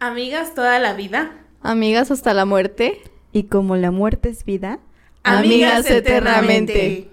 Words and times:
Amigas 0.00 0.54
toda 0.54 0.78
la 0.78 0.92
vida. 0.92 1.32
Amigas 1.60 2.12
hasta 2.12 2.32
la 2.32 2.44
muerte. 2.44 3.00
Y 3.32 3.44
como 3.44 3.74
la 3.76 3.90
muerte 3.90 4.28
es 4.28 4.44
vida, 4.44 4.78
Amigas 5.24 5.90
eternamente. 5.90 7.10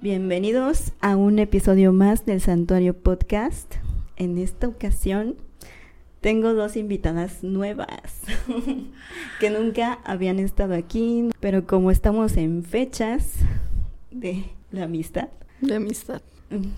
bienvenidos 0.00 0.92
a 1.00 1.16
un 1.16 1.38
episodio 1.38 1.92
más 1.92 2.26
del 2.26 2.40
Santuario 2.40 2.94
Podcast. 2.94 3.76
En 4.16 4.38
esta 4.38 4.66
ocasión 4.66 5.36
tengo 6.22 6.54
dos 6.54 6.76
invitadas 6.76 7.42
nuevas 7.42 7.88
que 9.40 9.50
nunca 9.50 9.98
habían 10.04 10.38
estado 10.38 10.74
aquí, 10.74 11.28
pero 11.40 11.66
como 11.66 11.90
estamos 11.90 12.36
en 12.36 12.62
fechas 12.62 13.32
de 14.12 14.44
la 14.70 14.84
amistad, 14.84 15.28
De 15.60 15.74
amistad. 15.74 16.22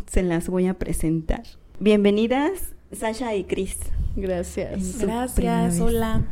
se 0.06 0.22
las 0.22 0.48
voy 0.48 0.66
a 0.66 0.74
presentar. 0.74 1.42
Bienvenidas, 1.78 2.74
Sasha 2.90 3.34
y 3.34 3.44
Chris. 3.44 3.76
Gracias. 4.16 4.98
Gracias, 4.98 5.78
hola. 5.78 6.22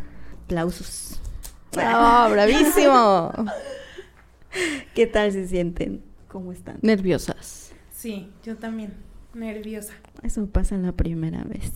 Aplausos. 0.45 1.20
¡Ah, 1.76 2.29
bravísimo! 2.32 3.30
¿Qué 4.95 5.06
tal 5.06 5.32
se 5.32 5.46
sienten? 5.48 6.02
¿Cómo 6.29 6.51
están? 6.51 6.79
Nerviosas. 6.80 7.73
Sí, 7.92 8.30
yo 8.42 8.56
también. 8.56 8.95
Nerviosa. 9.34 9.92
Eso 10.23 10.46
pasa 10.46 10.79
la 10.79 10.92
primera 10.92 11.45
vez. 11.45 11.73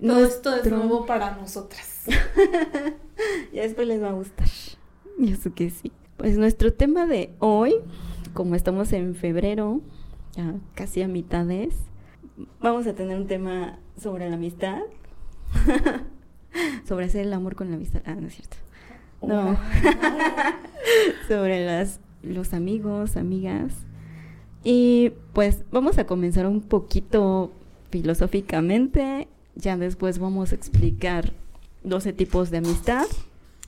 Todo 0.00 0.24
esto 0.24 0.54
es 0.54 0.70
nuevo 0.70 1.06
para 1.06 1.36
nosotras. 1.36 2.06
Ya 3.52 3.62
después 3.62 3.88
les 3.88 4.00
va 4.00 4.10
a 4.10 4.12
gustar. 4.12 4.46
Yo 5.18 5.34
sé 5.34 5.50
que 5.50 5.70
sí. 5.70 5.90
Pues 6.16 6.38
nuestro 6.38 6.72
tema 6.72 7.06
de 7.06 7.34
hoy, 7.40 7.74
como 8.32 8.54
estamos 8.54 8.92
en 8.92 9.16
febrero, 9.16 9.80
ya 10.36 10.54
casi 10.74 11.02
a 11.02 11.08
mitades, 11.08 11.74
vamos 12.60 12.86
a 12.86 12.94
tener 12.94 13.16
un 13.16 13.26
tema 13.26 13.80
sobre 14.00 14.28
la 14.28 14.36
amistad. 14.36 14.82
sobre 16.88 17.06
hacer 17.06 17.26
el 17.26 17.32
amor 17.32 17.56
con 17.56 17.70
la 17.70 17.76
amistad. 17.76 18.02
Ah, 18.04 18.14
no 18.14 18.28
es 18.28 18.34
cierto. 18.34 18.56
No. 19.20 19.58
sobre 21.28 21.64
las, 21.66 22.00
los 22.22 22.54
amigos, 22.54 23.16
amigas. 23.16 23.74
Y 24.62 25.12
pues 25.32 25.64
vamos 25.72 25.98
a 25.98 26.06
comenzar 26.06 26.46
un 26.46 26.60
poquito 26.60 27.50
filosóficamente. 27.90 29.28
Ya 29.58 29.76
después 29.76 30.18
vamos 30.18 30.52
a 30.52 30.54
explicar 30.54 31.32
12 31.82 32.14
tipos 32.14 32.50
de 32.50 32.58
amistad. 32.58 33.06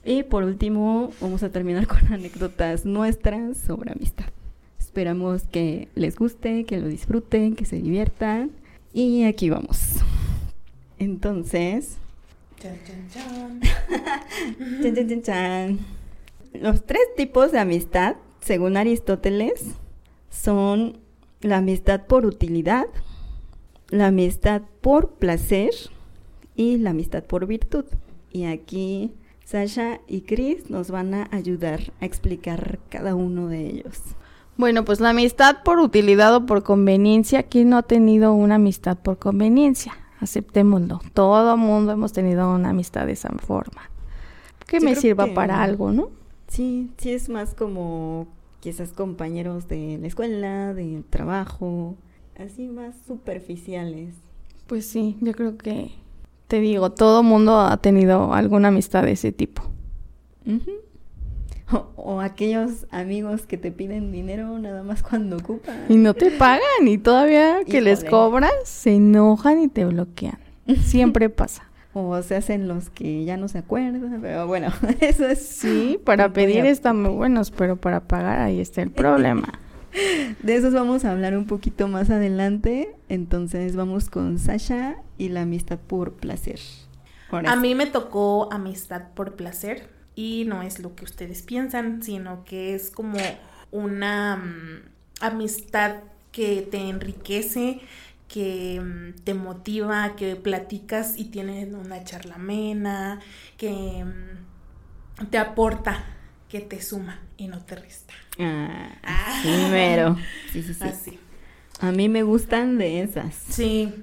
Y 0.03 0.23
por 0.23 0.43
último, 0.43 1.11
vamos 1.21 1.43
a 1.43 1.51
terminar 1.51 1.85
con 1.87 2.11
anécdotas 2.11 2.85
nuestras 2.85 3.57
sobre 3.57 3.91
amistad. 3.91 4.25
Esperamos 4.79 5.43
que 5.43 5.89
les 5.93 6.17
guste, 6.17 6.65
que 6.65 6.79
lo 6.79 6.87
disfruten, 6.87 7.55
que 7.55 7.65
se 7.65 7.75
diviertan. 7.75 8.51
Y 8.93 9.25
aquí 9.25 9.49
vamos. 9.49 9.97
Entonces, 10.97 11.97
Chan, 12.61 12.77
chan, 12.85 13.07
chan. 13.09 13.59
Chan, 14.83 14.95
chan, 14.95 15.09
chan, 15.09 15.21
chan. 15.23 15.79
Los 16.53 16.85
tres 16.85 17.01
tipos 17.17 17.51
de 17.51 17.57
amistad, 17.57 18.17
según 18.39 18.77
Aristóteles, 18.77 19.63
son 20.29 20.99
la 21.39 21.57
amistad 21.57 22.05
por 22.05 22.27
utilidad, 22.27 22.85
la 23.91 24.07
amistad 24.07 24.63
por 24.81 25.11
placer 25.11 25.69
y 26.55 26.77
la 26.77 26.89
amistad 26.89 27.23
por 27.23 27.45
virtud. 27.45 27.85
Y 28.31 28.45
aquí 28.45 29.11
Sasha 29.45 29.99
y 30.07 30.21
Chris 30.21 30.69
nos 30.69 30.89
van 30.89 31.13
a 31.13 31.27
ayudar 31.31 31.91
a 31.99 32.05
explicar 32.05 32.79
cada 32.89 33.13
uno 33.15 33.47
de 33.47 33.67
ellos. 33.67 33.99
Bueno, 34.57 34.83
pues 34.85 34.99
la 34.99 35.09
amistad 35.09 35.57
por 35.63 35.79
utilidad 35.79 36.35
o 36.35 36.45
por 36.45 36.63
conveniencia. 36.63 37.43
¿Quién 37.43 37.69
no 37.69 37.77
ha 37.77 37.83
tenido 37.83 38.33
una 38.33 38.55
amistad 38.55 38.97
por 38.97 39.17
conveniencia? 39.17 39.93
Aceptémoslo. 40.19 41.01
Todo 41.13 41.57
mundo 41.57 41.91
hemos 41.93 42.13
tenido 42.13 42.53
una 42.53 42.69
amistad 42.69 43.05
de 43.07 43.13
esa 43.13 43.29
forma. 43.39 43.81
Que 44.67 44.79
me 44.79 44.95
sirva 44.95 45.25
que- 45.25 45.31
para 45.33 45.61
algo, 45.63 45.91
¿no? 45.91 46.09
Sí, 46.47 46.91
sí 46.97 47.11
es 47.11 47.27
más 47.29 47.53
como 47.55 48.27
quizás 48.59 48.93
compañeros 48.93 49.67
de 49.67 49.97
la 49.99 50.07
escuela, 50.07 50.73
de 50.73 51.03
trabajo, 51.09 51.95
así 52.37 52.67
más 52.67 52.95
superficiales. 53.07 54.15
Pues 54.67 54.85
sí, 54.85 55.17
yo 55.21 55.33
creo 55.33 55.57
que 55.57 55.91
te 56.47 56.59
digo, 56.59 56.91
todo 56.91 57.23
mundo 57.23 57.59
ha 57.59 57.77
tenido 57.77 58.33
alguna 58.33 58.69
amistad 58.69 59.03
de 59.03 59.13
ese 59.13 59.31
tipo. 59.31 59.63
O, 61.71 61.87
o 61.95 62.19
aquellos 62.19 62.87
amigos 62.91 63.45
que 63.45 63.57
te 63.57 63.71
piden 63.71 64.11
dinero 64.11 64.59
nada 64.59 64.83
más 64.83 65.01
cuando 65.01 65.37
ocupan. 65.37 65.85
Y 65.87 65.95
no 65.95 66.13
te 66.13 66.29
pagan 66.31 66.87
y 66.87 66.97
todavía 66.97 67.63
que 67.65 67.79
les 67.79 68.03
cobras, 68.03 68.51
se 68.65 68.95
enojan 68.95 69.61
y 69.61 69.67
te 69.69 69.85
bloquean. 69.85 70.39
Siempre 70.83 71.29
pasa. 71.29 71.63
O 71.93 72.21
se 72.21 72.35
hacen 72.35 72.67
los 72.67 72.89
que 72.89 73.25
ya 73.25 73.35
no 73.35 73.49
se 73.49 73.57
acuerdan, 73.57 74.19
pero 74.21 74.47
bueno, 74.47 74.69
eso 75.01 75.27
es... 75.27 75.45
Sí, 75.45 75.99
para 76.03 76.31
pedir 76.31 76.65
están 76.65 77.01
muy 77.01 77.11
buenos, 77.11 77.51
pero 77.51 77.75
para 77.75 78.01
pagar 78.01 78.39
ahí 78.39 78.59
está 78.59 78.81
el 78.81 78.91
problema. 78.91 79.59
De 80.41 80.55
esos 80.55 80.73
vamos 80.73 81.05
a 81.05 81.11
hablar 81.11 81.37
un 81.37 81.45
poquito 81.45 81.87
más 81.87 82.09
adelante. 82.09 82.95
Entonces 83.09 83.75
vamos 83.75 84.09
con 84.09 84.39
Sasha 84.39 84.97
y 85.17 85.29
la 85.29 85.41
amistad 85.41 85.79
por 85.79 86.13
placer. 86.13 86.59
A 87.31 87.55
mí 87.55 87.75
me 87.75 87.85
tocó 87.85 88.51
amistad 88.51 89.03
por 89.15 89.35
placer 89.35 89.89
y 90.15 90.43
no 90.47 90.61
es 90.61 90.79
lo 90.79 90.95
que 90.95 91.05
ustedes 91.05 91.41
piensan, 91.41 92.03
sino 92.03 92.43
que 92.43 92.75
es 92.75 92.91
como 92.91 93.17
una 93.71 94.37
mm, 94.37 94.89
amistad 95.21 95.97
que 96.31 96.61
te 96.61 96.89
enriquece, 96.89 97.79
que 98.27 98.81
mm, 98.81 99.23
te 99.23 99.33
motiva, 99.33 100.15
que 100.15 100.35
platicas 100.35 101.17
y 101.17 101.25
tienen 101.25 101.75
una 101.75 102.03
charla 102.03 102.35
amena, 102.35 103.19
que 103.57 104.03
mm, 104.05 105.25
te 105.29 105.37
aporta, 105.37 106.03
que 106.51 106.59
te 106.59 106.81
suma 106.81 107.21
y 107.37 107.47
no 107.47 107.63
te 107.63 107.75
resta. 107.75 108.13
Ah, 108.39 108.97
Ah. 109.03 109.39
primero. 109.41 110.17
Sí, 110.51 110.61
sí, 110.63 110.73
sí. 110.73 110.83
Así. 110.83 111.19
A 111.79 111.91
mí 111.91 112.09
me 112.09 112.23
gustan 112.23 112.77
de 112.77 113.01
esas. 113.01 113.33
Sí, 113.35 113.93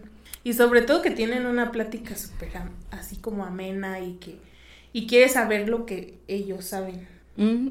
y 0.45 0.55
sobre 0.55 0.83
todo 0.83 1.03
que 1.03 1.11
tienen 1.11 1.47
una 1.47 1.71
plática 1.71 2.17
súper 2.17 2.49
así 2.91 3.17
como 3.17 3.45
amena 3.45 4.01
y 4.01 4.15
que 4.15 4.37
y 4.95 5.07
quieres 5.07 5.33
saber 5.35 5.69
lo 5.69 5.85
que 5.85 6.15
ellos 6.27 6.65
saben. 6.65 7.07
Mm. 7.37 7.69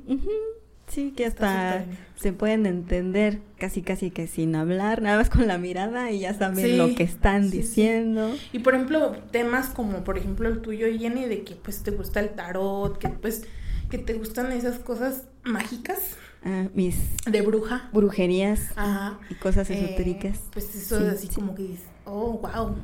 Sí, 0.87 1.11
que 1.17 1.25
hasta 1.25 1.83
se 2.15 2.31
pueden 2.31 2.65
entender 2.65 3.39
casi 3.57 3.81
casi 3.81 4.09
que 4.11 4.27
sin 4.27 4.55
hablar, 4.55 5.01
nada 5.01 5.17
más 5.17 5.29
con 5.29 5.45
la 5.47 5.57
mirada 5.57 6.11
y 6.11 6.19
ya 6.19 6.33
saben 6.33 6.63
Sí, 6.65 6.77
lo 6.77 6.95
que 6.95 7.03
están 7.03 7.43
sí, 7.45 7.49
sí. 7.51 7.57
diciendo. 7.57 8.33
Y 8.53 8.59
por 8.59 8.75
ejemplo, 8.75 9.11
temas 9.31 9.67
como 9.67 10.05
por 10.05 10.17
ejemplo 10.17 10.47
el 10.47 10.61
tuyo, 10.61 10.87
Jenny, 10.97 11.25
de 11.25 11.43
que 11.43 11.55
pues 11.55 11.83
te 11.83 11.91
gusta 11.91 12.21
el 12.21 12.29
tarot, 12.29 12.97
que 12.99 13.09
pues 13.09 13.45
que 13.89 13.97
te 13.97 14.13
gustan 14.13 14.51
esas 14.51 14.79
cosas 14.79 15.23
mágicas 15.43 15.99
Ah, 16.43 16.67
mis 16.73 16.95
de 17.25 17.41
bruja. 17.41 17.89
brujerías 17.93 18.71
Ajá. 18.75 19.19
y 19.29 19.35
cosas 19.35 19.69
Eh, 19.69 19.83
esotéricas. 19.85 20.39
pues 20.53 20.73
eso 20.75 20.99
Sí, 20.99 21.03
es 21.05 21.13
así 21.13 21.27
sí. 21.27 21.35
como 21.35 21.55
que 21.55 21.63
dices, 21.63 21.85
oh, 22.05 22.33
wow, 22.39 22.75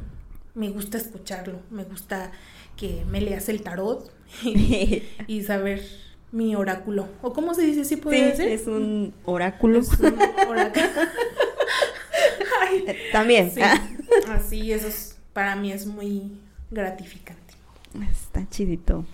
me 0.56 0.70
gusta 0.70 0.98
escucharlo, 0.98 1.60
me 1.70 1.84
gusta 1.84 2.32
que 2.76 3.06
me 3.10 3.22
leas 3.22 3.48
el 3.50 3.62
tarot 3.62 4.12
y, 4.44 5.04
y 5.28 5.44
saber 5.44 5.82
mi 6.32 6.56
oráculo. 6.56 7.08
¿O 7.22 7.32
cómo 7.32 7.54
se 7.54 7.62
dice? 7.62 7.86
¿Sí 7.86 7.96
Sí, 7.96 8.02
podría 8.02 8.26
decir? 8.30 8.48
es 8.48 8.66
un 8.68 9.14
oráculo. 9.24 9.80
Es 9.80 9.92
un 10.00 10.16
oráculo. 10.48 10.72
Ay, 12.62 12.84
Eh, 12.88 12.98
También. 13.12 13.52
sí. 13.52 13.62
ah, 13.62 13.80
Así, 14.30 14.72
eso 14.72 14.88
es- 14.88 15.18
para 15.34 15.56
mí 15.56 15.72
es 15.72 15.86
muy 15.86 16.32
gratificante. 16.72 17.42
Está 18.12 18.48
chidito. 18.50 19.06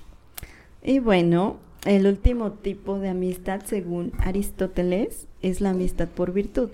Y 0.84 1.00
bueno, 1.00 1.58
el 1.86 2.08
último 2.08 2.52
tipo 2.52 3.00
de 3.00 3.10
amistad, 3.10 3.62
según 3.66 4.12
Aristóteles, 4.20 5.28
es 5.42 5.62
la 5.62 5.72
amistad 5.72 6.08
por 6.08 6.34
virtud. 6.34 6.70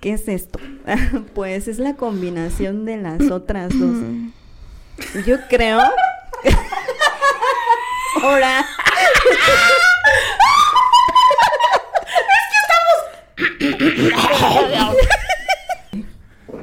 ¿Qué 0.00 0.12
es 0.12 0.28
esto? 0.28 0.58
pues 1.34 1.68
es 1.68 1.78
la 1.78 1.94
combinación 1.94 2.84
de 2.84 2.96
las 2.96 3.30
otras 3.30 3.70
dos. 3.78 3.96
Yo 5.26 5.36
creo. 5.48 5.80
Ahora. 8.22 8.66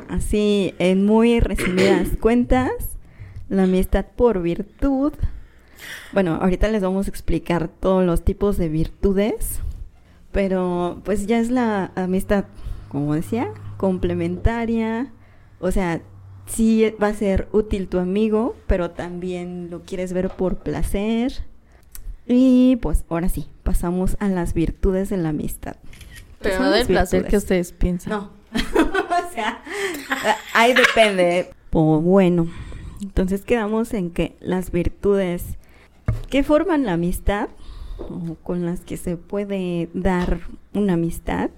Así, 0.09 0.73
en 0.79 1.05
muy 1.05 1.39
resumidas 1.39 2.09
cuentas, 2.19 2.71
la 3.49 3.63
amistad 3.63 4.05
por 4.15 4.41
virtud. 4.41 5.13
Bueno, 6.11 6.39
ahorita 6.41 6.67
les 6.67 6.81
vamos 6.81 7.07
a 7.07 7.09
explicar 7.09 7.67
todos 7.67 8.05
los 8.05 8.23
tipos 8.23 8.57
de 8.57 8.69
virtudes, 8.69 9.59
pero 10.31 11.01
pues 11.03 11.27
ya 11.27 11.39
es 11.39 11.49
la 11.49 11.91
amistad, 11.95 12.45
como 12.89 13.13
decía, 13.15 13.49
complementaria. 13.77 15.11
O 15.59 15.71
sea, 15.71 16.01
sí 16.45 16.93
va 17.01 17.07
a 17.07 17.13
ser 17.13 17.47
útil 17.51 17.87
tu 17.87 17.99
amigo, 17.99 18.55
pero 18.67 18.91
también 18.91 19.69
lo 19.69 19.81
quieres 19.83 20.13
ver 20.13 20.29
por 20.29 20.57
placer. 20.57 21.43
Y 22.27 22.77
pues 22.77 23.05
ahora 23.09 23.29
sí, 23.29 23.47
pasamos 23.63 24.17
a 24.19 24.27
las 24.27 24.53
virtudes 24.53 25.09
de 25.09 25.17
la 25.17 25.29
amistad. 25.29 25.75
Pero 26.41 26.59
no 26.59 26.71
del 26.71 26.87
placer 26.87 27.25
que 27.27 27.37
ustedes 27.37 27.71
piensan. 27.71 28.11
No. 28.11 28.31
o 28.55 29.33
sea, 29.33 29.61
ahí 30.53 30.73
depende. 30.73 31.51
O 31.71 31.99
bueno, 31.99 32.47
entonces 33.01 33.43
quedamos 33.43 33.93
en 33.93 34.11
que 34.11 34.35
las 34.39 34.71
virtudes 34.71 35.57
que 36.29 36.43
forman 36.43 36.85
la 36.85 36.93
amistad 36.93 37.49
o 37.97 38.35
con 38.43 38.65
las 38.65 38.81
que 38.81 38.97
se 38.97 39.15
puede 39.17 39.89
dar 39.93 40.41
una 40.73 40.93
amistad 40.93 41.49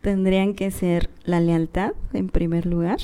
tendrían 0.00 0.54
que 0.54 0.70
ser 0.70 1.10
la 1.24 1.40
lealtad 1.40 1.92
en 2.12 2.28
primer 2.28 2.66
lugar, 2.66 2.98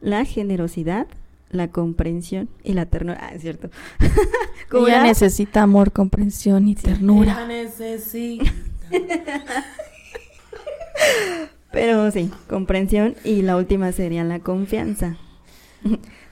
la 0.00 0.24
generosidad, 0.24 1.06
la 1.50 1.68
comprensión 1.68 2.48
y 2.64 2.72
la 2.74 2.86
ternura. 2.86 3.18
Ah, 3.22 3.34
es 3.34 3.42
cierto. 3.42 3.70
Como 4.70 4.86
Ella 4.88 4.98
ya- 4.98 5.02
necesita 5.04 5.62
amor, 5.62 5.92
comprensión 5.92 6.68
y 6.68 6.74
ternura. 6.74 7.32
Ella 7.32 7.46
necesita. 7.46 8.52
Pero 11.72 12.10
sí, 12.10 12.30
comprensión 12.48 13.14
y 13.24 13.42
la 13.42 13.56
última 13.56 13.92
sería 13.92 14.24
la 14.24 14.38
confianza. 14.40 15.16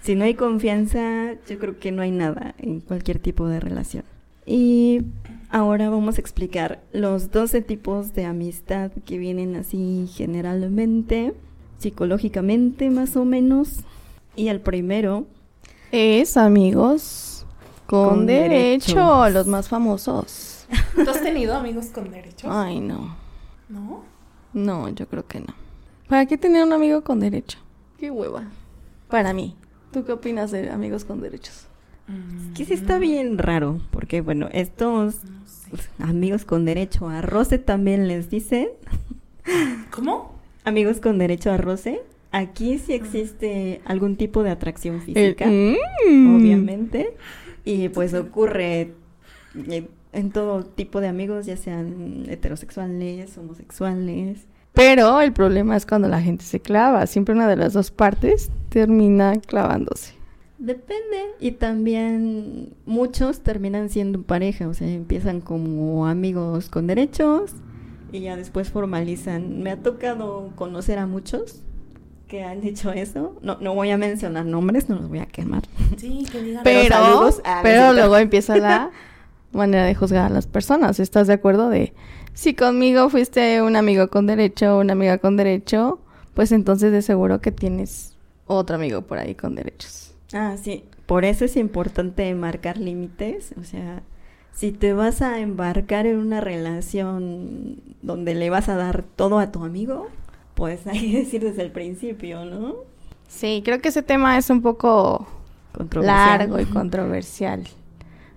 Si 0.04 0.14
no 0.14 0.24
hay 0.24 0.34
confianza, 0.34 1.32
yo 1.48 1.58
creo 1.58 1.78
que 1.78 1.90
no 1.90 2.02
hay 2.02 2.10
nada 2.10 2.54
en 2.58 2.80
cualquier 2.80 3.18
tipo 3.18 3.46
de 3.48 3.58
relación. 3.58 4.04
Y 4.44 5.00
ahora 5.48 5.88
vamos 5.88 6.18
a 6.18 6.20
explicar 6.20 6.82
los 6.92 7.30
12 7.30 7.62
tipos 7.62 8.12
de 8.12 8.26
amistad 8.26 8.90
que 9.06 9.16
vienen 9.16 9.56
así 9.56 10.06
generalmente, 10.12 11.32
psicológicamente 11.78 12.90
más 12.90 13.16
o 13.16 13.24
menos. 13.24 13.78
Y 14.36 14.48
el 14.48 14.60
primero, 14.60 15.24
Es 15.90 16.36
amigos 16.36 17.46
con, 17.86 18.08
Con 18.10 18.26
derecho, 18.26 18.94
derechos. 18.96 19.32
los 19.32 19.46
más 19.46 19.68
famosos. 19.70 20.66
¿Tú 20.94 21.08
has 21.10 21.22
tenido 21.22 21.54
amigos 21.56 21.86
con 21.86 22.10
derechos? 22.10 22.50
Ay, 22.52 22.78
no. 22.80 23.16
¿No? 23.70 24.02
No, 24.52 24.90
yo 24.90 25.06
creo 25.08 25.26
que 25.26 25.40
no. 25.40 25.54
¿Para 26.08 26.26
qué 26.26 26.36
tener 26.36 26.62
un 26.62 26.74
amigo 26.74 27.02
con 27.02 27.20
derecho? 27.20 27.58
Qué 27.98 28.10
hueva. 28.10 28.44
Para 29.08 29.32
mí. 29.32 29.56
¿Tú 29.94 30.05
qué 30.05 30.11
opinas 30.12 30.50
de 30.50 30.70
amigos 30.70 31.05
con 31.05 31.20
derechos? 31.20 31.69
que 32.55 32.64
sí 32.67 32.75
está 32.75 32.99
bien 32.99 33.38
raro, 33.38 33.81
porque 33.91 34.20
bueno, 34.20 34.49
estos 34.52 35.25
No 35.25 35.46
sé. 35.46 35.69
pues, 35.70 35.88
amigos 36.00 36.44
con 36.44 36.64
derecho 36.67 37.08
a 37.08 37.23
roce 37.23 37.58
también 37.58 38.08
les 38.08 38.29
dicen. 38.29 38.69
¿Cómo? 39.91 40.35
Amigos 40.64 40.99
con 40.99 41.19
derecho 41.19 41.50
a 41.52 41.56
roce, 41.58 42.02
aquí 42.32 42.79
sí 42.79 42.93
existe 42.93 43.81
algún 43.85 44.17
tipo 44.17 44.43
de 44.43 44.50
atracción 44.50 45.00
física, 45.00 45.46
Eh, 45.49 45.79
mm. 46.11 46.37
obviamente, 46.37 47.14
y 47.64 47.88
pues 47.88 48.12
ocurre 48.14 48.93
eh, 49.70 49.88
en 50.12 50.31
todo 50.32 50.64
tipo 50.64 51.00
de 51.00 51.06
amigos, 51.06 51.47
ya 51.47 51.56
sean 51.56 52.26
heterosexuales, 52.29 53.38
homosexuales. 53.38 54.47
Pero 54.75 55.21
el 55.21 55.32
problema 55.32 55.76
es 55.76 55.87
cuando 55.87 56.09
la 56.09 56.21
gente 56.21 56.44
se 56.44 56.61
clava. 56.61 57.06
Siempre 57.06 57.35
una 57.35 57.49
de 57.49 57.56
las 57.56 57.73
dos 57.73 57.91
partes 57.91 58.50
termina 58.69 59.35
clavándose. 59.37 60.15
Depende. 60.59 61.19
Y 61.41 61.53
también 61.53 62.75
muchos 62.85 63.41
terminan 63.41 63.88
siendo 63.88 64.23
pareja, 64.23 64.69
o 64.69 64.75
sea, 64.75 64.88
empiezan 64.88 65.41
como 65.41 66.06
amigos 66.06 66.69
con 66.69 66.87
derechos 66.87 67.53
y 68.12 68.21
ya 68.21 68.37
después 68.37 68.71
formalizan. 68.71 69.62
Me 69.62 69.73
ha 69.73 69.76
tocado 69.76 70.50
conocer 70.55 70.99
a 70.99 71.06
muchos 71.06 71.62
que 72.29 72.44
han 72.44 72.65
hecho 72.65 72.93
eso. 72.93 73.37
No, 73.43 73.59
no 73.61 73.75
voy 73.75 73.91
a 73.91 73.99
mencionar 73.99 74.47
nombres, 74.47 74.88
no 74.88 74.97
los 74.97 75.09
voy 75.09 75.19
a 75.19 75.26
quemar. 75.26 75.62
Sí, 75.97 76.25
que 76.31 76.43
digan. 76.43 76.62
Pero 76.65 76.81
Pero, 76.82 76.94
saludos. 76.94 77.43
Luego 77.97 78.17
empieza 78.17 78.56
la 78.56 78.91
manera 79.53 79.85
de 79.85 79.94
juzgar 79.94 80.26
a 80.26 80.29
las 80.31 80.47
personas. 80.47 81.00
¿Estás 81.00 81.26
de 81.26 81.35
acuerdo 81.35 81.69
de 81.69 81.93
si 82.34 82.54
conmigo 82.54 83.08
fuiste 83.08 83.62
un 83.62 83.76
amigo 83.76 84.08
con 84.08 84.26
derecho, 84.26 84.78
una 84.78 84.92
amiga 84.92 85.19
con 85.19 85.36
derecho, 85.36 86.00
pues 86.34 86.52
entonces 86.52 86.92
de 86.92 87.00
seguro 87.00 87.40
que 87.40 87.52
tienes 87.52 88.16
otro 88.46 88.76
amigo 88.76 89.02
por 89.02 89.19
ahí 89.19 89.34
con 89.34 89.54
derechos? 89.54 90.14
Ah, 90.32 90.56
sí. 90.60 90.84
Por 91.06 91.25
eso 91.25 91.44
es 91.44 91.56
importante 91.56 92.34
marcar 92.34 92.78
límites. 92.78 93.54
O 93.60 93.64
sea, 93.64 94.02
si 94.52 94.72
te 94.72 94.92
vas 94.92 95.22
a 95.22 95.40
embarcar 95.40 96.06
en 96.06 96.19
una 96.19 96.40
relación 96.40 97.76
donde 98.02 98.34
le 98.34 98.50
vas 98.50 98.69
a 98.69 98.76
dar 98.76 99.04
todo 99.16 99.38
a 99.38 99.52
tu 99.52 99.64
amigo, 99.64 100.08
pues 100.54 100.87
hay 100.87 101.12
que 101.12 101.19
decir 101.19 101.42
desde 101.42 101.62
el 101.62 101.70
principio, 101.70 102.44
¿no? 102.44 102.75
Sí, 103.28 103.62
creo 103.64 103.80
que 103.80 103.88
ese 103.88 104.02
tema 104.02 104.37
es 104.38 104.50
un 104.50 104.62
poco 104.62 105.26
largo 105.94 106.60
y 106.60 106.66
controversial. 106.66 107.64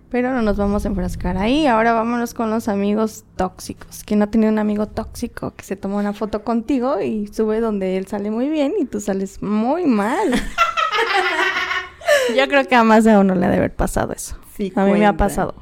Pero 0.10 0.32
no 0.32 0.42
nos 0.42 0.58
vamos 0.58 0.86
a 0.86 0.88
enfrascar 0.88 1.38
ahí. 1.38 1.68
Ahora 1.68 1.94
vámonos 1.94 2.34
con 2.34 2.50
los 2.50 2.70
amigos 2.70 3.26
tóxicos. 3.36 4.04
¿Quién 4.06 4.20
no 4.20 4.26
ha 4.26 4.32
tenido 4.32 4.52
un 4.52 4.60
amigo 4.60 4.88
tóxico 4.88 5.54
que 5.56 5.66
se 5.66 5.76
toma 5.76 5.98
una 5.98 6.14
foto 6.14 6.44
contigo 6.44 7.02
y 7.02 7.28
sube 7.28 7.60
donde 7.60 7.98
él 7.98 8.08
sale 8.08 8.32
muy 8.32 8.50
bien 8.50 8.74
y 8.80 8.86
tú 8.86 9.02
sales 9.02 9.42
muy 9.42 9.86
mal? 9.86 10.32
Yo 12.36 12.48
creo 12.48 12.66
que 12.66 12.76
a 12.76 12.84
más 12.84 13.04
de 13.04 13.18
uno 13.18 13.36
le 13.36 13.46
ha 13.46 13.50
de 13.50 13.58
haber 13.58 13.76
pasado 13.76 14.14
eso. 14.14 14.38
Sí, 14.56 14.72
a 14.76 14.86
mí 14.86 14.94
me 14.94 15.06
ha 15.06 15.18
pasado. 15.18 15.56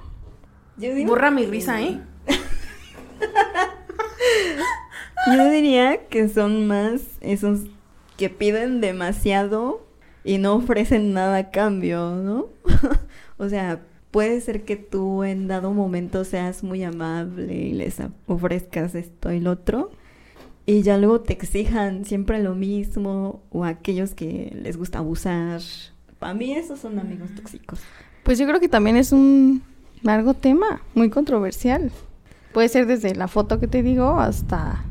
Yo 0.77 0.93
digo 0.93 1.09
Borra 1.09 1.31
mi 1.31 1.45
risa, 1.45 1.81
¿eh? 1.81 1.99
Yo 5.35 5.49
diría 5.49 6.07
que 6.07 6.29
son 6.29 6.67
más 6.67 7.01
esos 7.21 7.61
que 8.17 8.29
piden 8.29 8.81
demasiado 8.81 9.85
y 10.23 10.37
no 10.37 10.55
ofrecen 10.55 11.13
nada 11.13 11.37
a 11.37 11.51
cambio, 11.51 12.11
¿no? 12.11 12.47
o 13.37 13.49
sea, 13.49 13.81
puede 14.15 14.39
ser 14.39 14.63
que 14.63 14.77
tú 14.77 15.25
en 15.25 15.49
dado 15.49 15.73
momento 15.73 16.23
seas 16.23 16.63
muy 16.63 16.85
amable 16.85 17.53
y 17.53 17.73
les 17.73 17.97
ofrezcas 18.27 18.95
esto 18.95 19.33
y 19.33 19.41
lo 19.41 19.51
otro 19.51 19.91
y 20.65 20.83
ya 20.83 20.97
luego 20.97 21.19
te 21.19 21.33
exijan 21.33 22.05
siempre 22.05 22.41
lo 22.41 22.55
mismo 22.55 23.41
o 23.49 23.65
aquellos 23.65 24.15
que 24.15 24.53
les 24.55 24.77
gusta 24.77 24.99
abusar. 24.99 25.59
Para 26.17 26.33
mí 26.33 26.53
esos 26.53 26.79
son 26.79 26.97
amigos 26.97 27.29
tóxicos. 27.35 27.81
Pues 28.23 28.39
yo 28.39 28.47
creo 28.47 28.61
que 28.61 28.69
también 28.69 28.95
es 28.95 29.11
un 29.11 29.61
largo 30.01 30.33
tema, 30.33 30.81
muy 30.93 31.09
controversial. 31.09 31.91
Puede 32.53 32.69
ser 32.69 32.85
desde 32.87 33.15
la 33.15 33.27
foto 33.27 33.59
que 33.59 33.67
te 33.67 33.83
digo 33.83 34.21
hasta 34.21 34.85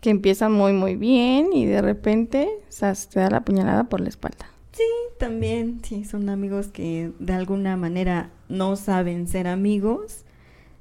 que 0.00 0.10
empiezan 0.10 0.52
muy 0.52 0.72
muy 0.72 0.94
bien 0.94 1.52
y 1.52 1.66
de 1.66 1.82
repente 1.82 2.48
o 2.68 2.70
sea, 2.72 2.94
te 2.94 3.18
da 3.18 3.28
la 3.28 3.40
puñalada 3.40 3.88
por 3.88 4.00
la 4.00 4.08
espalda. 4.08 4.51
Sí, 4.72 4.82
también, 5.18 5.80
sí, 5.84 6.04
son 6.04 6.28
amigos 6.30 6.68
que 6.68 7.12
de 7.18 7.32
alguna 7.34 7.76
manera 7.76 8.30
no 8.48 8.76
saben 8.76 9.28
ser 9.28 9.46
amigos 9.46 10.24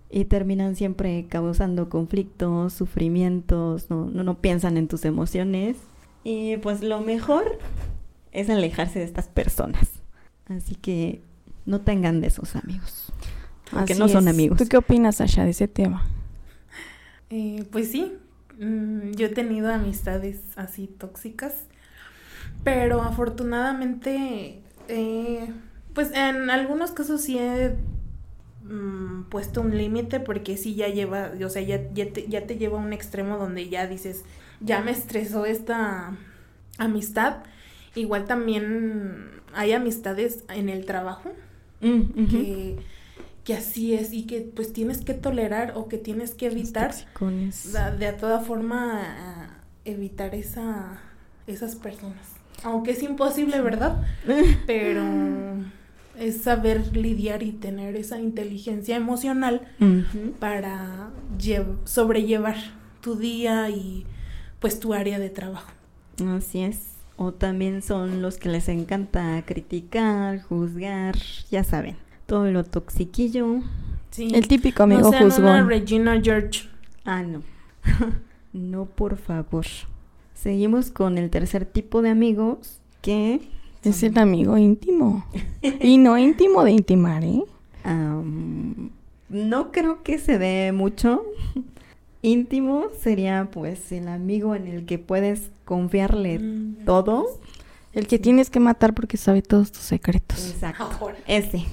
y 0.10 0.25
terminan 0.25 0.75
siempre 0.75 1.25
causando 1.27 1.89
conflictos, 1.89 2.74
sufrimientos, 2.74 3.89
no, 3.89 4.05
no, 4.05 4.24
no 4.24 4.39
piensan 4.39 4.77
en 4.77 4.88
tus 4.88 5.03
emociones. 5.05 5.77
Y 6.24 6.57
pues 6.57 6.83
lo 6.83 7.01
mejor 7.01 7.60
es 8.31 8.50
alejarse 8.50 9.00
de 9.00 9.05
estas 9.05 9.27
personas. 9.27 9.89
Así 10.45 10.75
que 10.75 11.21
no 11.65 11.81
tengan 11.81 12.21
de 12.21 12.27
esos 12.27 12.55
amigos. 12.55 13.12
Porque 13.71 13.93
Así 13.93 14.00
no 14.00 14.07
son 14.07 14.27
es. 14.27 14.33
amigos. 14.33 14.57
¿Tú 14.57 14.67
qué 14.67 14.77
opinas, 14.77 15.17
Sasha, 15.17 15.43
de 15.45 15.51
ese 15.51 15.67
tema? 15.67 16.05
Eh, 17.29 17.65
pues 17.71 17.89
sí, 17.91 18.13
mm, 18.60 19.12
yo 19.12 19.27
he 19.27 19.29
tenido 19.29 19.71
amistades 19.71 20.41
así 20.57 20.88
tóxicas, 20.88 21.53
pero 22.63 23.01
afortunadamente, 23.01 24.61
eh, 24.87 25.53
pues 25.93 26.11
en 26.13 26.49
algunos 26.49 26.91
casos 26.91 27.21
sí 27.21 27.37
he 27.39 27.75
mm, 28.63 29.23
puesto 29.29 29.61
un 29.61 29.77
límite 29.77 30.19
porque 30.19 30.57
sí 30.57 30.75
ya 30.75 30.87
lleva, 30.87 31.31
o 31.43 31.49
sea, 31.49 31.61
ya, 31.61 31.91
ya, 31.93 32.11
te, 32.11 32.27
ya 32.27 32.45
te 32.45 32.57
lleva 32.57 32.79
a 32.79 32.83
un 32.83 32.93
extremo 32.93 33.37
donde 33.37 33.69
ya 33.69 33.87
dices, 33.87 34.23
ya 34.59 34.81
me 34.81 34.91
estresó 34.91 35.45
esta 35.45 36.17
amistad. 36.77 37.37
Igual 37.95 38.25
también 38.25 39.41
hay 39.53 39.73
amistades 39.73 40.43
en 40.49 40.69
el 40.69 40.85
trabajo 40.85 41.31
Mm, 41.81 42.27
que, 42.27 42.77
que 43.43 43.53
así 43.55 43.93
es 43.95 44.13
y 44.13 44.27
que 44.27 44.41
pues 44.41 44.71
tienes 44.71 45.01
que 45.03 45.13
tolerar 45.15 45.73
o 45.75 45.87
que 45.87 45.97
tienes 45.97 46.35
que 46.35 46.45
evitar. 46.47 46.93
de 47.97 48.07
a 48.07 48.17
toda 48.17 48.41
forma 48.41 49.61
evitar 49.83 50.35
esa 50.35 51.01
esas 51.47 51.75
personas 51.75 52.30
aunque 52.63 52.91
es 52.91 53.03
imposible 53.03 53.59
verdad 53.61 54.03
pero 54.67 55.01
es 56.19 56.41
saber 56.43 56.95
lidiar 56.95 57.41
y 57.43 57.51
tener 57.51 57.95
esa 57.95 58.19
inteligencia 58.19 58.95
emocional 58.95 59.61
para 60.39 61.09
lle- 61.37 61.77
sobrellevar 61.85 62.55
tu 63.01 63.15
día 63.15 63.69
y 63.69 64.05
pues 64.59 64.79
tu 64.79 64.93
área 64.93 65.17
de 65.19 65.29
trabajo 65.29 65.71
Así 66.37 66.61
es. 66.61 66.89
O 67.17 67.31
también 67.33 67.81
son 67.81 68.21
los 68.21 68.37
que 68.37 68.49
les 68.49 68.67
encanta 68.69 69.41
criticar, 69.45 70.41
juzgar, 70.43 71.15
ya 71.49 71.63
saben, 71.63 71.95
todo 72.27 72.51
lo 72.51 72.63
toxiquillo. 72.63 73.61
sí 74.11 74.29
El 74.33 74.47
típico 74.47 74.83
amigo 74.83 75.01
no 75.01 75.09
sean 75.11 75.23
una 75.25 75.33
juzgón. 75.33 75.67
Regina 75.67 76.19
George 76.21 76.67
Ah, 77.05 77.23
no. 77.23 77.41
no, 78.53 78.85
por 78.85 79.17
favor. 79.17 79.65
Seguimos 80.41 80.89
con 80.89 81.17
el 81.19 81.29
tercer 81.29 81.65
tipo 81.65 82.01
de 82.01 82.10
amigos 82.10 82.79
que 83.01 83.41
Es 83.83 84.01
el 84.01 84.17
amigo 84.17 84.57
íntimo. 84.57 85.25
y 85.81 85.98
no 86.00 86.17
íntimo 86.17 86.63
de 86.63 86.71
intimar, 86.71 87.24
¿eh? 87.24 87.43
Am, 87.83 88.89
no 89.29 89.71
creo 89.71 90.01
que 90.03 90.17
se 90.17 90.39
dé 90.39 90.71
mucho. 90.71 91.24
Íntimo 92.24 92.86
sería 93.00 93.50
pues 93.51 93.91
el 93.91 94.07
amigo 94.07 94.55
en 94.55 94.67
el 94.67 94.86
que 94.86 94.98
puedes 95.00 95.51
confiarle 95.65 96.39
Mm. 96.39 96.86
todo. 96.86 97.25
El 97.93 98.07
que 98.07 98.19
tienes 98.19 98.50
que 98.50 98.60
matar 98.60 98.93
porque 98.93 99.17
sabe 99.17 99.41
todos 99.41 99.71
tus 99.71 99.81
secretos. 99.83 100.50
Exacto. 100.53 100.89
Ahora. 101.00 101.17
Ese. 101.27 101.65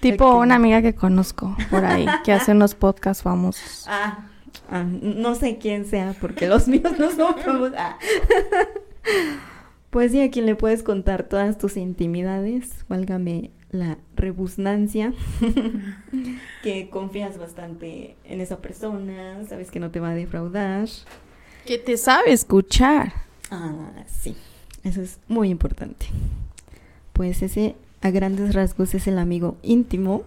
Tipo 0.00 0.36
una 0.38 0.56
amiga 0.56 0.82
que 0.82 0.94
conozco 0.94 1.56
por 1.70 1.84
ahí, 1.84 2.06
que 2.24 2.32
hace 2.32 2.52
unos 2.52 2.74
podcasts 2.74 3.22
famosos. 3.22 3.84
Ah, 3.88 4.26
ah, 4.70 4.84
no 4.84 5.34
sé 5.34 5.58
quién 5.58 5.84
sea 5.84 6.14
porque 6.20 6.48
los 6.48 6.68
míos 6.68 6.92
no 6.98 7.10
son 7.10 7.36
famosos. 7.36 7.74
Ah. 7.76 7.98
Pues 9.90 10.12
sí, 10.12 10.20
a 10.20 10.30
quien 10.30 10.46
le 10.46 10.56
puedes 10.56 10.82
contar 10.82 11.22
todas 11.22 11.58
tus 11.58 11.76
intimidades, 11.76 12.84
válgame 12.88 13.50
la 13.70 13.98
rebusnancia, 14.14 15.12
que 16.62 16.88
confías 16.90 17.38
bastante 17.38 18.16
en 18.24 18.40
esa 18.40 18.58
persona, 18.58 19.42
sabes 19.48 19.70
que 19.70 19.80
no 19.80 19.90
te 19.90 20.00
va 20.00 20.10
a 20.10 20.14
defraudar. 20.14 20.88
Que 21.64 21.78
te 21.78 21.96
sabe 21.96 22.32
escuchar. 22.32 23.12
Ah, 23.50 23.92
sí, 24.06 24.36
eso 24.84 25.00
es 25.00 25.18
muy 25.28 25.50
importante. 25.50 26.06
Pues 27.12 27.42
ese 27.42 27.74
a 28.02 28.10
grandes 28.10 28.54
rasgos 28.54 28.94
es 28.94 29.06
el 29.06 29.18
amigo 29.18 29.56
íntimo. 29.62 30.22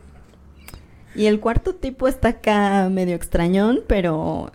Y 1.15 1.25
el 1.25 1.39
cuarto 1.39 1.75
tipo 1.75 2.07
está 2.07 2.29
acá 2.29 2.87
medio 2.89 3.15
extrañón, 3.15 3.81
pero 3.87 4.51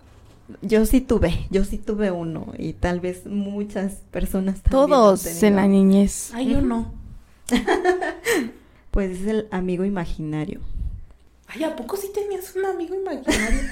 yo 0.63 0.87
sí 0.87 1.01
tuve, 1.01 1.47
yo 1.51 1.65
sí 1.65 1.79
tuve 1.79 2.11
uno 2.11 2.53
y 2.59 2.75
tal 2.75 3.01
vez 3.01 3.27
muchas 3.27 3.95
personas 4.11 4.63
también 4.63 4.89
Todos 4.89 5.43
en 5.43 5.57
la 5.57 5.67
niñez. 5.67 6.31
Ay, 6.35 6.53
yo 6.53 6.61
no. 6.61 6.93
Pues 8.91 9.23
es 9.23 9.27
el 9.27 9.49
amigo 9.51 9.85
imaginario. 9.85 10.61
Ay, 11.49 11.65
¿a 11.65 11.75
poco 11.75 11.97
sí 11.97 12.11
tenías 12.15 12.55
un 12.55 12.65
amigo 12.65 12.95
imaginario? 12.95 13.61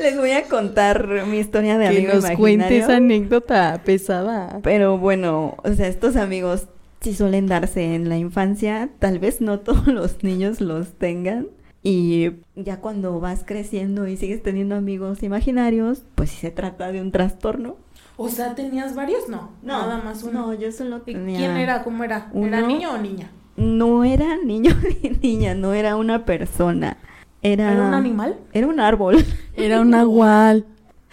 Les 0.00 0.16
voy 0.16 0.30
a 0.30 0.48
contar 0.48 1.26
mi 1.26 1.38
historia 1.38 1.76
de 1.76 1.90
Que 1.90 1.98
amigo 1.98 2.14
nos 2.14 2.24
cuente 2.24 2.52
imaginario. 2.54 2.84
esa 2.84 2.96
anécdota 2.96 3.82
pesada. 3.84 4.60
Pero 4.62 4.96
bueno, 4.96 5.56
o 5.62 5.72
sea, 5.74 5.88
estos 5.88 6.16
amigos 6.16 6.68
sí 7.00 7.14
suelen 7.14 7.46
darse 7.46 7.94
en 7.94 8.08
la 8.08 8.18
infancia, 8.18 8.90
tal 8.98 9.18
vez 9.18 9.40
no 9.40 9.60
todos 9.60 9.86
los 9.86 10.22
niños 10.22 10.60
los 10.60 10.92
tengan. 10.94 11.48
Y 11.82 12.32
ya 12.56 12.80
cuando 12.80 13.20
vas 13.20 13.42
creciendo 13.46 14.06
y 14.06 14.18
sigues 14.18 14.42
teniendo 14.42 14.74
amigos 14.74 15.22
imaginarios, 15.22 16.02
pues 16.14 16.30
si 16.30 16.36
se 16.36 16.50
trata 16.50 16.92
de 16.92 17.00
un 17.00 17.10
trastorno. 17.10 17.76
O 18.18 18.28
sea, 18.28 18.54
¿tenías 18.54 18.94
varios? 18.94 19.30
No, 19.30 19.52
nada 19.62 20.02
más 20.02 20.22
uno. 20.22 20.48
No, 20.48 20.54
yo 20.54 20.70
solo 20.72 20.98
¿Y 21.06 21.14
tenía... 21.14 21.38
¿Quién 21.38 21.56
era? 21.56 21.82
¿Cómo 21.82 22.04
era? 22.04 22.30
¿Era 22.34 22.58
uno. 22.58 22.66
niño 22.66 22.92
o 22.92 22.98
niña? 22.98 23.30
No 23.56 24.04
era 24.04 24.36
niño 24.44 24.76
ni 25.02 25.10
niña, 25.22 25.54
no 25.54 25.72
era 25.72 25.96
una 25.96 26.26
persona. 26.26 26.98
Era... 27.40 27.72
¿Era 27.72 27.86
un 27.86 27.94
animal? 27.94 28.38
Era 28.52 28.66
un 28.66 28.78
árbol. 28.78 29.16
Era 29.56 29.80
un 29.80 29.90
nahual. 29.90 30.66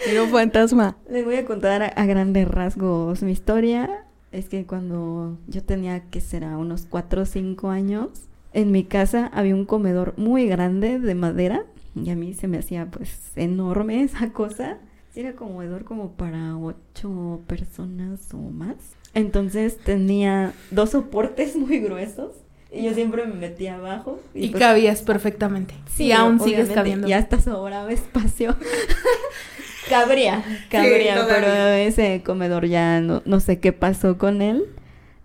Era 0.05 0.23
un 0.23 0.29
fantasma. 0.29 0.97
Les 1.09 1.23
voy 1.23 1.37
a 1.37 1.45
contar 1.45 1.81
a, 1.81 1.87
a 1.87 2.05
grandes 2.05 2.45
rasgos 2.45 3.23
mi 3.23 3.31
historia. 3.31 4.06
Es 4.37 4.49
que 4.49 4.67
cuando 4.67 5.35
yo 5.47 5.63
tenía 5.63 5.99
que 6.11 6.21
será 6.21 6.59
unos 6.59 6.85
4 6.87 7.23
o 7.23 7.25
5 7.25 7.69
años, 7.69 8.09
en 8.53 8.71
mi 8.71 8.83
casa 8.83 9.31
había 9.33 9.55
un 9.55 9.65
comedor 9.65 10.13
muy 10.15 10.45
grande 10.45 10.99
de 10.99 11.15
madera 11.15 11.65
y 11.95 12.11
a 12.11 12.15
mí 12.15 12.35
se 12.35 12.47
me 12.47 12.59
hacía 12.59 12.85
pues 12.85 13.31
enorme 13.35 14.03
esa 14.03 14.31
cosa. 14.33 14.77
Era 15.15 15.33
comedor 15.33 15.85
como 15.85 16.11
para 16.11 16.55
8 16.55 17.41
personas 17.47 18.31
o 18.31 18.37
más. 18.37 18.75
Entonces 19.15 19.77
tenía 19.79 20.53
dos 20.69 20.91
soportes 20.91 21.55
muy 21.55 21.79
gruesos 21.79 22.35
y 22.71 22.83
yo 22.83 22.93
siempre 22.93 23.25
me 23.25 23.33
metía 23.33 23.77
abajo. 23.77 24.19
Y, 24.35 24.49
pues, 24.49 24.61
cabías 24.61 25.01
perfectamente. 25.01 25.73
Sí, 25.95 26.11
aún 26.11 26.39
sigues 26.39 26.69
cabiendo. 26.69 27.07
Y 27.07 27.13
hasta 27.13 27.41
sobraba 27.41 27.91
espacio. 27.91 28.55
Cabría, 29.89 30.43
cabría, 30.69 31.25
pero 31.27 31.47
ese 31.47 32.21
comedor 32.25 32.65
ya 32.67 32.99
no, 33.01 33.21
no 33.25 33.39
sé 33.39 33.59
qué 33.59 33.73
pasó 33.73 34.17
con 34.17 34.41
él. 34.41 34.63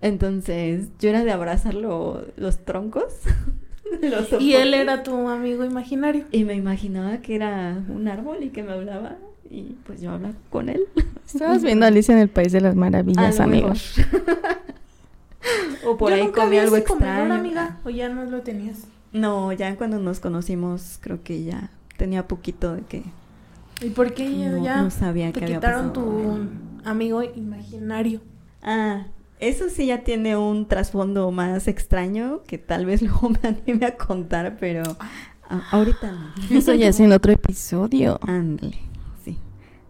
Entonces, 0.00 0.88
yo 0.98 1.10
era 1.10 1.24
de 1.24 1.30
abrazar 1.32 1.74
lo- 1.74 2.26
los 2.36 2.64
troncos. 2.64 3.04
los 4.02 4.40
Y 4.40 4.54
él 4.54 4.74
era 4.74 5.02
tu 5.02 5.28
amigo 5.28 5.64
imaginario. 5.64 6.24
Y 6.32 6.44
me 6.44 6.54
imaginaba 6.54 7.18
que 7.18 7.34
era 7.36 7.78
un 7.88 8.08
árbol 8.08 8.38
y 8.42 8.48
que 8.48 8.62
me 8.62 8.72
hablaba. 8.72 9.16
Y 9.50 9.76
pues 9.86 10.00
yo 10.00 10.10
hablaba 10.12 10.34
con 10.50 10.68
él. 10.70 10.82
Estabas 11.26 11.62
viendo 11.62 11.86
Alicia 11.86 12.14
en 12.14 12.20
el 12.20 12.28
País 12.30 12.52
de 12.52 12.60
las 12.62 12.74
Maravillas, 12.74 13.38
A 13.38 13.44
amigos. 13.44 13.94
o 15.86 15.96
por 15.96 16.10
Yo 16.10 16.16
ahí 16.16 16.22
nunca 16.24 16.42
comí 16.42 16.52
vi 16.52 16.58
algo 16.58 16.76
extraño. 16.76 17.34
amiga. 17.34 17.78
¿O 17.84 17.90
ya 17.90 18.08
no 18.08 18.24
lo 18.24 18.40
tenías? 18.42 18.84
No, 19.12 19.52
ya 19.52 19.76
cuando 19.76 19.98
nos 19.98 20.20
conocimos, 20.20 20.98
creo 21.00 21.22
que 21.22 21.44
ya 21.44 21.70
tenía 21.96 22.26
poquito 22.26 22.74
de 22.74 22.82
que 22.82 23.02
¿Y 23.82 23.90
por 23.90 24.14
qué 24.14 24.36
ya, 24.38 24.50
No- 24.50 24.64
ya 24.64 24.82
no 24.82 24.90
sabía 24.90 25.32
te 25.32 25.40
que 25.40 25.44
había 25.46 25.56
quitaron 25.58 25.88
pasado. 25.92 26.06
tu 26.82 26.88
amigo 26.88 27.22
imaginario? 27.22 28.20
Ah, 28.62 29.06
eso 29.40 29.68
sí 29.68 29.86
ya 29.86 30.04
tiene 30.04 30.36
un 30.36 30.68
trasfondo 30.68 31.30
más 31.32 31.66
extraño 31.68 32.42
que 32.46 32.58
tal 32.58 32.86
vez 32.86 33.02
luego 33.02 33.30
me 33.30 33.38
anime 33.48 33.86
a 33.86 33.96
contar, 33.96 34.56
pero 34.60 34.82
ah, 35.48 35.62
ahorita 35.72 36.12
no. 36.12 36.56
Eso 36.56 36.74
ya 36.74 36.88
es 36.88 37.00
en 37.00 37.12
otro 37.12 37.32
episodio. 37.32 38.18
Ándale, 38.22 38.78
sí. 39.24 39.36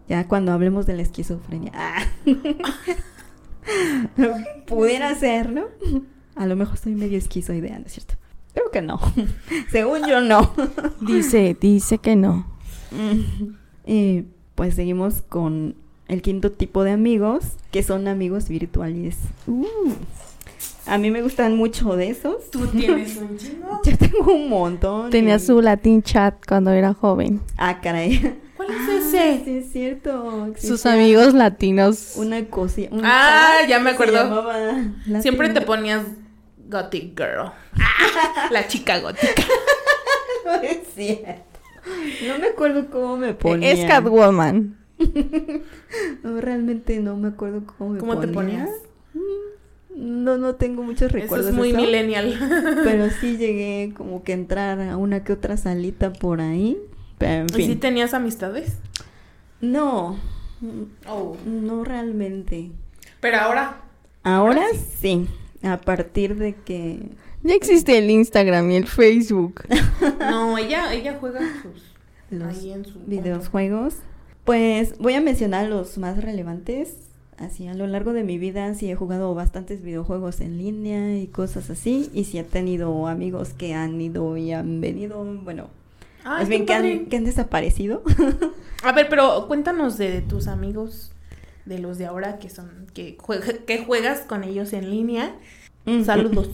Ya 0.09 0.27
cuando 0.27 0.51
hablemos 0.51 0.85
de 0.85 0.95
la 0.95 1.01
esquizofrenia. 1.03 1.71
Ah. 3.65 4.43
Pudiera 4.67 5.15
ser, 5.15 5.49
¿no? 5.51 5.63
A 6.35 6.45
lo 6.45 6.55
mejor 6.57 6.77
soy 6.77 6.95
medio 6.95 7.17
esquizoidea, 7.17 7.79
¿no 7.79 7.85
es 7.85 7.93
cierto? 7.93 8.15
Creo 8.53 8.69
que 8.71 8.81
no. 8.81 8.99
Según 9.71 10.05
yo, 10.07 10.19
no. 10.19 10.51
Dice, 10.99 11.55
dice 11.59 11.97
que 11.99 12.15
no. 12.17 12.45
Y 13.85 14.25
pues 14.55 14.75
seguimos 14.75 15.21
con 15.21 15.75
el 16.07 16.21
quinto 16.21 16.51
tipo 16.51 16.83
de 16.83 16.91
amigos, 16.91 17.43
que 17.71 17.83
son 17.83 18.07
amigos 18.07 18.47
virtuales. 18.49 19.17
Uh, 19.47 19.65
a 20.85 20.97
mí 20.97 21.11
me 21.11 21.21
gustan 21.21 21.55
mucho 21.55 21.95
de 21.95 22.09
esos. 22.09 22.51
Tú 22.51 22.67
tienes 22.67 23.15
un 23.17 23.37
chingo. 23.37 23.81
Yo 23.85 23.97
tengo 23.97 24.33
un 24.33 24.49
montón. 24.49 25.09
Tenía 25.09 25.35
y- 25.35 25.39
su 25.39 25.61
Latin 25.61 26.03
chat 26.03 26.35
cuando 26.47 26.71
era 26.71 26.93
joven. 26.93 27.41
Ah, 27.57 27.79
caray. 27.81 28.37
¿Cuál 28.57 28.69
es 28.69 28.77
Ah, 28.79 28.97
ese? 28.97 29.41
Sí, 29.45 29.57
es 29.57 29.71
cierto. 29.71 30.53
Sus 30.57 30.85
amigos 30.85 31.33
latinos. 31.33 32.13
Una 32.17 32.45
cosita. 32.45 32.95
Ah, 33.03 33.59
ya 33.67 33.79
me 33.79 33.91
acuerdo. 33.91 34.45
Siempre 35.21 35.49
te 35.49 35.61
ponías 35.61 36.03
Gothic 36.69 37.17
Girl. 37.17 37.51
La 38.51 38.67
chica 38.67 38.99
gótica. 38.99 39.27
No 40.45 40.51
es 40.61 40.79
cierto. 40.93 41.52
No 42.27 42.39
me 42.39 42.47
acuerdo 42.47 42.89
cómo 42.89 43.17
me 43.17 43.33
ponía. 43.33 43.71
Es 43.71 43.85
Catwoman. 43.85 44.77
No, 46.23 46.39
realmente 46.41 46.99
no 46.99 47.17
me 47.17 47.27
acuerdo 47.29 47.63
cómo 47.77 47.91
me 47.91 47.99
¿Cómo 47.99 48.19
te 48.19 48.27
ponía. 48.27 48.65
ponías? 48.65 48.69
Mm, 49.13 50.23
No, 50.23 50.37
no 50.37 50.55
tengo 50.55 50.81
muchos 50.83 51.09
Eso 51.09 51.13
recuerdos. 51.17 51.49
es 51.49 51.53
muy 51.55 51.71
de 51.71 51.77
eso, 51.77 51.85
millennial. 51.85 52.37
Pero 52.83 53.09
sí 53.09 53.37
llegué 53.37 53.93
como 53.95 54.23
que 54.23 54.31
a 54.31 54.35
entrar 54.35 54.79
a 54.81 54.97
una 54.97 55.23
que 55.23 55.33
otra 55.33 55.57
salita 55.57 56.13
por 56.13 56.41
ahí. 56.41 56.77
Pero 57.17 57.45
en 57.53 57.59
¿Y 57.61 57.65
si 57.65 57.75
tenías 57.75 58.13
amistades? 58.13 58.77
No, 59.61 60.17
Oh. 61.07 61.35
no 61.45 61.83
realmente. 61.83 62.71
Pero 63.19 63.37
ahora. 63.37 63.81
Ahora 64.23 64.63
sí. 64.99 65.27
A 65.61 65.77
partir 65.81 66.35
de 66.37 66.55
que 66.55 67.09
Ya 67.43 67.55
existe 67.55 67.97
el 67.97 68.09
Instagram 68.09 68.71
y 68.71 68.75
el 68.77 68.87
Facebook. 68.87 69.63
No, 70.19 70.57
ella, 70.57 70.93
ella 70.93 71.17
juega 71.19 71.39
sus. 71.61 71.83
los 72.31 72.57
ahí 72.57 72.71
en 72.71 72.85
su. 72.85 72.99
videojuegos, 73.05 73.95
pues 74.45 74.97
voy 74.97 75.13
a 75.13 75.21
mencionar 75.21 75.67
los 75.69 75.97
más 75.97 76.21
relevantes. 76.23 76.95
Así, 77.37 77.67
a 77.67 77.73
lo 77.73 77.87
largo 77.87 78.13
de 78.13 78.23
mi 78.23 78.37
vida 78.37 78.73
sí 78.75 78.89
he 78.89 78.95
jugado 78.95 79.33
bastantes 79.35 79.81
videojuegos 79.81 80.39
en 80.39 80.57
línea 80.57 81.17
y 81.17 81.27
cosas 81.27 81.69
así. 81.69 82.09
Y 82.13 82.25
sí 82.25 82.37
he 82.37 82.43
tenido 82.43 83.07
amigos 83.07 83.49
que 83.49 83.73
han 83.73 83.99
ido 83.99 84.37
y 84.37 84.51
han 84.53 84.79
venido, 84.81 85.23
bueno, 85.43 85.69
Ay, 86.23 86.39
más 86.41 86.49
bien 86.49 86.65
que 86.65 86.73
han, 86.73 87.05
que 87.07 87.17
han 87.17 87.25
desaparecido. 87.25 88.03
A 88.83 88.91
ver, 88.93 89.07
pero 89.09 89.47
cuéntanos 89.47 89.97
de 89.97 90.21
tus 90.21 90.47
amigos, 90.47 91.11
de 91.65 91.79
los 91.79 91.97
de 91.97 92.05
ahora 92.05 92.37
que 92.39 92.49
son, 92.49 92.87
que, 92.93 93.17
juega- 93.19 93.53
que 93.65 93.83
juegas 93.83 94.21
con 94.21 94.43
ellos 94.43 94.71
en 94.73 94.89
línea. 94.91 95.35
Saludos. 96.05 96.49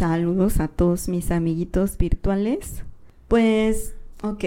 Saludos 0.00 0.60
a 0.60 0.68
todos 0.68 1.10
mis 1.10 1.30
amiguitos 1.30 1.98
virtuales. 1.98 2.84
Pues, 3.28 3.92
ok. 4.22 4.44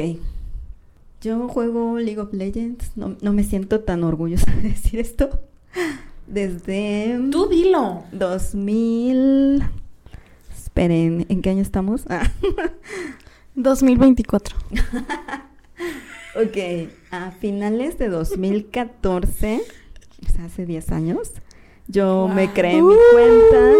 Yo 1.21 1.47
juego 1.47 1.99
League 1.99 2.19
of 2.19 2.33
Legends. 2.33 2.93
No, 2.95 3.17
no 3.21 3.33
me 3.33 3.43
siento 3.43 3.81
tan 3.81 4.03
orgullosa 4.03 4.51
de 4.51 4.61
decir 4.69 4.99
esto. 4.99 5.29
Desde 6.25 7.19
Tú 7.29 7.47
dilo. 7.49 8.03
2000. 8.13 9.61
Esperen, 10.57 11.27
¿en 11.29 11.41
qué 11.43 11.51
año 11.51 11.61
estamos? 11.61 12.05
Ah, 12.09 12.31
2024. 13.53 14.57
ok, 16.35 16.89
a 17.11 17.29
finales 17.29 17.99
de 17.99 18.09
2014, 18.09 19.61
o 20.25 20.31
sea, 20.31 20.45
hace 20.45 20.65
10 20.65 20.91
años, 20.91 21.31
Yo 21.87 22.27
me 22.27 22.51
creé 22.51 22.81
mi 22.81 22.95
cuenta. 23.11 23.73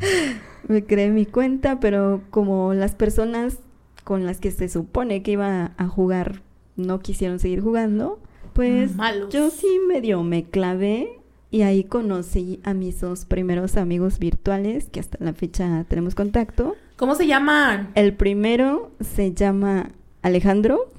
me 0.68 0.84
creé 0.84 1.10
mi 1.10 1.26
cuenta, 1.26 1.80
pero 1.80 2.22
como 2.30 2.74
las 2.74 2.94
personas 2.94 3.58
con 4.04 4.24
las 4.24 4.40
que 4.40 4.50
se 4.50 4.68
supone 4.68 5.22
que 5.22 5.32
iba 5.32 5.72
a 5.76 5.86
jugar 5.88 6.42
no 6.76 7.00
quisieron 7.00 7.38
seguir 7.38 7.60
jugando, 7.60 8.20
pues 8.52 8.94
Malos. 8.94 9.32
yo 9.32 9.50
sí 9.50 9.66
medio 9.86 10.22
me 10.22 10.44
clavé 10.44 11.20
y 11.50 11.62
ahí 11.62 11.84
conocí 11.84 12.60
a 12.64 12.74
mis 12.74 13.00
dos 13.00 13.24
primeros 13.24 13.76
amigos 13.76 14.18
virtuales 14.18 14.88
que 14.90 15.00
hasta 15.00 15.22
la 15.22 15.32
fecha 15.32 15.84
tenemos 15.88 16.14
contacto. 16.14 16.76
¿Cómo 16.96 17.14
se 17.14 17.26
llaman? 17.26 17.90
El 17.94 18.14
primero 18.14 18.90
se 19.00 19.32
llama 19.32 19.90
Alejandro, 20.22 20.90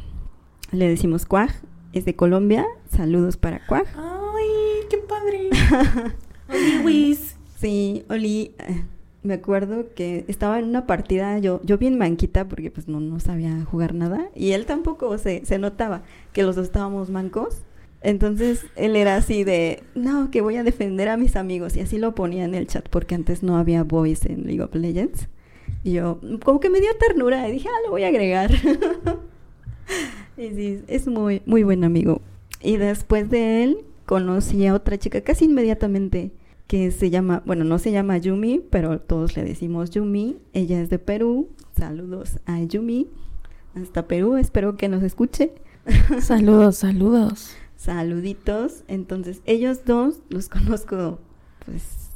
le 0.71 0.87
decimos 0.87 1.25
Cuaj, 1.25 1.51
es 1.93 2.05
de 2.05 2.15
Colombia. 2.15 2.65
Saludos 2.95 3.37
para 3.37 3.65
Cuaj. 3.65 3.85
Ay, 3.95 4.87
qué 4.89 4.97
padre. 4.97 5.49
Oli, 6.49 6.83
Wiz. 6.83 7.35
Sí, 7.59 8.05
Oli, 8.07 8.53
eh, 8.59 8.85
me 9.21 9.33
acuerdo 9.33 9.87
que 9.93 10.23
estaba 10.29 10.59
en 10.59 10.65
una 10.65 10.87
partida, 10.87 11.39
yo, 11.39 11.59
yo 11.65 11.77
bien 11.77 11.97
manquita 11.97 12.47
porque 12.47 12.71
pues 12.71 12.87
no, 12.87 13.01
no 13.01 13.19
sabía 13.19 13.65
jugar 13.65 13.93
nada 13.93 14.29
y 14.33 14.51
él 14.53 14.65
tampoco 14.65 15.17
se, 15.17 15.45
se 15.45 15.59
notaba 15.59 16.03
que 16.31 16.43
los 16.43 16.55
dos 16.55 16.67
estábamos 16.67 17.09
mancos. 17.09 17.63
Entonces 18.01 18.65
él 18.77 18.95
era 18.95 19.17
así 19.17 19.43
de, 19.43 19.83
no, 19.93 20.31
que 20.31 20.39
voy 20.39 20.55
a 20.55 20.63
defender 20.63 21.09
a 21.09 21.17
mis 21.17 21.35
amigos 21.35 21.75
y 21.75 21.81
así 21.81 21.97
lo 21.97 22.15
ponía 22.15 22.45
en 22.45 22.55
el 22.55 22.65
chat 22.65 22.87
porque 22.87 23.15
antes 23.15 23.43
no 23.43 23.57
había 23.57 23.83
voice 23.83 24.31
en 24.31 24.45
League 24.45 24.61
of 24.61 24.73
Legends. 24.73 25.27
Y 25.83 25.91
yo, 25.91 26.21
como 26.45 26.61
que 26.61 26.69
me 26.69 26.79
dio 26.79 26.91
ternura 26.97 27.49
y 27.49 27.51
dije, 27.51 27.67
ah, 27.67 27.81
lo 27.83 27.91
voy 27.91 28.03
a 28.03 28.07
agregar. 28.07 28.51
y 30.37 30.79
es 30.87 31.07
muy, 31.07 31.41
muy 31.45 31.63
buen 31.63 31.83
amigo. 31.83 32.21
Y 32.61 32.77
después 32.77 33.29
de 33.29 33.65
él 33.65 33.79
conocí 34.05 34.65
a 34.65 34.73
otra 34.73 34.97
chica 34.97 35.19
casi 35.19 35.43
inmediatamente 35.43 36.31
que 36.69 36.91
se 36.91 37.09
llama, 37.09 37.41
bueno, 37.47 37.63
no 37.63 37.79
se 37.79 37.91
llama 37.91 38.19
Yumi, 38.19 38.61
pero 38.69 39.01
todos 39.01 39.35
le 39.35 39.43
decimos 39.43 39.89
Yumi. 39.89 40.37
Ella 40.53 40.79
es 40.79 40.91
de 40.91 40.99
Perú. 40.99 41.49
Saludos 41.75 42.39
a 42.45 42.61
Yumi. 42.61 43.07
Hasta 43.73 44.07
Perú, 44.07 44.37
espero 44.37 44.77
que 44.77 44.87
nos 44.87 45.01
escuche. 45.01 45.51
Saludos, 46.21 46.77
saludos. 46.77 47.55
Saluditos. 47.75 48.83
Entonces, 48.87 49.41
ellos 49.45 49.83
dos 49.83 50.19
los 50.29 50.47
conozco, 50.47 51.17
pues, 51.65 52.11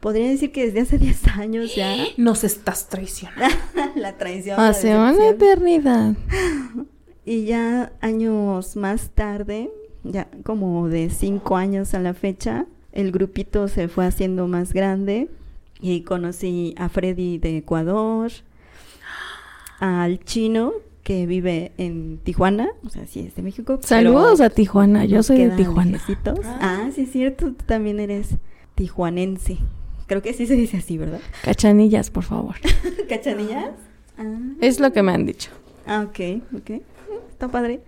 podría 0.00 0.30
decir 0.30 0.50
que 0.50 0.66
desde 0.66 0.80
hace 0.80 0.98
10 1.22 1.28
años 1.38 1.76
ya. 1.76 1.94
Nos 2.16 2.42
estás 2.42 2.88
traicionando. 2.88 3.54
la 3.94 4.18
traición. 4.18 4.56
la 4.56 4.70
Hace 4.70 4.96
una 4.96 5.28
eternidad. 5.28 6.16
Y 7.24 7.44
ya 7.44 7.92
años 8.00 8.74
más 8.74 9.10
tarde, 9.10 9.70
ya 10.02 10.28
como 10.42 10.88
de 10.88 11.08
cinco 11.08 11.56
años 11.56 11.94
a 11.94 12.00
la 12.00 12.14
fecha, 12.14 12.66
el 12.92 13.12
grupito 13.12 13.68
se 13.68 13.88
fue 13.88 14.06
haciendo 14.06 14.46
más 14.48 14.72
grande 14.72 15.28
y 15.80 16.02
conocí 16.02 16.74
a 16.78 16.88
Freddy 16.88 17.38
de 17.38 17.58
Ecuador, 17.58 18.30
al 19.80 20.20
chino 20.24 20.72
que 21.02 21.26
vive 21.26 21.72
en 21.78 22.18
Tijuana, 22.18 22.68
o 22.84 22.88
sea, 22.88 23.06
sí 23.06 23.20
es 23.20 23.34
de 23.34 23.42
México. 23.42 23.80
Saludos 23.82 24.40
a 24.40 24.50
Tijuana. 24.50 25.04
Yo 25.04 25.22
soy 25.22 25.38
de 25.38 25.50
Tijuana. 25.50 25.92
lejecitos. 25.92 26.38
Ah. 26.44 26.84
Ah, 26.86 26.90
sí 26.94 27.02
es 27.02 27.10
cierto, 27.10 27.46
tú 27.46 27.64
también 27.66 27.98
eres 27.98 28.36
tijuanense. 28.76 29.58
Creo 30.06 30.22
que 30.22 30.32
sí 30.34 30.46
se 30.46 30.54
dice 30.54 30.76
así, 30.76 30.98
¿verdad? 30.98 31.20
Cachanillas, 31.42 32.10
por 32.10 32.22
favor. 32.22 32.54
¿Cachanillas? 33.08 33.70
Ah. 34.16 34.38
Es 34.60 34.78
lo 34.78 34.92
que 34.92 35.02
me 35.02 35.12
han 35.12 35.26
dicho. 35.26 35.50
Ah, 35.86 36.06
ok, 36.08 36.42
ok. 36.56 36.70
Está 37.30 37.48
padre. 37.48 37.80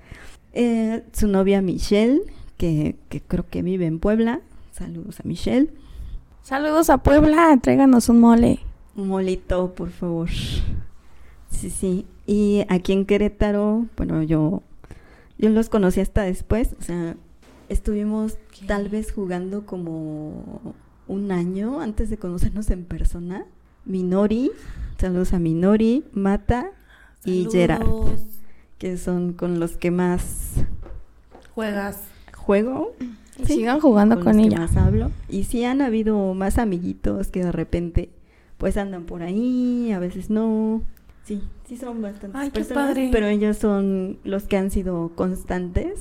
Eh, 0.53 1.03
su 1.13 1.29
novia 1.29 1.61
Michelle, 1.63 2.23
que, 2.57 2.97
que 3.09 3.21
creo 3.21 3.47
que 3.49 3.63
vive 3.63 3.87
en 3.87 4.01
Puebla. 4.01 4.41
Saludos 4.75 5.21
a 5.21 5.23
Michelle. 5.23 5.71
Saludos 6.43 6.91
a 6.91 6.99
Puebla. 6.99 7.57
Tráiganos 7.63 8.09
un 8.09 8.19
mole. 8.19 8.59
Un 8.97 9.07
molito, 9.07 9.73
por 9.73 9.91
favor. 9.91 10.29
Sí, 11.49 11.71
sí. 11.71 12.07
Y 12.27 12.65
aquí 12.69 12.93
en 12.93 13.07
Querétaro, 13.07 13.87
bueno, 13.97 14.25
yo, 14.25 14.65
yo 15.39 15.49
los 15.51 15.69
conocí 15.69 16.01
hasta 16.01 16.23
después. 16.23 16.75
O 16.81 16.83
sea, 16.83 17.15
estuvimos 17.69 18.37
¿Qué? 18.59 18.67
tal 18.67 18.89
vez 18.89 19.13
jugando 19.13 19.65
como 19.65 20.75
un 21.07 21.31
año 21.31 21.81
antes 21.81 22.11
de 22.11 22.17
conocernos 22.17 22.69
en 22.71 22.85
persona. 22.85 23.47
Minori, 23.85 24.51
saludos 24.99 25.35
a 25.35 25.39
Minori, 25.39 26.05
Mata 26.13 26.73
y 27.25 27.47
Gerard. 27.49 27.83
Saludos. 27.83 28.23
que 28.79 28.97
son 28.97 29.35
con 29.35 29.61
los 29.61 29.77
que 29.77 29.93
más 29.93 30.55
Juegas. 31.55 32.01
juego. 32.37 32.97
Y 33.39 33.45
sigan 33.47 33.81
jugando 33.81 34.21
con 34.21 34.37
que 34.37 34.45
ella. 34.45 34.59
más 34.59 34.77
hablo. 34.77 35.11
Y 35.29 35.45
sí 35.45 35.65
han 35.65 35.81
habido 35.83 36.35
más 36.35 36.59
amiguitos 36.59 37.29
que 37.29 37.45
de 37.45 37.53
repente 37.53 38.11
pues 38.59 38.77
andan 38.77 39.05
por 39.05 39.23
ahí, 39.23 39.91
a 39.93 39.99
veces 39.99 40.31
no. 40.31 40.83
Sí, 41.25 41.43
sí 41.67 41.77
son 41.77 42.01
bastantes 42.03 42.41
Ay, 42.41 42.51
qué 42.51 42.61
personas, 42.61 42.89
padre. 42.89 43.09
pero 43.13 43.27
ellos 43.27 43.57
son 43.57 44.19
los 44.25 44.45
que 44.45 44.57
han 44.57 44.71
sido 44.71 45.11
constantes 45.15 45.99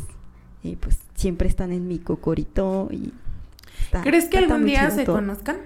y 0.62 0.76
pues 0.76 1.00
siempre 1.15 1.48
están 1.48 1.72
en 1.72 1.88
mi 1.88 1.98
cocorito 1.98 2.88
y 2.91 3.12
está- 3.84 4.02
¿Crees 4.04 4.26
que 4.26 4.38
algún 4.38 4.65
día 4.65 4.89
se 4.91 5.04
todo. 5.06 5.15
conozcan? 5.15 5.58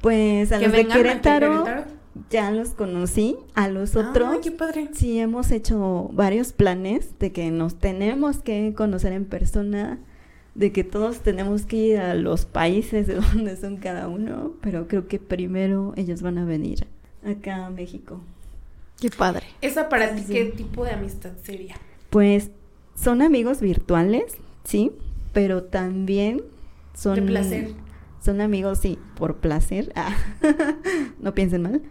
Pues 0.00 0.52
a 0.52 0.58
los 0.60 0.70
de 0.72 0.80
aquí 0.82 0.90
a 0.90 0.94
Querétaro, 0.94 1.64
Querétaro. 1.64 1.90
ya 2.30 2.50
los 2.50 2.70
conocí, 2.70 3.36
a 3.54 3.68
los 3.68 3.96
otros 3.96 4.28
Ay, 4.32 4.38
qué 4.42 4.50
padre. 4.50 4.90
Sí, 4.92 5.18
hemos 5.18 5.50
hecho 5.50 6.10
varios 6.12 6.52
planes 6.52 7.18
de 7.18 7.32
que 7.32 7.50
nos 7.50 7.76
tenemos 7.76 8.38
que 8.42 8.74
conocer 8.76 9.12
en 9.14 9.24
persona, 9.24 9.98
de 10.54 10.72
que 10.72 10.84
todos 10.84 11.20
tenemos 11.20 11.66
que 11.66 11.76
ir 11.76 11.98
a 11.98 12.14
los 12.14 12.44
países 12.44 13.06
de 13.06 13.14
donde 13.34 13.56
son 13.56 13.76
cada 13.78 14.08
uno, 14.08 14.52
pero 14.60 14.86
creo 14.88 15.06
que 15.08 15.18
primero 15.18 15.92
ellos 15.96 16.22
van 16.22 16.38
a 16.38 16.44
venir 16.44 16.86
acá 17.24 17.66
a 17.66 17.70
México. 17.70 18.20
Qué 19.00 19.10
padre. 19.10 19.44
Esa 19.60 19.88
para 19.88 20.14
ti, 20.14 20.22
Sí. 20.26 20.32
¿qué 20.32 20.44
tipo 20.46 20.84
de 20.84 20.92
amistad 20.92 21.32
sería? 21.42 21.74
Pues 22.10 22.50
son 22.94 23.22
amigos 23.22 23.60
virtuales, 23.60 24.36
sí, 24.62 24.92
pero 25.32 25.64
también 25.64 26.42
son... 26.94 27.16
De 27.16 27.22
placer. 27.22 27.72
Son 28.22 28.40
amigos, 28.40 28.78
sí, 28.78 28.98
por 29.16 29.36
placer. 29.36 29.92
Ah, 29.96 30.16
no 31.20 31.34
piensen 31.34 31.62
mal. 31.62 31.82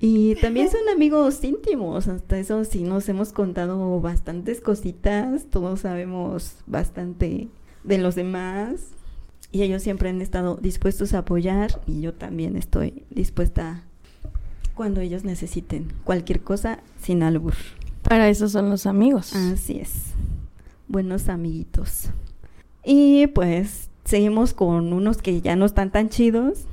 Y 0.00 0.36
también 0.36 0.70
son 0.70 0.80
amigos 0.94 1.42
íntimos, 1.44 2.08
hasta 2.08 2.38
eso 2.38 2.64
sí 2.64 2.84
nos 2.84 3.08
hemos 3.08 3.32
contado 3.32 4.00
bastantes 4.00 4.60
cositas, 4.60 5.46
todos 5.50 5.80
sabemos 5.80 6.56
bastante 6.66 7.48
de 7.88 7.98
los 7.98 8.14
demás 8.14 8.90
y 9.50 9.62
ellos 9.62 9.82
siempre 9.82 10.10
han 10.10 10.20
estado 10.20 10.56
dispuestos 10.56 11.14
a 11.14 11.18
apoyar 11.18 11.80
y 11.86 12.02
yo 12.02 12.12
también 12.12 12.56
estoy 12.56 13.02
dispuesta 13.10 13.82
cuando 14.74 15.00
ellos 15.00 15.24
necesiten 15.24 15.92
cualquier 16.04 16.42
cosa 16.42 16.80
sin 17.00 17.22
albur. 17.22 17.54
Para 18.02 18.28
eso 18.28 18.48
son 18.48 18.70
los 18.70 18.86
amigos. 18.86 19.34
Así 19.34 19.78
es. 19.80 20.12
Buenos 20.86 21.28
amiguitos. 21.28 22.10
Y 22.84 23.26
pues 23.28 23.90
seguimos 24.04 24.54
con 24.54 24.92
unos 24.92 25.18
que 25.18 25.40
ya 25.40 25.56
no 25.56 25.64
están 25.64 25.90
tan 25.90 26.10
chidos. 26.10 26.66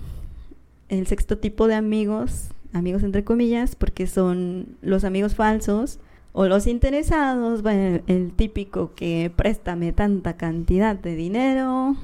El 0.89 1.07
sexto 1.07 1.37
tipo 1.37 1.67
de 1.67 1.75
amigos, 1.75 2.49
amigos 2.73 3.03
entre 3.03 3.23
comillas, 3.23 3.75
porque 3.75 4.05
son 4.05 4.77
los 4.81 5.03
amigos 5.03 5.33
falsos 5.33 5.99
o 6.37 6.47
los 6.47 6.67
interesados, 6.67 7.61
bueno, 7.61 8.01
el 8.07 8.33
típico 8.33 8.93
que 8.93 9.31
préstame 9.33 9.93
tanta 9.93 10.35
cantidad 10.35 10.93
de 10.93 11.15
dinero, 11.15 11.95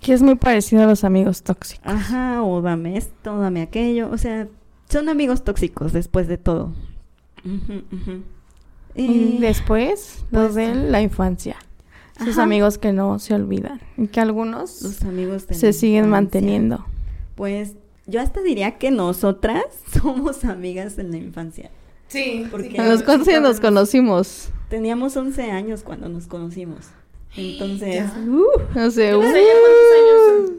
Que 0.00 0.14
es 0.14 0.22
muy 0.22 0.36
parecido 0.36 0.84
a 0.84 0.86
los 0.86 1.04
amigos 1.04 1.42
tóxicos. 1.42 1.86
ajá, 1.86 2.42
o 2.42 2.62
dame 2.62 2.96
esto, 2.96 3.38
dame 3.38 3.60
aquello, 3.60 4.10
o 4.10 4.16
sea, 4.16 4.48
son 4.88 5.10
amigos 5.10 5.44
tóxicos 5.44 5.92
después 5.92 6.28
de 6.28 6.38
todo. 6.38 6.72
Y 8.94 9.36
después, 9.38 10.24
los 10.30 10.52
pues, 10.52 10.54
de 10.54 10.74
la 10.74 11.02
infancia. 11.02 11.56
Sus 12.24 12.38
amigos 12.38 12.78
que 12.78 12.94
no 12.94 13.18
se 13.18 13.34
olvidan. 13.34 13.82
Y 13.98 14.06
que 14.06 14.20
algunos 14.20 14.80
los 14.80 15.02
amigos 15.02 15.46
se 15.50 15.74
siguen 15.74 16.06
infancia. 16.06 16.10
manteniendo. 16.10 16.86
Pues 17.34 17.74
yo 18.06 18.22
hasta 18.22 18.40
diría 18.40 18.78
que 18.78 18.90
nosotras 18.90 19.64
somos 19.92 20.46
amigas 20.46 20.98
en 20.98 21.10
la 21.10 21.18
infancia. 21.18 21.70
Sí, 22.08 22.46
Porque- 22.50 22.78
¿A 22.78 22.86
los 22.88 23.02
cuántos 23.02 23.28
años 23.28 23.42
nos 23.42 23.60
conocimos? 23.60 24.48
Teníamos 24.68 25.16
11 25.16 25.50
años 25.50 25.82
cuando 25.82 26.08
nos 26.08 26.26
conocimos. 26.26 26.86
Entonces, 27.36 27.94
Ya. 27.96 28.14
uh, 28.28 28.44
No 28.74 28.90
sé, 28.90 29.14
uh, 29.16 29.20
cuántos 29.20 29.40
años 29.40 30.50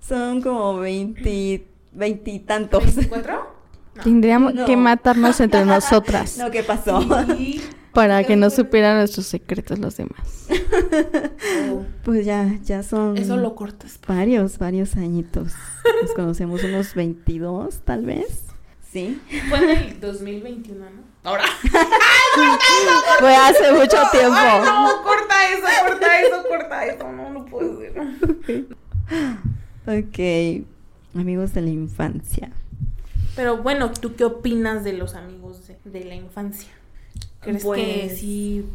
son 0.00 0.40
como 0.42 0.78
20, 0.78 1.66
20 1.92 2.30
y 2.30 2.38
son. 2.38 2.46
tantos. 2.46 2.84
¿24? 2.96 3.40
No. 3.94 4.02
tendríamos 4.02 4.54
No. 4.54 4.64
que 4.64 4.74
matarnos 4.76 5.38
entre 5.40 5.66
nosotras 5.66 6.38
No, 6.38 6.50
¿qué 6.50 6.62
pasó? 6.62 7.02
Sí. 7.36 7.60
para 7.92 8.24
que 8.24 8.36
no 8.36 8.48
supieran 8.48 8.96
nuestros 8.96 9.26
secretos 9.26 9.78
los 9.78 9.98
demás. 9.98 10.46
Oh, 11.70 11.84
Pues 12.04 12.24
ya, 12.24 12.58
ya 12.64 12.82
son 12.82 13.18
Eso 13.18 13.36
lo 13.36 13.54
cortas. 13.54 13.98
varios, 14.08 14.56
varios 14.58 14.96
añitos. 14.96 15.52
Nos 16.02 16.12
conocemos 16.14 16.64
unos 16.64 16.94
22, 16.94 17.80
tal 17.84 18.06
vez. 18.06 18.44
Sí. 18.92 19.20
Fue 19.48 19.58
en 19.58 19.70
el 19.78 20.00
2021, 20.00 20.78
¿no? 20.84 21.02
Ahora. 21.24 21.44
Fue 23.20 23.34
hace 23.34 23.72
mucho 23.72 23.96
tiempo. 24.10 24.34
Ay, 24.36 24.60
no, 24.64 25.02
corta 25.02 25.34
eso, 25.52 25.66
corta 25.88 26.20
eso, 26.20 26.42
corta 26.48 26.86
eso. 26.86 27.12
No, 27.12 27.30
no 27.30 27.44
puedo 27.46 27.78
decir. 27.78 28.68
ok, 29.86 31.18
amigos 31.18 31.54
de 31.54 31.62
la 31.62 31.70
infancia. 31.70 32.50
Pero 33.36 33.62
bueno, 33.62 33.90
¿tú 33.92 34.14
qué 34.14 34.24
opinas 34.24 34.84
de 34.84 34.92
los 34.92 35.14
amigos 35.14 35.66
de, 35.66 35.78
de 35.84 36.04
la 36.04 36.14
infancia? 36.14 36.68
¿Crees 37.40 37.58
que 37.58 37.64
Pues- 37.64 38.18
sí 38.18 38.66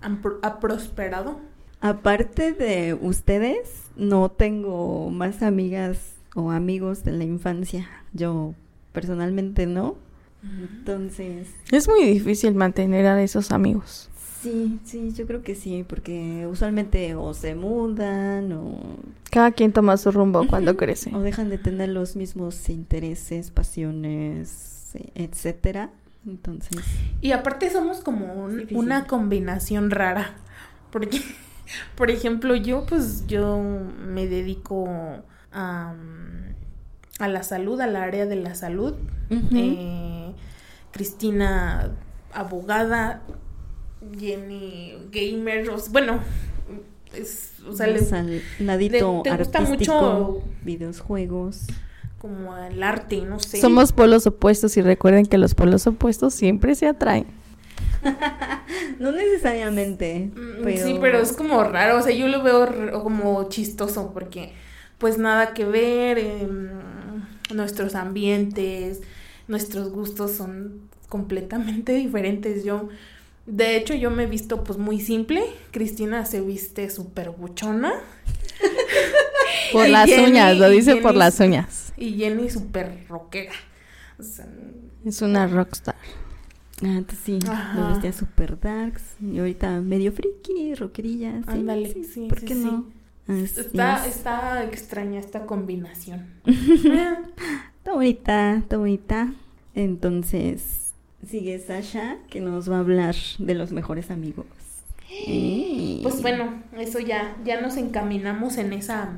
han 0.00 0.20
pro- 0.20 0.38
ha 0.42 0.60
prosperado? 0.60 1.40
Aparte 1.80 2.52
de 2.52 2.92
ustedes, 2.94 3.84
no 3.96 4.30
tengo 4.30 5.10
más 5.10 5.42
amigas 5.42 5.98
o 6.34 6.50
amigos 6.50 7.04
de 7.04 7.12
la 7.12 7.24
infancia. 7.24 7.88
Yo 8.12 8.54
personalmente 8.92 9.66
no. 9.66 9.96
Entonces, 10.42 11.48
Es 11.72 11.88
muy 11.88 12.04
difícil 12.04 12.54
mantener 12.54 13.06
a 13.06 13.20
esos 13.22 13.50
amigos. 13.50 14.08
sí, 14.40 14.78
sí, 14.84 15.12
yo 15.12 15.26
creo 15.26 15.42
que 15.42 15.56
sí, 15.56 15.84
porque 15.88 16.46
usualmente 16.48 17.14
o 17.16 17.34
se 17.34 17.56
mudan 17.56 18.52
o, 18.52 18.78
Cada 19.32 19.50
quien 19.50 19.72
toma 19.72 19.96
su 19.96 20.12
rumbo 20.12 20.46
cuando 20.46 20.76
crece. 20.76 21.10
o 21.14 21.20
dejan 21.20 21.48
de 21.50 21.58
tener 21.58 21.88
los 21.88 22.14
mismos 22.14 22.68
intereses, 22.68 23.50
pasiones, 23.50 24.92
e- 24.94 25.10
etcétera. 25.16 25.90
Entonces, 26.26 26.78
Y 27.20 27.32
aparte 27.32 27.68
somos 27.70 27.98
como 28.00 28.32
un- 28.34 28.66
una 28.72 29.06
combinación 29.06 29.90
rara. 29.90 30.36
Porque, 30.92 31.20
por 31.96 32.10
ejemplo, 32.10 32.54
yo 32.54 32.86
pues 32.86 33.26
yo 33.26 33.58
me 34.06 34.26
dedico 34.28 34.88
a, 35.52 35.94
a 37.18 37.28
la 37.28 37.42
salud, 37.42 37.80
al 37.80 37.96
área 37.96 38.26
de 38.26 38.36
la 38.36 38.54
salud. 38.54 38.94
Eh, 39.30 40.32
Cristina, 40.92 41.90
abogada. 42.32 43.22
Jenny, 44.18 44.94
gamer. 45.10 45.68
o 45.70 45.78
sea, 45.78 45.92
bueno, 45.92 46.20
es, 47.14 47.54
o 47.68 47.72
sea, 47.72 47.88
les- 47.88 48.12
al 48.12 48.40
ladito 48.60 49.22
te 49.24 49.36
gusta 49.36 49.60
mucho- 49.62 50.42
videojuegos. 50.62 51.66
como 52.18 52.56
el 52.56 52.82
arte, 52.82 53.20
no 53.22 53.38
sé. 53.38 53.60
Somos 53.60 53.92
polos 53.92 54.26
opuestos 54.26 54.76
y 54.76 54.82
recuerden 54.82 55.24
que 55.26 55.38
los 55.38 55.54
polos 55.54 55.86
opuestos 55.86 56.34
siempre 56.34 56.74
se 56.74 56.86
atraen. 56.88 57.26
No 58.98 59.12
necesariamente. 59.12 60.30
Mm, 60.34 60.66
Sí, 60.84 60.98
pero 61.00 61.18
es 61.20 61.32
como 61.32 61.62
raro, 61.64 61.98
o 61.98 62.02
sea, 62.02 62.12
yo 62.14 62.26
lo 62.28 62.42
veo 62.42 63.02
como 63.02 63.48
chistoso 63.48 64.12
porque 64.12 64.52
pues 64.98 65.16
nada 65.18 65.54
que 65.54 65.64
ver, 65.64 66.18
em, 66.18 66.70
nuestros 67.54 67.94
ambientes, 67.94 69.00
nuestros 69.48 69.90
gustos 69.90 70.32
son 70.32 70.82
completamente 71.08 71.92
diferentes. 71.94 72.64
Yo, 72.64 72.88
de 73.46 73.76
hecho, 73.76 73.94
yo 73.94 74.10
me 74.10 74.24
he 74.24 74.26
visto 74.26 74.62
pues 74.64 74.78
muy 74.78 75.00
simple, 75.00 75.42
Cristina 75.70 76.24
se 76.26 76.40
viste 76.40 76.90
súper 76.90 77.30
buchona 77.30 77.94
Por 79.72 79.86
Y 79.86 79.90
las 79.90 80.08
Jenny- 80.08 80.30
uñas, 80.30 80.56
lo 80.56 80.68
dice 80.70 80.96
por 80.96 81.14
las 81.14 81.38
uñas. 81.40 81.92
y 81.96 82.14
Jenny 82.14 82.48
súper 82.50 83.04
rockera. 83.08 83.52
O 84.18 84.22
sea, 84.22 84.46
Es 85.04 85.22
una 85.22 85.46
rockstar. 85.46 85.94
Ah, 86.82 86.86
entonces 86.98 87.18
sí, 87.24 87.38
Ajá. 87.48 87.78
lo 87.78 87.88
vestía 87.88 88.12
super 88.12 88.58
darks. 88.58 89.02
Y 89.20 89.38
ahorita 89.38 89.80
medio 89.80 90.12
friki, 90.12 90.74
rockerilla. 90.74 91.38
Sí, 91.42 91.44
Ándale, 91.48 91.92
sí, 91.92 92.04
sí, 92.04 92.26
¿Por 92.28 92.40
sí, 92.40 92.46
qué 92.46 92.54
sí. 92.54 92.60
no? 92.64 92.86
Así 93.28 93.44
está, 93.44 94.06
es. 94.06 94.16
está 94.16 94.64
extraña 94.64 95.20
esta 95.20 95.46
combinación. 95.46 96.26
Está 97.78 97.92
bonita, 97.94 98.56
está 98.56 98.76
bonita. 98.76 99.32
Entonces, 99.74 100.92
sigue 101.26 101.58
Sasha, 101.58 102.18
que 102.28 102.40
nos 102.40 102.70
va 102.70 102.76
a 102.76 102.80
hablar 102.80 103.14
de 103.38 103.54
los 103.54 103.72
mejores 103.72 104.10
amigos. 104.10 104.46
Pues 106.02 106.22
bueno, 106.22 106.62
eso 106.76 107.00
ya, 107.00 107.36
ya 107.44 107.60
nos 107.60 107.76
encaminamos 107.76 108.56
en 108.56 108.72
esa, 108.72 109.14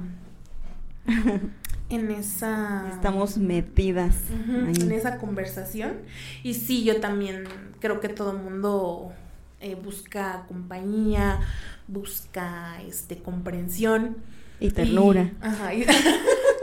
en 1.91 2.11
esa, 2.11 2.91
Estamos 2.95 3.37
metidas 3.39 4.17
en 4.49 4.93
esa 4.93 5.19
conversación. 5.19 5.99
Y 6.43 6.55
sí, 6.55 6.85
yo 6.85 7.01
también 7.01 7.45
creo 7.81 8.01
que 8.01 8.09
todo 8.09 8.33
el 8.33 8.39
mundo 8.39 9.13
eh, 9.61 9.75
busca 9.75 10.45
compañía, 10.49 11.41
busca, 11.87 12.81
este, 12.83 13.19
comprensión. 13.23 14.17
Y 14.59 14.71
ternura. 14.71 15.23
Y, 15.23 15.37
ajá, 15.47 15.75
y- 15.75 15.85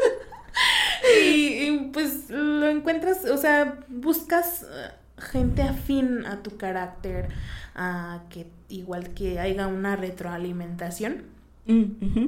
y- 1.24 1.68
y, 1.70 1.90
pues 1.94 2.30
lo 2.30 2.68
encuentras, 2.68 3.26
o 3.26 3.38
sea, 3.38 3.80
buscas 3.88 4.64
eh, 4.64 4.92
gente 5.20 5.62
afín 5.64 6.26
a 6.26 6.42
tu 6.44 6.58
carácter, 6.58 7.30
a 7.76 8.24
que 8.30 8.48
igual 8.70 9.14
que 9.14 9.40
haya 9.40 9.68
una 9.68 9.96
retroalimentación. 9.96 11.24
Mm. 11.66 12.28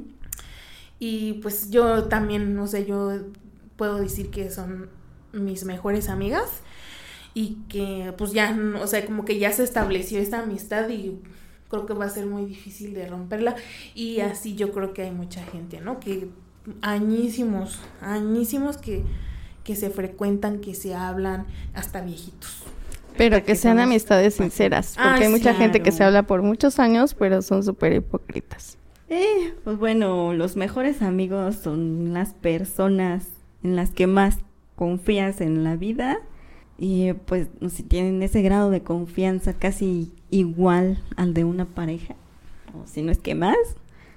Y 1.00 1.34
pues 1.36 1.70
yo 1.72 2.06
también, 2.06 2.56
no 2.56 2.68
sé, 2.68 2.86
yo 2.86 3.12
puedo 3.78 3.98
decir 3.98 4.30
que 4.32 4.50
son 4.52 4.90
mis 5.32 5.64
mejores 5.64 6.10
amigas 6.10 6.50
y 7.39 7.58
que 7.69 8.13
pues 8.17 8.34
ya, 8.34 8.54
o 8.82 8.86
sea, 8.86 9.06
como 9.06 9.23
que 9.23 9.39
ya 9.39 9.54
se 9.54 9.63
estableció 9.63 10.19
esta 10.19 10.41
amistad 10.41 10.89
y 10.89 11.17
creo 11.69 11.86
que 11.86 11.93
va 11.93 12.04
a 12.04 12.10
ser 12.10 12.25
muy 12.25 12.43
difícil 12.43 12.93
de 12.93 13.08
romperla 13.08 13.56
y 13.95 14.19
así 14.19 14.56
yo 14.56 14.73
creo 14.73 14.91
que 14.91 15.04
hay 15.04 15.12
mucha 15.12 15.41
gente, 15.45 15.80
¿no? 15.80 16.02
Que 16.02 16.28
añísimos, 16.82 17.80
añísimos 18.02 18.75
que, 18.75 19.04
que 19.63 19.78
se 19.78 19.89
frecuentan, 19.89 20.60
que 20.60 20.75
se 20.75 20.93
hablan, 20.93 21.45
hasta 21.73 22.02
viejitos. 22.02 22.63
Pero 23.15 23.41
que 23.45 23.56
sean 23.56 23.78
somos 23.78 23.89
amistades 23.89 24.34
sinceras. 24.34 24.95
Ah, 24.97 25.12
Porque 25.12 25.28
hay 25.28 25.32
mucha 25.32 25.54
gente 25.54 25.82
que 25.82 25.93
se 25.93 26.04
habla 26.04 26.23
por 26.23 26.41
muchos 26.41 26.78
años, 26.78 27.13
pero 27.13 27.41
son 27.41 27.63
súper 27.63 27.93
hipócritas. 27.93 28.78
Eh, 29.08 29.54
pues 29.63 29.78
bueno, 29.78 30.34
los 30.34 30.58
mejores 30.58 31.02
amigos 31.02 31.56
son 31.56 32.13
las 32.13 32.34
personas 32.34 33.28
en 33.63 33.78
las 33.78 33.91
que 33.91 34.08
más 34.08 34.39
confías 34.75 35.39
en 35.39 35.63
la 35.63 35.78
vida 35.78 36.19
y 36.80 37.13
pues 37.13 37.48
si 37.70 37.84
tienen 37.84 38.24
ese 38.24 38.42
grado 38.42 38.70
de 38.72 38.82
confianza 38.82 39.54
casi 39.54 40.12
igual 40.32 41.04
al 41.18 41.34
de 41.34 41.44
una 41.44 41.65
pareja, 41.65 42.15
o 42.74 42.88
si 42.88 43.02
no 43.02 43.12
es 43.12 43.18
que 43.20 43.36
más. 43.36 43.58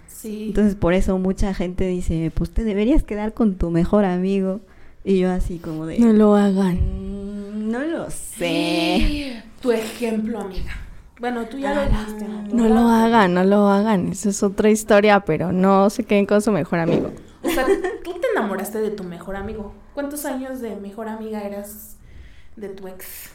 Sí. 0.07 0.47
Entonces 0.49 0.77
por 0.77 0.95
eso 0.95 1.19
mucha 1.19 1.53
gente 1.55 1.87
dice, 1.89 2.31
pues 2.35 2.51
te 2.51 2.63
deberías 2.65 3.03
quedar 3.03 3.35
con 3.35 3.57
tu 3.57 3.71
mejor 3.71 4.05
amigo. 4.05 4.61
Y 5.05 5.19
yo 5.19 5.33
así 5.33 5.59
como 5.59 5.85
de... 5.87 5.99
No 5.99 6.13
lo 6.13 6.37
hagan. 6.37 6.77
"Mm, 6.77 7.71
no 7.73 7.81
lo 7.81 8.09
sé. 8.11 9.43
Tu 9.61 9.73
ejemplo, 9.73 10.41
amiga. 10.41 10.73
Bueno, 11.21 11.45
tú 11.47 11.59
ya 11.59 11.75
lo 11.75 11.89
dijiste, 11.89 12.27
¿no? 12.29 12.43
No 12.53 12.69
lo 12.69 12.89
hagan, 12.89 13.33
no 13.35 13.45
lo 13.45 13.69
hagan. 13.69 14.09
Esa 14.11 14.29
es 14.31 14.43
otra 14.43 14.71
historia, 14.71 15.21
pero 15.21 15.53
no 15.53 15.89
se 15.91 16.03
queden 16.05 16.27
con 16.27 16.43
su 16.43 16.51
mejor 16.53 16.81
amigo. 16.81 17.11
O 17.45 17.49
sea, 17.49 17.65
tú 18.05 18.11
te 18.13 18.27
enamoraste 18.37 18.79
de 18.79 18.91
tu 18.91 19.05
mejor 19.05 19.37
amigo. 19.37 19.73
¿Cuántos 19.95 20.25
años 20.25 20.61
de 20.61 20.75
mejor 20.77 21.09
amiga 21.09 21.43
eras 21.43 21.92
de 22.57 22.69
tu 22.71 22.87
ex? 22.89 23.31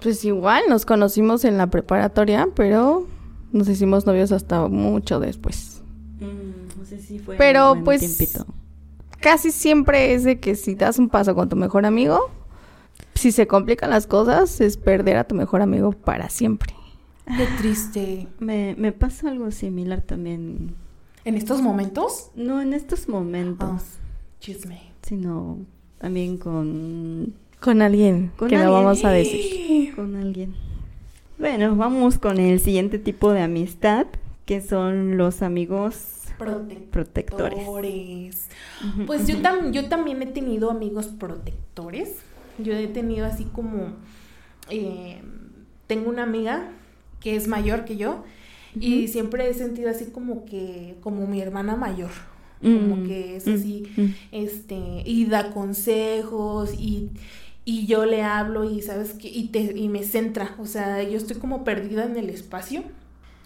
Pues 0.00 0.24
igual, 0.24 0.64
nos 0.68 0.84
conocimos 0.86 1.44
en 1.44 1.58
la 1.58 1.68
preparatoria, 1.68 2.48
pero 2.54 3.06
nos 3.52 3.68
hicimos 3.68 4.06
novios 4.06 4.30
hasta 4.32 4.66
mucho 4.68 5.18
después. 5.20 5.82
Mm, 6.20 6.78
no 6.78 6.84
sé 6.84 7.00
si 7.00 7.18
fue 7.18 7.36
Pero, 7.36 7.72
un 7.72 7.84
buen 7.84 7.98
pues, 7.98 8.16
tiempito. 8.16 8.46
Casi 9.20 9.50
siempre 9.50 10.14
es 10.14 10.22
de 10.24 10.38
que 10.38 10.54
si 10.54 10.74
das 10.76 10.98
un 10.98 11.08
paso 11.08 11.34
con 11.34 11.48
tu 11.48 11.56
mejor 11.56 11.84
amigo, 11.86 12.30
si 13.14 13.32
se 13.32 13.48
complican 13.48 13.90
las 13.90 14.06
cosas, 14.06 14.60
es 14.60 14.76
perder 14.76 15.16
a 15.16 15.24
tu 15.24 15.34
mejor 15.34 15.60
amigo 15.62 15.90
para 15.90 16.28
siempre. 16.30 16.72
Qué 17.26 17.46
triste. 17.58 18.28
Me, 18.38 18.74
me 18.78 18.92
pasa 18.92 19.28
algo 19.28 19.50
similar 19.50 20.00
también. 20.02 20.76
¿En 21.24 21.34
estos 21.34 21.60
momentos? 21.60 22.30
No 22.36 22.60
en 22.62 22.72
estos 22.72 23.08
momentos, 23.08 23.68
Ah, 23.70 23.80
chisme. 24.40 24.80
sino 25.02 25.58
también 25.98 26.38
con, 26.38 27.34
Con 27.60 27.82
alguien 27.82 28.30
Con 28.36 28.48
que 28.48 28.56
no 28.56 28.62
alguien. 28.62 28.84
vamos 28.84 29.04
a 29.04 29.10
decir. 29.10 29.94
con 29.94 30.14
alguien. 30.16 30.54
Bueno, 31.38 31.76
vamos 31.76 32.18
con 32.18 32.38
el 32.38 32.60
siguiente 32.60 32.98
tipo 32.98 33.32
de 33.32 33.42
amistad, 33.42 34.06
que 34.46 34.60
son 34.60 35.16
los 35.16 35.42
amigos 35.42 36.14
Protectores. 36.38 36.88
protectores. 36.90 38.48
Pues 39.06 39.26
yo, 39.26 39.36
tam- 39.38 39.72
yo 39.72 39.88
también 39.88 40.22
he 40.22 40.26
tenido 40.26 40.70
amigos 40.70 41.06
protectores. 41.08 42.16
Yo 42.58 42.74
he 42.74 42.86
tenido 42.88 43.26
así 43.26 43.44
como... 43.44 43.92
eh, 44.70 45.20
tengo 45.86 46.10
una 46.10 46.22
amiga 46.24 46.70
que 47.20 47.34
es 47.36 47.48
mayor 47.48 47.84
que 47.84 47.96
yo 47.96 48.24
y 48.78 49.08
siempre 49.08 49.48
he 49.48 49.54
sentido 49.54 49.90
así 49.90 50.06
como 50.06 50.44
que... 50.44 50.96
como 51.02 51.26
mi 51.26 51.40
hermana 51.40 51.74
mayor. 51.76 52.10
Como 52.60 52.96
Mm, 52.96 53.06
que 53.06 53.36
es 53.36 53.46
mm, 53.46 53.54
así... 53.54 53.84
mm. 53.96 54.06
este, 54.32 54.76
y 55.04 55.26
da 55.26 55.52
consejos 55.52 56.74
y, 56.74 57.10
y 57.68 57.84
yo 57.84 58.06
le 58.06 58.22
hablo 58.22 58.64
y 58.64 58.80
sabes 58.80 59.12
que, 59.12 59.28
y 59.28 59.48
te, 59.48 59.58
y 59.58 59.90
me 59.90 60.02
centra, 60.02 60.54
o 60.58 60.64
sea, 60.64 61.02
yo 61.02 61.18
estoy 61.18 61.36
como 61.36 61.64
perdida 61.64 62.04
en 62.04 62.16
el 62.16 62.30
espacio 62.30 62.82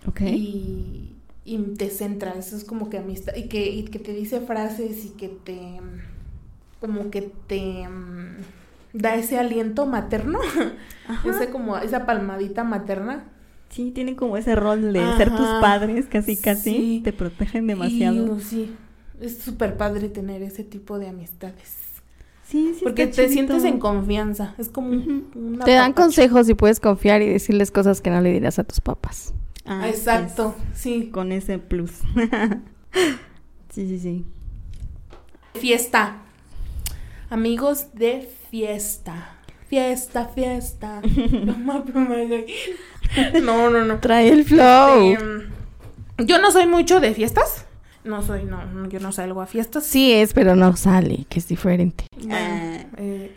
Ok. 0.06 0.20
y, 0.20 1.10
y 1.44 1.58
te 1.76 1.90
centra, 1.90 2.30
eso 2.38 2.56
es 2.56 2.62
como 2.62 2.88
que 2.88 2.98
amistad, 2.98 3.34
y 3.34 3.48
que, 3.48 3.68
y 3.68 3.82
que 3.82 3.98
te 3.98 4.12
dice 4.12 4.38
frases 4.40 5.04
y 5.06 5.08
que 5.08 5.26
te, 5.26 5.80
como 6.78 7.10
que 7.10 7.32
te 7.48 7.88
mm, 7.88 8.36
da 8.92 9.16
ese 9.16 9.40
aliento 9.40 9.86
materno, 9.86 10.38
Ajá. 11.08 11.28
ese 11.28 11.50
como, 11.50 11.76
esa 11.78 12.06
palmadita 12.06 12.62
materna. 12.62 13.24
Sí, 13.70 13.90
tienen 13.90 14.14
como 14.14 14.36
ese 14.36 14.54
rol 14.54 14.92
de 14.92 15.00
ser 15.16 15.34
tus 15.34 15.48
padres, 15.60 16.06
casi, 16.06 16.36
casi. 16.36 16.76
Sí. 16.76 17.00
Te 17.02 17.12
protegen 17.12 17.66
demasiado. 17.66 18.38
Y, 18.38 18.40
sí, 18.40 18.76
es 19.20 19.38
súper 19.38 19.76
padre 19.76 20.08
tener 20.08 20.44
ese 20.44 20.62
tipo 20.62 21.00
de 21.00 21.08
amistades. 21.08 21.81
Sí, 22.46 22.74
sí. 22.74 22.80
Porque 22.84 23.04
está 23.04 23.22
te 23.22 23.28
sientes 23.28 23.64
en 23.64 23.78
confianza. 23.78 24.54
Es 24.58 24.68
como 24.68 24.90
un- 24.90 25.30
un 25.34 25.58
Te 25.64 25.72
dan 25.72 25.92
consejos 25.92 26.48
y 26.48 26.54
puedes 26.54 26.80
confiar 26.80 27.22
y 27.22 27.28
decirles 27.28 27.70
cosas 27.70 28.00
que 28.00 28.10
no 28.10 28.20
le 28.20 28.32
dirás 28.32 28.58
a 28.58 28.64
tus 28.64 28.80
papás. 28.80 29.32
Ah, 29.64 29.88
Exacto, 29.88 30.54
sí. 30.74 31.10
Con 31.12 31.32
ese 31.32 31.58
plus. 31.58 31.92
sí, 33.70 33.88
sí, 33.88 33.98
sí. 33.98 34.24
Fiesta. 35.54 36.16
Amigos 37.30 37.86
de 37.94 38.28
fiesta. 38.50 39.36
Fiesta, 39.68 40.26
fiesta. 40.34 41.00
no, 43.42 43.70
no, 43.70 43.84
no. 43.84 43.98
Trae 44.00 44.28
el 44.28 44.44
flow. 44.44 45.14
Em, 45.14 45.50
yo 46.26 46.38
no 46.40 46.50
soy 46.50 46.66
mucho 46.66 47.00
de 47.00 47.14
fiestas. 47.14 47.64
No 48.04 48.22
soy, 48.22 48.44
no, 48.44 48.64
no, 48.66 48.88
yo 48.88 48.98
no 49.00 49.12
salgo 49.12 49.40
a 49.40 49.46
fiestas. 49.46 49.84
Sí 49.84 50.12
es, 50.12 50.32
pero 50.32 50.56
no 50.56 50.74
sale, 50.76 51.24
que 51.28 51.38
es 51.38 51.46
diferente. 51.48 52.06
Bueno, 52.16 52.34
Ah. 52.36 52.78
eh, 52.96 53.34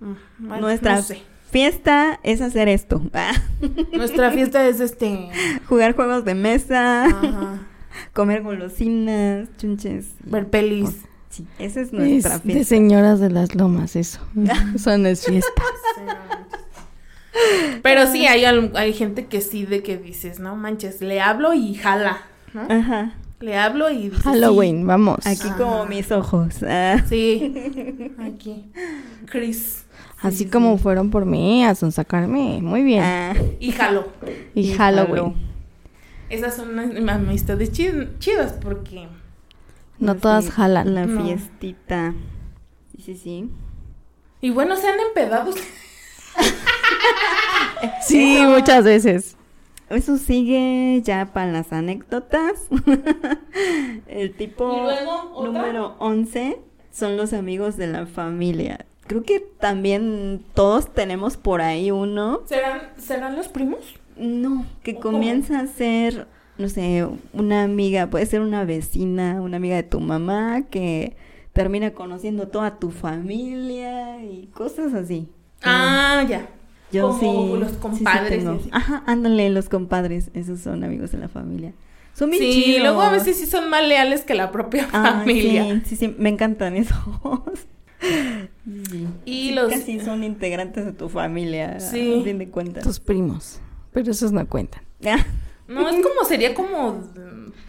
mm, 0.00 0.12
bueno, 0.38 0.60
Nuestra 0.62 0.96
no 0.96 1.02
sé. 1.02 1.22
fiesta 1.50 2.20
es 2.22 2.40
hacer 2.40 2.68
esto. 2.68 3.02
Ah, 3.12 3.32
Nuestra 3.92 4.30
fiesta 4.30 4.66
es 4.68 4.80
este. 4.80 5.30
Jugar 5.68 5.94
juegos 5.96 6.24
de 6.24 6.34
mesa, 6.36 7.06
ajá, 7.06 7.58
comer 8.12 8.42
golosinas, 8.42 9.48
chunches. 9.56 10.10
ver 10.24 10.48
pelis. 10.48 10.90
Sí, 11.30 11.44
esa 11.58 11.80
es 11.80 11.92
nuestra 11.92 12.36
Es 12.36 12.44
de 12.44 12.52
fiesta. 12.52 12.68
señoras 12.68 13.18
de 13.18 13.30
las 13.30 13.56
lomas 13.56 13.96
eso. 13.96 14.20
Eso 14.76 14.96
no 14.96 15.08
es 15.08 15.24
fiesta. 15.26 15.50
Pero 17.82 18.06
sí, 18.06 18.26
hay, 18.26 18.44
hay 18.44 18.92
gente 18.92 19.26
que 19.26 19.40
sí, 19.40 19.66
de 19.66 19.82
que 19.82 19.96
dices, 19.96 20.38
no 20.38 20.54
manches, 20.54 21.00
le 21.00 21.20
hablo 21.20 21.52
y 21.52 21.74
jala. 21.74 22.18
¿no? 22.52 22.62
Ajá. 22.70 23.14
Le 23.44 23.56
hablo 23.58 23.90
y 23.90 24.08
dices, 24.08 24.22
Halloween, 24.22 24.86
vamos. 24.86 25.18
Aquí 25.26 25.48
como 25.58 25.84
mis 25.84 26.10
ojos. 26.10 26.62
Ah. 26.62 27.02
Sí, 27.06 27.52
aquí. 28.18 28.64
Chris. 29.26 29.84
Así 30.22 30.44
Sí, 30.44 30.46
como 30.46 30.76
sí. 30.78 30.82
fueron 30.82 31.10
por 31.10 31.26
mí 31.26 31.62
a 31.64 31.74
sacarme. 31.74 32.60
Muy 32.62 32.82
bien. 32.82 33.02
Ah, 33.04 33.34
Y 33.60 33.72
jalo. 33.72 34.08
y 34.54 34.60
y 34.70 34.72
Halloween. 34.72 35.34
Esas 36.30 36.56
son 36.56 36.70
unas 36.78 37.16
amistades 37.16 37.70
chid- 37.70 38.18
chidas 38.18 38.54
porque 38.54 39.08
No 39.98 40.14
la 40.14 40.20
todas 40.20 40.50
jalan. 40.50 40.94
La 40.94 41.04
No. 41.04 41.22
fiestita. 41.22 42.14
Sí, 42.96 43.02
sí, 43.02 43.16
sí. 43.16 43.50
Y 44.40 44.50
bueno, 44.50 44.76
se 44.76 44.88
han 44.88 44.98
empedado. 45.00 45.52
Sí, 48.06 48.36
Eso- 48.38 48.50
muchas 48.50 48.84
veces. 48.84 49.36
Eso 49.94 50.18
sigue 50.18 51.00
ya 51.02 51.32
para 51.32 51.52
las 51.52 51.72
anécdotas. 51.72 52.68
El 54.06 54.34
tipo 54.34 54.88
número 55.42 55.96
11 55.98 56.60
son 56.90 57.16
los 57.16 57.32
amigos 57.32 57.76
de 57.76 57.86
la 57.86 58.06
familia. 58.06 58.86
Creo 59.06 59.22
que 59.22 59.40
también 59.40 60.44
todos 60.54 60.92
tenemos 60.92 61.36
por 61.36 61.60
ahí 61.60 61.90
uno. 61.90 62.40
¿Serán, 62.46 62.82
¿Serán 62.96 63.36
los 63.36 63.48
primos? 63.48 63.80
No, 64.16 64.64
que 64.82 64.96
comienza 64.96 65.60
a 65.60 65.66
ser, 65.66 66.26
no 66.56 66.68
sé, 66.68 67.06
una 67.32 67.64
amiga, 67.64 68.08
puede 68.08 68.26
ser 68.26 68.40
una 68.40 68.64
vecina, 68.64 69.42
una 69.42 69.56
amiga 69.58 69.76
de 69.76 69.82
tu 69.82 70.00
mamá 70.00 70.62
que 70.70 71.16
termina 71.52 71.92
conociendo 71.92 72.48
toda 72.48 72.78
tu 72.78 72.90
familia 72.90 74.24
y 74.24 74.48
cosas 74.54 74.94
así. 74.94 75.28
Ah, 75.62 76.24
ya. 76.28 76.48
Yo 76.94 77.08
como 77.18 77.54
sí. 77.54 77.60
los 77.60 77.68
sí, 77.70 77.74
sí 77.74 77.80
compadres. 77.80 78.44
Ajá, 78.70 79.02
ándale, 79.06 79.50
los 79.50 79.68
compadres. 79.68 80.30
Esos 80.34 80.60
son 80.60 80.84
amigos 80.84 81.12
de 81.12 81.18
la 81.18 81.28
familia. 81.28 81.72
Son 82.14 82.30
bien 82.30 82.42
Sí, 82.42 82.62
chidos. 82.64 82.82
luego 82.82 83.02
a 83.02 83.10
veces 83.10 83.36
sí 83.36 83.46
son 83.46 83.68
más 83.70 83.86
leales 83.86 84.22
que 84.22 84.34
la 84.34 84.52
propia 84.52 84.86
familia. 84.86 85.64
Sí, 85.80 85.82
sí, 85.90 85.96
sí, 85.96 86.14
me 86.18 86.28
encantan 86.30 86.76
esos. 86.76 86.96
Sí. 88.90 89.06
Y 89.24 89.48
Sí, 89.48 89.52
los- 89.54 89.70
Casi 89.72 89.98
son 90.00 90.24
integrantes 90.24 90.84
de 90.84 90.92
tu 90.92 91.08
familia, 91.08 91.80
Sí. 91.80 92.20
a 92.20 92.24
fin 92.24 92.36
de 92.38 92.48
cuentas. 92.50 92.84
Tus 92.84 93.00
primos. 93.00 93.60
Pero 93.92 94.10
esos 94.10 94.30
no 94.32 94.46
cuentan. 94.46 94.82
Ah, 95.06 95.24
No, 95.68 95.88
es 95.88 95.94
como, 96.02 96.24
sería 96.28 96.52
como... 96.54 97.00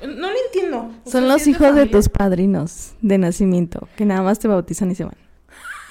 No 0.05 0.29
lo 0.29 0.35
entiendo. 0.47 0.91
O 1.05 1.09
Son 1.09 1.21
sea, 1.21 1.31
los 1.31 1.47
hijos 1.47 1.61
de 1.67 1.67
familia. 1.83 1.91
tus 1.91 2.09
padrinos 2.09 2.95
de 3.01 3.17
nacimiento, 3.17 3.87
que 3.95 4.03
nada 4.05 4.21
más 4.23 4.39
te 4.39 4.49
bautizan 4.49 4.91
y 4.91 4.95
se 4.95 5.05
van. 5.05 5.15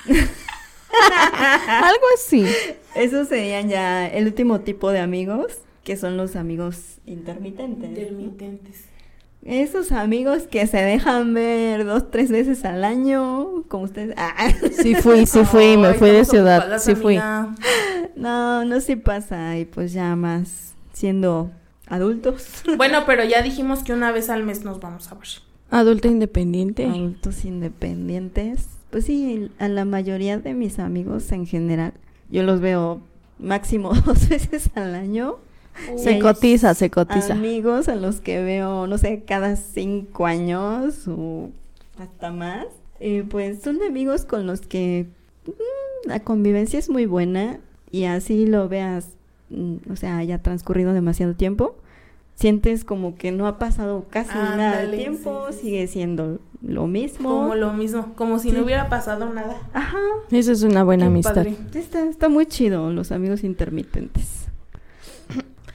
Algo 1.69 2.05
así. 2.17 2.47
Esos 2.95 3.29
serían 3.29 3.69
ya 3.69 4.07
el 4.07 4.27
último 4.27 4.61
tipo 4.61 4.91
de 4.91 5.01
amigos, 5.01 5.59
que 5.83 5.97
son 5.97 6.17
los 6.17 6.37
amigos 6.37 6.99
intermitentes. 7.07 7.91
Intermitentes. 7.91 8.85
Esos 9.45 9.93
amigos 9.93 10.45
que 10.45 10.67
se 10.67 10.79
dejan 10.79 11.35
ver 11.35 11.85
dos, 11.85 12.11
tres 12.11 12.31
veces 12.31 12.65
al 12.65 12.83
año, 12.83 13.65
como 13.69 13.85
ustedes. 13.85 14.15
Ah, 14.19 14.51
Sí 14.83 14.95
fui, 14.95 15.27
sí 15.27 15.45
fui, 15.45 15.77
me 15.77 15.93
fui 15.95 16.11
de 16.11 16.25
ciudad, 16.25 16.79
sí 16.79 16.95
fui. 16.95 17.19
no, 18.17 18.65
no 18.65 18.81
sí 18.81 18.97
pasa. 18.97 19.59
Y 19.59 19.67
pues 19.67 19.93
ya 19.93 20.17
más 20.17 20.75
siendo 20.93 21.51
adultos. 21.87 22.63
Bueno, 22.77 23.05
pero 23.07 23.25
ya 23.25 23.43
dijimos 23.43 23.83
que 23.83 23.93
una 23.93 24.13
vez 24.13 24.31
al 24.31 24.45
mes 24.45 24.65
nos 24.65 24.81
vamos 24.81 25.11
a 25.13 25.15
ver. 25.17 25.29
Adulta 25.71 26.09
independiente. 26.09 26.87
Adultos 26.87 27.45
independientes. 27.45 28.69
Pues 28.95 29.07
sí, 29.07 29.51
a 29.59 29.67
la 29.67 29.85
mayoría 29.85 30.39
de 30.39 30.55
mis 30.55 30.79
amigos 30.79 31.33
en 31.33 31.47
general, 31.47 31.95
yo 32.31 32.45
los 32.45 32.61
veo 32.61 33.01
máximo 33.41 33.93
dos 34.07 34.29
veces 34.29 34.71
al 34.77 34.95
año. 34.95 35.39
Se 35.97 36.11
hay 36.11 36.21
cotiza, 36.21 36.75
se 36.75 36.91
cotiza. 36.91 37.33
Amigos 37.33 37.89
a 37.89 37.97
los 37.97 38.21
que 38.21 38.41
veo, 38.41 38.87
no 38.87 38.97
sé, 38.97 39.25
cada 39.27 39.57
cinco 39.57 40.27
años 40.27 41.09
o 41.09 41.51
hasta 41.99 42.31
más. 42.31 42.67
Pues 43.31 43.63
son 43.63 43.83
amigos 43.83 44.27
con 44.27 44.47
los 44.47 44.61
que 44.61 45.09
mm, 45.49 46.09
la 46.09 46.21
convivencia 46.21 46.79
es 46.79 46.89
muy 46.89 47.07
buena 47.07 47.59
y 47.91 48.05
así 48.05 48.47
lo 48.47 48.69
veas, 48.69 49.09
mm, 49.51 49.91
o 49.91 49.97
sea, 49.97 50.19
haya 50.19 50.41
transcurrido 50.41 50.93
demasiado 50.93 51.35
tiempo. 51.35 51.75
Sientes 52.37 52.85
como 52.85 53.15
que 53.17 53.31
no 53.33 53.47
ha 53.47 53.59
pasado 53.59 54.07
casi 54.11 54.35
nada 54.35 54.83
de 54.87 54.97
tiempo, 54.97 55.47
sí, 55.51 55.53
sí, 55.53 55.59
sí. 55.61 55.67
sigue 55.67 55.87
siendo 55.87 56.41
lo 56.63 56.87
mismo. 56.87 57.29
Como 57.29 57.55
lo 57.55 57.73
mismo, 57.73 58.15
como 58.17 58.39
si 58.39 58.51
Sí. 58.51 58.57
no 58.57 58.65
hubiera 58.65 58.89
pasado 58.89 59.33
nada. 59.33 59.57
Ajá, 59.73 59.99
Esa 60.31 60.53
es 60.53 60.63
una 60.63 60.83
buena 60.83 61.05
Qué 61.05 61.09
amistad. 61.09 61.47
Está, 61.75 62.03
está 62.09 62.29
muy 62.29 62.47
chido 62.47 62.91
los 62.91 63.13
amigos 63.13 63.45
intermitentes. 63.45 64.41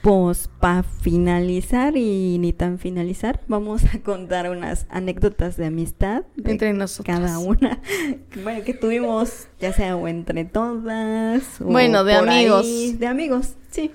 Pues 0.02 0.50
para 0.62 0.84
finalizar 0.84 1.98
y 1.98 2.38
ni 2.40 2.54
tan 2.54 2.80
finalizar, 2.80 3.42
vamos 3.50 3.84
a 3.94 4.00
contar 4.00 4.50
unas 4.50 4.86
anécdotas 4.90 5.58
de 5.58 5.66
amistad 5.66 6.24
de 6.38 6.52
Entre 6.52 6.72
nosotros. 6.74 7.18
cada 7.18 7.38
una. 7.40 7.80
Bueno, 8.44 8.64
que 8.64 8.74
tuvimos 8.74 9.48
ya 9.60 9.74
sea 9.74 9.98
o 9.98 10.08
entre 10.08 10.46
todas. 10.46 11.60
o 11.60 11.66
Bueno, 11.66 12.06
de 12.06 12.18
por 12.18 12.30
ahí, 12.30 12.46
amigos. 12.46 13.00
de 13.00 13.08
amigos, 13.08 13.56
sí. 13.72 13.92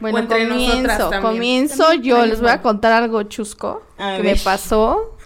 Bueno, 0.00 0.28
comienzo, 0.28 1.10
comienzo 1.20 1.84
También 1.84 2.02
yo, 2.02 2.26
les 2.26 2.40
voy 2.40 2.50
a 2.50 2.62
contar 2.62 2.92
algo 2.92 3.22
chusco 3.24 3.82
A 3.96 4.16
que 4.16 4.22
ver. 4.22 4.36
me 4.36 4.40
pasó. 4.42 5.16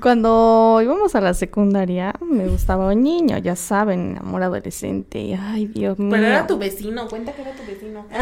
Cuando 0.00 0.80
íbamos 0.82 1.14
a 1.14 1.20
la 1.20 1.34
secundaria, 1.34 2.14
me 2.20 2.46
gustaba 2.48 2.92
un 2.92 3.02
niño, 3.02 3.38
ya 3.38 3.56
saben, 3.56 4.16
amor 4.20 4.42
adolescente. 4.42 5.38
Ay, 5.40 5.66
Dios 5.66 5.98
mío. 5.98 6.10
Pero 6.10 6.26
era 6.26 6.46
tu 6.46 6.58
vecino, 6.58 7.08
cuenta 7.08 7.32
que 7.32 7.42
era 7.42 7.52
tu 7.52 7.64
vecino. 7.64 8.06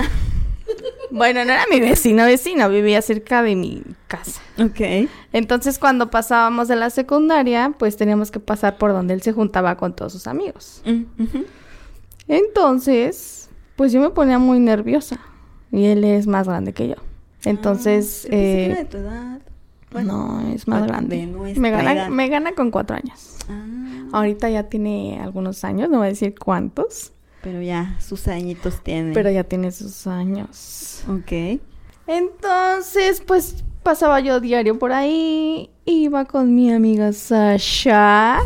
Bueno, 1.10 1.44
no 1.44 1.52
era 1.52 1.64
mi 1.70 1.80
vecino, 1.80 2.24
vecino, 2.24 2.68
vivía 2.68 3.00
cerca 3.00 3.42
de 3.42 3.54
mi 3.54 3.82
casa. 4.08 4.40
Ok. 4.58 5.08
Entonces, 5.32 5.78
cuando 5.78 6.10
pasábamos 6.10 6.66
de 6.68 6.76
la 6.76 6.90
secundaria, 6.90 7.72
pues 7.78 7.96
teníamos 7.96 8.32
que 8.32 8.40
pasar 8.40 8.76
por 8.76 8.92
donde 8.92 9.14
él 9.14 9.22
se 9.22 9.32
juntaba 9.32 9.76
con 9.76 9.94
todos 9.94 10.12
sus 10.12 10.26
amigos. 10.26 10.82
Mm. 10.84 11.04
Entonces, 12.28 13.45
pues 13.76 13.92
yo 13.92 14.00
me 14.00 14.10
ponía 14.10 14.38
muy 14.38 14.58
nerviosa. 14.58 15.20
Y 15.72 15.84
él 15.86 16.04
es 16.04 16.26
más 16.26 16.46
grande 16.48 16.72
que 16.72 16.88
yo. 16.88 16.94
Entonces, 17.44 18.24
Ah, 18.26 18.34
eh, 18.34 18.74
de 18.78 18.84
tu 18.86 18.96
edad. 18.98 19.38
Bueno, 19.92 20.40
no, 20.42 20.48
es 20.52 20.66
más 20.66 20.86
grande. 20.86 21.16
de 21.18 21.26
nuestra 21.26 21.60
Me 21.62 21.70
gana, 21.70 21.92
edad. 21.92 22.08
me 22.08 22.28
gana 22.28 22.52
con 22.52 22.70
cuatro 22.70 22.96
años. 22.96 23.36
ah, 23.48 23.64
Ahorita 24.12 24.48
ya 24.50 24.64
tiene 24.64 25.18
algunos 25.20 25.62
años, 25.64 25.88
no 25.90 25.98
voy 25.98 26.06
a 26.06 26.10
decir 26.10 26.34
cuántos, 26.38 27.12
pero 27.42 27.60
ya 27.62 27.96
sus 28.00 28.26
añitos 28.28 28.82
tiene. 28.82 29.12
pero 29.12 29.30
ya 29.30 29.44
tiene 29.44 29.70
sus 29.70 30.06
años. 30.06 31.02
Ok. 31.08 31.60
Entonces, 32.06 33.20
pues 33.26 33.64
pasaba 33.82 34.20
yo 34.20 34.40
diario 34.40 34.78
por 34.78 34.92
ahí, 34.92 35.70
iba 35.84 36.24
con 36.24 36.54
mi 36.54 36.72
amiga 36.72 37.12
Sasha, 37.12 38.38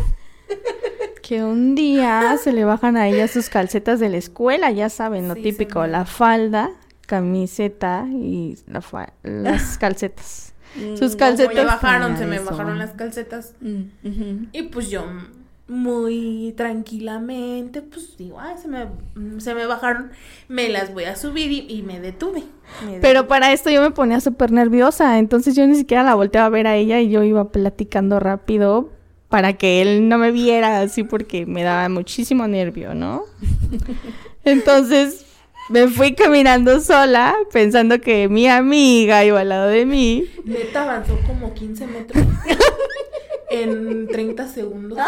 que 1.31 1.45
un 1.45 1.75
día 1.75 2.35
se 2.43 2.51
le 2.51 2.65
bajan 2.65 2.97
a 2.97 3.07
ella 3.07 3.25
sus 3.29 3.47
calcetas 3.47 4.01
de 4.01 4.09
la 4.09 4.17
escuela, 4.17 4.69
ya 4.71 4.89
saben, 4.89 5.29
lo 5.29 5.35
Sí, 5.35 5.43
típico, 5.43 5.87
la 5.87 6.05
falda, 6.05 6.71
camiseta 7.07 8.05
y 8.11 8.57
la 8.67 8.81
fa- 8.81 9.13
las 9.23 9.77
calcetas. 9.77 10.53
Sus 10.97 11.15
Mm, 11.15 11.19
calcetas- 11.19 11.47
Como 11.47 11.57
ya 11.57 11.65
bajaron, 11.65 12.17
se 12.17 12.25
me 12.25 12.35
eso. 12.35 12.45
bajaron 12.51 12.77
las 12.77 12.91
calcetas. 12.91 13.53
Mm. 13.61 14.43
Y 14.51 14.63
pues 14.63 14.89
yo 14.89 15.05
muy 15.69 16.53
tranquilamente, 16.57 17.81
pues 17.81 18.17
digo, 18.17 18.37
ay, 18.39 18.55
se 18.61 18.67
me, 18.67 18.87
se 19.39 19.55
me 19.55 19.65
bajaron, 19.65 20.11
me 20.49 20.67
las 20.67 20.93
voy 20.93 21.05
a 21.05 21.15
subir 21.15 21.49
y, 21.51 21.65
y 21.73 21.81
me 21.81 22.01
detuve. 22.01 22.43
me 22.85 22.99
Pero 22.99 23.21
detuve. 23.21 23.29
para 23.29 23.53
esto 23.53 23.69
yo 23.69 23.81
me 23.81 23.91
ponía 23.91 24.19
súper 24.19 24.51
nerviosa, 24.51 25.17
entonces 25.17 25.55
yo 25.55 25.65
ni 25.65 25.75
siquiera 25.75 26.03
la 26.03 26.15
volteaba 26.15 26.47
a 26.47 26.49
ver 26.49 26.67
a 26.67 26.75
ella 26.75 26.99
y 26.99 27.09
yo 27.09 27.23
iba 27.23 27.51
platicando 27.53 28.19
rápido 28.19 28.89
para 29.31 29.53
que 29.53 29.81
él 29.81 30.09
no 30.09 30.19
me 30.19 30.31
viera 30.31 30.81
así 30.81 31.03
porque 31.03 31.47
me 31.47 31.63
daba 31.63 31.89
muchísimo 31.89 32.47
nervio, 32.47 32.93
¿no? 32.93 33.23
Entonces 34.43 35.25
me 35.69 35.87
fui 35.87 36.13
caminando 36.13 36.81
sola 36.81 37.33
pensando 37.51 38.01
que 38.01 38.27
mi 38.27 38.47
amiga 38.47 39.23
iba 39.23 39.39
al 39.39 39.49
lado 39.49 39.69
de 39.69 39.85
mí. 39.85 40.25
Neta 40.43 40.83
avanzó 40.83 41.17
como 41.25 41.53
15 41.53 41.87
metros 41.87 42.23
en 43.49 44.07
30 44.07 44.47
segundos. 44.47 44.99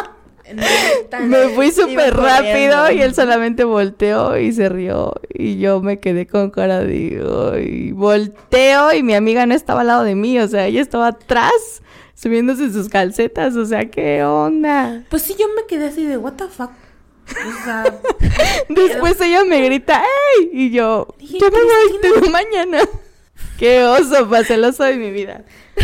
Me 1.25 1.49
fui 1.49 1.71
súper 1.71 2.13
rápido 2.15 2.91
y 2.91 3.01
él 3.01 3.15
solamente 3.15 3.63
volteó 3.63 4.38
y 4.38 4.51
se 4.51 4.67
rió 4.67 5.13
y 5.29 5.57
yo 5.57 5.81
me 5.81 5.99
quedé 5.99 6.27
con 6.27 6.49
cara 6.49 6.81
de 6.81 7.63
y 7.65 7.91
volteo 7.93 8.93
y 8.93 9.03
mi 9.03 9.15
amiga 9.15 9.45
no 9.45 9.55
estaba 9.55 9.81
al 9.81 9.88
lado 9.88 10.03
de 10.03 10.15
mí, 10.15 10.38
o 10.39 10.47
sea, 10.47 10.67
ella 10.67 10.81
estaba 10.81 11.07
atrás 11.07 11.81
subiéndose 12.15 12.71
sus 12.71 12.89
calcetas, 12.89 13.56
o 13.56 13.65
sea, 13.65 13.89
¿qué 13.89 14.23
onda? 14.23 15.04
Pues 15.10 15.21
sí, 15.23 15.36
yo 15.39 15.47
me 15.56 15.65
quedé 15.67 15.88
así 15.88 16.06
de, 16.06 16.17
what 16.17 16.34
the 16.34 16.47
fuck. 16.47 16.71
O 17.30 17.63
sea, 17.63 17.84
Después 18.69 19.19
ella 19.21 19.45
me 19.45 19.62
grita, 19.62 20.02
¡Ey! 20.39 20.49
Y 20.52 20.71
yo, 20.71 21.08
Dije, 21.19 21.38
ya 21.39 21.49
me 21.49 21.58
voy, 21.63 21.99
te 22.02 22.12
veo 22.12 22.30
mañana. 22.32 22.80
¡Qué 23.58 23.84
oso, 23.84 24.28
pa' 24.30 24.43
celoso 24.43 24.84
de 24.84 24.95
mi 24.97 25.12
vida! 25.12 25.43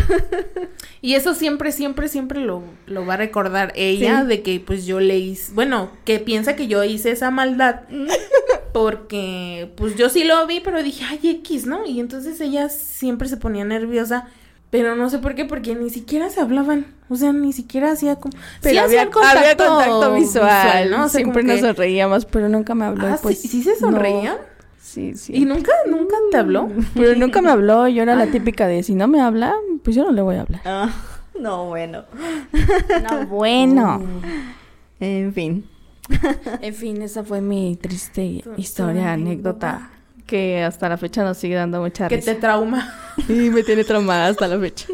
Y 1.01 1.15
eso 1.15 1.33
siempre, 1.33 1.71
siempre, 1.71 2.09
siempre 2.09 2.41
lo, 2.41 2.61
lo 2.85 3.05
va 3.05 3.13
a 3.13 3.17
recordar 3.17 3.71
ella 3.77 4.23
Sí. 4.23 4.27
de 4.27 4.41
que 4.41 4.59
pues 4.59 4.85
yo 4.85 4.99
le 4.99 5.17
hice, 5.17 5.53
bueno, 5.53 5.89
que 6.03 6.19
piensa 6.19 6.57
que 6.57 6.67
yo 6.67 6.83
hice 6.83 7.11
esa 7.11 7.31
maldad 7.31 7.83
porque 8.73 9.71
pues 9.77 9.95
yo 9.95 10.09
sí 10.09 10.23
lo 10.25 10.45
vi, 10.45 10.59
pero 10.59 10.83
dije, 10.83 11.05
ay, 11.07 11.19
X, 11.23 11.65
¿no? 11.65 11.85
Y 11.85 11.99
entonces 11.99 12.39
ella 12.41 12.69
siempre 12.69 13.27
se 13.27 13.37
ponía 13.37 13.63
nerviosa, 13.65 14.27
pero 14.69 14.95
no 14.95 15.09
sé 15.09 15.17
por 15.19 15.35
qué, 15.35 15.45
porque 15.45 15.75
ni 15.75 15.89
siquiera 15.89 16.29
se 16.29 16.41
hablaban, 16.41 16.85
o 17.09 17.15
sea, 17.15 17.33
ni 17.33 17.53
siquiera 17.53 17.91
hacía 17.91 18.17
como... 18.17 18.33
Pero 18.61 18.73
sí 18.73 18.77
había, 18.77 19.01
hacían 19.01 19.11
contacto, 19.11 19.39
había 19.39 19.57
contacto 19.57 20.13
visual, 20.15 20.89
¿no? 20.91 21.05
O 21.05 21.09
sea, 21.09 21.19
Siempre 21.21 21.43
nos 21.43 21.55
que- 21.55 21.61
sonreíamos, 21.61 22.25
pero 22.25 22.49
nunca 22.49 22.75
me 22.75 22.85
habló. 22.85 23.07
Ah, 23.07 23.19
pues, 23.21 23.39
¿sí, 23.41 23.47
sí 23.47 23.63
se 23.63 23.71
no. 23.73 23.77
sonreían? 23.79 24.37
Sí, 24.81 25.15
sí. 25.15 25.33
¿Y 25.35 25.45
nunca, 25.45 25.71
nunca 25.87 26.15
te 26.31 26.37
habló? 26.37 26.69
Pero 26.95 27.15
nunca 27.15 27.41
me 27.41 27.49
habló, 27.51 27.87
yo 27.87 28.01
era 28.03 28.15
la 28.15 28.27
típica 28.27 28.67
de 28.67 28.81
si 28.83 28.95
no 28.95 29.07
me 29.07 29.21
habla, 29.21 29.53
pues 29.83 29.95
yo 29.95 30.03
no 30.03 30.11
le 30.11 30.21
voy 30.21 30.35
a 30.37 30.41
hablar. 30.41 30.61
Ah, 30.65 30.89
no, 31.39 31.65
bueno. 31.67 32.05
No, 33.09 33.27
bueno. 33.27 34.01
En 35.01 35.33
fin. 35.33 35.65
En 36.61 36.73
fin, 36.73 37.01
esa 37.03 37.23
fue 37.23 37.39
mi 37.39 37.77
triste 37.77 38.43
historia, 38.57 39.13
anécdota. 39.13 39.89
Que 40.29 40.61
hasta 40.61 40.87
la 40.87 40.97
fecha 40.97 41.23
nos 41.23 41.37
sigue 41.37 41.55
dando 41.55 41.81
mucha 41.81 42.07
Que 42.07 42.17
risa. 42.17 42.33
te 42.35 42.39
trauma. 42.39 42.95
Y 43.27 43.49
me 43.49 43.63
tiene 43.63 43.83
traumada 43.83 44.27
hasta 44.27 44.47
la 44.47 44.59
fecha. 44.59 44.85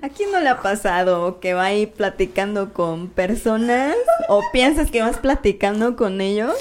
¿A 0.00 0.08
quién 0.08 0.32
no 0.32 0.40
le 0.40 0.48
ha 0.48 0.60
pasado 0.60 1.38
que 1.38 1.54
va 1.54 1.64
ahí 1.66 1.86
platicando 1.86 2.72
con 2.72 3.08
personas 3.08 3.94
o 4.28 4.42
piensas 4.52 4.90
que 4.90 5.02
vas 5.02 5.18
platicando 5.18 5.94
con 5.94 6.20
ellos 6.20 6.54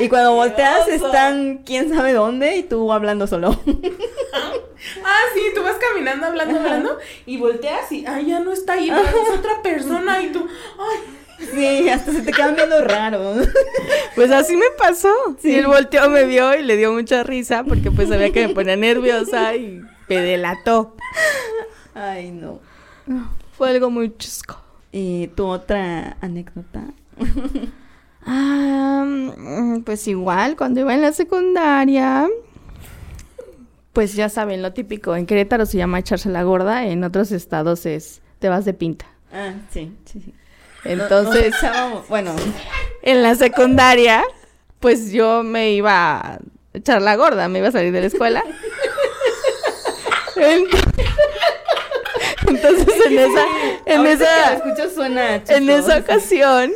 y 0.00 0.08
cuando 0.08 0.34
volteas 0.34 0.88
están 0.88 1.58
quién 1.66 1.92
sabe 1.94 2.14
dónde 2.14 2.56
y 2.56 2.62
tú 2.62 2.92
hablando 2.92 3.26
solo? 3.26 3.58
Ah, 5.04 5.20
sí, 5.34 5.42
tú 5.54 5.62
vas 5.62 5.76
caminando, 5.76 6.26
hablando, 6.26 6.58
hablando, 6.58 6.98
y 7.26 7.36
volteas 7.36 7.92
y, 7.92 8.06
ay, 8.06 8.26
ya 8.28 8.40
no 8.40 8.50
está 8.52 8.74
ahí, 8.74 8.88
es 8.88 9.38
otra 9.38 9.60
persona, 9.62 10.22
y 10.22 10.28
tú, 10.32 10.46
ay, 10.78 10.98
Sí, 11.54 11.88
hasta 11.88 12.12
se 12.12 12.22
te 12.22 12.32
quedan 12.32 12.54
viendo 12.56 12.80
raros. 12.82 13.48
Pues 14.14 14.30
así 14.30 14.56
me 14.56 14.66
pasó. 14.76 15.08
Sí. 15.38 15.52
Y 15.52 15.54
él 15.54 15.66
volteó, 15.66 16.10
me 16.10 16.24
vio 16.24 16.54
y 16.54 16.62
le 16.62 16.76
dio 16.76 16.92
mucha 16.92 17.22
risa 17.22 17.64
porque 17.64 17.90
pues 17.90 18.08
sabía 18.08 18.30
que 18.32 18.48
me 18.48 18.54
ponía 18.54 18.76
nerviosa 18.76 19.54
y 19.54 19.80
me 20.08 20.16
delató. 20.16 20.96
Ay, 21.94 22.30
no. 22.30 22.60
Fue 23.56 23.70
algo 23.70 23.88
muy 23.88 24.14
chusco. 24.16 24.60
¿Y 24.92 25.28
tu 25.28 25.46
otra 25.46 26.16
anécdota? 26.20 26.84
Ah, 28.26 29.04
mm, 29.06 29.80
pues 29.82 30.06
igual, 30.08 30.56
cuando 30.56 30.80
iba 30.80 30.92
en 30.92 31.00
la 31.00 31.12
secundaria, 31.12 32.28
pues 33.92 34.14
ya 34.14 34.28
saben, 34.28 34.60
lo 34.62 34.72
típico, 34.72 35.16
en 35.16 35.26
Querétaro 35.26 35.64
se 35.64 35.78
llama 35.78 35.98
echarse 35.98 36.28
la 36.28 36.42
gorda, 36.42 36.86
en 36.86 37.02
otros 37.04 37.32
estados 37.32 37.86
es 37.86 38.20
te 38.38 38.48
vas 38.48 38.64
de 38.64 38.74
pinta. 38.74 39.06
Ah, 39.32 39.54
sí, 39.70 39.92
sí, 40.04 40.20
sí. 40.20 40.34
Entonces, 40.84 41.54
bueno, 42.08 42.34
en 43.02 43.22
la 43.22 43.34
secundaria, 43.34 44.24
pues 44.78 45.12
yo 45.12 45.42
me 45.42 45.72
iba 45.72 46.18
a 46.18 46.38
echar 46.72 47.02
la 47.02 47.16
gorda, 47.16 47.48
me 47.48 47.58
iba 47.58 47.68
a 47.68 47.72
salir 47.72 47.92
de 47.92 48.00
la 48.00 48.06
escuela. 48.06 48.42
Ent- 50.36 50.68
Entonces, 52.48 52.86
en 53.06 53.18
esa, 53.18 53.44
en 53.86 54.06
esa, 54.06 54.52
lo 54.60 54.68
escucho 54.70 54.90
suena 54.94 55.36
en 55.48 55.70
esa 55.70 55.98
ocasión 55.98 56.72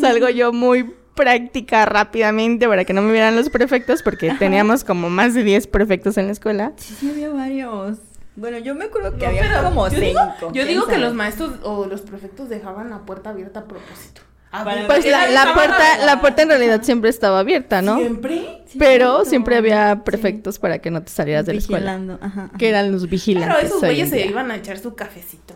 salgo 0.00 0.28
yo 0.28 0.52
muy 0.52 0.94
práctica 1.14 1.86
rápidamente 1.86 2.68
para 2.68 2.84
que 2.84 2.92
no 2.92 3.00
me 3.02 3.10
vieran 3.12 3.34
los 3.36 3.48
prefectos 3.48 4.02
porque 4.02 4.34
teníamos 4.38 4.84
como 4.84 5.08
más 5.10 5.32
de 5.34 5.42
10 5.44 5.66
prefectos 5.68 6.16
en 6.18 6.26
la 6.26 6.32
escuela. 6.32 6.72
Sí, 6.76 6.94
sí, 7.00 7.10
había 7.10 7.30
varios. 7.30 7.98
Bueno, 8.36 8.58
yo 8.58 8.74
me 8.74 8.84
acuerdo 8.84 9.12
que 9.16 9.24
No, 9.24 9.28
había 9.28 9.42
pero 9.42 9.62
como 9.64 9.88
yo 9.88 9.98
cinco. 9.98 10.04
digo, 10.06 10.20
yo 10.40 10.50
¿quién 10.52 10.68
digo 10.68 10.86
que 10.86 10.98
los 10.98 11.14
maestros 11.14 11.52
o 11.62 11.86
los 11.86 12.02
prefectos 12.02 12.48
dejaban 12.48 12.90
la 12.90 12.98
puerta 13.00 13.30
abierta 13.30 13.60
a 13.60 13.64
propósito. 13.64 14.20
A 14.52 14.62
Para 14.64 14.76
ver, 14.76 14.86
Pues 14.86 15.04
¿qué 15.04 15.10
la, 15.10 15.52
puerta, 15.54 15.94
a- 15.94 16.04
la 16.04 16.20
puerta 16.20 16.42
en 16.42 16.48
realidad 16.48 16.82
siempre 16.82 17.10
estaba 17.10 17.40
abierta, 17.40 17.82
¿no? 17.82 17.96
¿Siempre? 17.98 18.62
Sí, 18.66 18.78
Pero 18.78 19.24
siempre 19.24 19.56
había 19.56 19.94
Sí. 19.96 20.00
prefectos 20.04 20.58
para 20.58 20.78
que 20.78 20.90
no 20.90 21.02
te 21.02 21.10
salieras 21.10 21.46
de 21.46 21.54
la 21.54 21.58
escuela. 21.58 21.96
Vigilando, 21.96 22.18
ajá, 22.24 22.44
ajá. 22.44 22.58
Que 22.58 22.68
eran 22.68 22.92
los 22.92 23.08
vigilantes. 23.08 23.54
Pero 23.56 23.66
esos 23.68 23.80
güeyes 23.80 24.08
se 24.10 24.24
iban 24.26 24.50
a 24.50 24.56
echar 24.56 24.78
su 24.78 24.94
cafecito. 24.94 25.54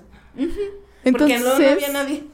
Entonces, 1.05 1.13
porque 1.13 1.39
no, 1.39 1.59
no 1.59 1.71
había 1.71 1.89
nadie. 1.93 2.25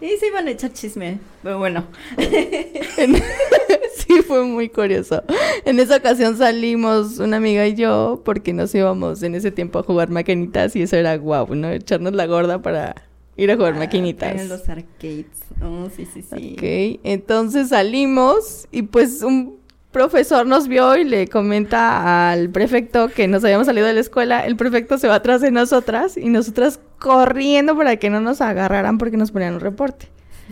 Sí, 0.00 0.16
se 0.18 0.26
iban 0.28 0.48
a 0.48 0.50
echar 0.50 0.72
chisme. 0.72 1.18
Pero 1.42 1.58
bueno. 1.58 1.84
en- 2.16 3.14
sí, 3.96 4.22
fue 4.26 4.44
muy 4.44 4.68
curioso. 4.68 5.22
En 5.64 5.78
esa 5.78 5.96
ocasión 5.96 6.36
salimos 6.38 7.18
una 7.18 7.36
amiga 7.36 7.66
y 7.66 7.74
yo 7.74 8.22
porque 8.24 8.52
nos 8.52 8.74
íbamos 8.74 9.22
en 9.22 9.34
ese 9.34 9.50
tiempo 9.50 9.78
a 9.78 9.82
jugar 9.82 10.08
maquinitas 10.10 10.74
y 10.74 10.82
eso 10.82 10.96
era 10.96 11.16
guau, 11.16 11.54
¿no? 11.54 11.70
Echarnos 11.70 12.14
la 12.14 12.26
gorda 12.26 12.62
para 12.62 12.94
ir 13.36 13.50
a 13.50 13.56
jugar 13.56 13.76
maquinitas. 13.76 14.40
En 14.40 14.48
los 14.48 14.68
arcades. 14.68 15.26
Oh, 15.62 15.88
sí, 15.94 16.06
sí, 16.06 16.22
sí. 16.22 16.54
Ok, 16.54 17.00
entonces 17.04 17.68
salimos 17.68 18.66
y 18.72 18.82
pues 18.82 19.22
un 19.22 19.59
profesor 19.92 20.46
nos 20.46 20.68
vio 20.68 20.96
y 20.96 21.04
le 21.04 21.28
comenta 21.28 22.30
al 22.30 22.50
prefecto 22.50 23.08
que 23.08 23.26
nos 23.28 23.44
habíamos 23.44 23.66
salido 23.66 23.86
de 23.86 23.94
la 23.94 24.00
escuela. 24.00 24.44
El 24.46 24.56
prefecto 24.56 24.98
se 24.98 25.08
va 25.08 25.16
atrás 25.16 25.40
de 25.40 25.50
nosotras 25.50 26.16
y 26.16 26.28
nosotras 26.28 26.80
corriendo 26.98 27.76
para 27.76 27.96
que 27.96 28.10
no 28.10 28.20
nos 28.20 28.40
agarraran 28.40 28.98
porque 28.98 29.16
nos 29.16 29.30
ponían 29.32 29.54
un 29.54 29.60
reporte. 29.60 30.08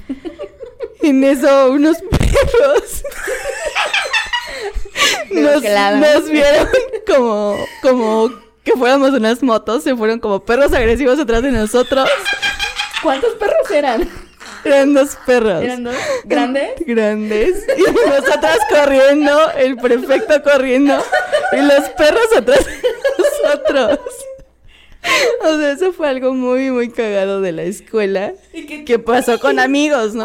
en 1.03 1.25
eso 1.25 1.71
unos 1.71 1.99
perros 1.99 3.05
nos, 5.31 5.63
nos 5.63 6.31
vieron 6.31 6.69
como, 7.07 7.57
como 7.83 8.31
que 8.65 8.73
fuéramos 8.73 9.11
unas 9.11 9.43
motos, 9.43 9.85
se 9.85 9.97
fueron 9.97 10.19
como 10.19 10.41
perros 10.41 10.73
agresivos 10.73 11.19
atrás 11.19 11.43
de 11.43 11.53
nosotros. 11.53 12.09
¿Cuántos 13.03 13.35
perros 13.35 13.71
eran? 13.71 14.09
Eran 14.65 14.95
dos 14.95 15.17
perros. 15.27 15.63
¿Eran 15.63 15.85
dos? 15.85 15.95
¿Grandes? 16.25 16.71
Grandes. 16.87 17.65
Y 17.77 17.83
nosotras 18.09 18.59
corriendo, 18.71 19.51
el 19.53 19.77
prefecto 19.77 20.43
corriendo, 20.43 21.03
y 21.53 21.57
los 21.63 21.89
perros 21.91 22.27
atrás 22.37 22.65
de 22.67 22.73
nosotros. 23.19 23.99
O 25.43 25.57
sea, 25.59 25.71
eso 25.73 25.93
fue 25.93 26.09
algo 26.09 26.35
muy, 26.35 26.71
muy 26.71 26.91
cagado 26.91 27.41
de 27.41 27.53
la 27.53 27.63
escuela. 27.63 28.33
¿Y 28.53 28.67
qué- 28.67 28.85
Que 28.85 28.99
pasó 28.99 29.39
con 29.39 29.59
amigos, 29.59 30.15
¿no? 30.15 30.25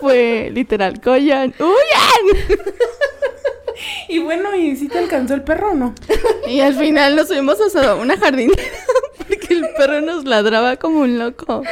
Fue 0.00 0.50
literal, 0.52 1.00
Coyan, 1.00 1.52
¡huyan! 1.58 2.58
Y 4.08 4.18
bueno, 4.20 4.54
¿y 4.56 4.74
si 4.76 4.88
te 4.88 4.98
alcanzó 4.98 5.34
el 5.34 5.42
perro 5.42 5.70
o 5.72 5.74
no? 5.74 5.94
Y 6.48 6.60
al 6.60 6.74
final 6.74 7.14
nos 7.14 7.28
subimos 7.28 7.58
a 7.76 7.94
una 7.94 8.16
jardinera 8.16 8.62
porque 9.18 9.37
el 9.50 9.66
perro 9.76 10.00
nos 10.00 10.24
ladraba 10.24 10.76
como 10.76 11.00
un 11.00 11.18
loco. 11.18 11.62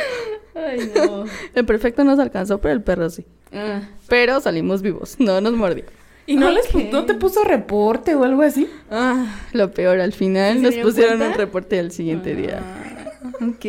Ay, 0.54 0.90
no. 0.94 1.24
El 1.54 1.64
prefecto 1.66 2.02
nos 2.04 2.18
alcanzó, 2.18 2.58
pero 2.60 2.72
el 2.74 2.82
perro 2.82 3.10
sí. 3.10 3.26
Ah, 3.52 3.82
Pero 4.08 4.40
salimos 4.40 4.82
vivos, 4.82 5.16
no 5.18 5.40
nos 5.40 5.52
mordió. 5.52 5.84
¿Y 6.26 6.36
no, 6.36 6.50
les, 6.50 6.68
pu- 6.72 6.86
Ok. 6.86 6.92
no 6.92 7.04
te 7.06 7.14
puso 7.14 7.44
reporte 7.44 8.14
o 8.16 8.24
algo 8.24 8.42
así? 8.42 8.68
Ah, 8.90 9.26
lo 9.52 9.70
peor, 9.70 10.00
al 10.00 10.12
final 10.12 10.54
¿Sí 10.58 10.58
se 10.72 10.76
nos 10.78 10.86
pusieron 10.86 11.18
cuenta? 11.18 11.28
un 11.34 11.38
reporte 11.38 11.78
al 11.78 11.92
siguiente 11.92 12.34
día. 12.34 12.60
ah, 12.62 13.30
ok. 13.48 13.64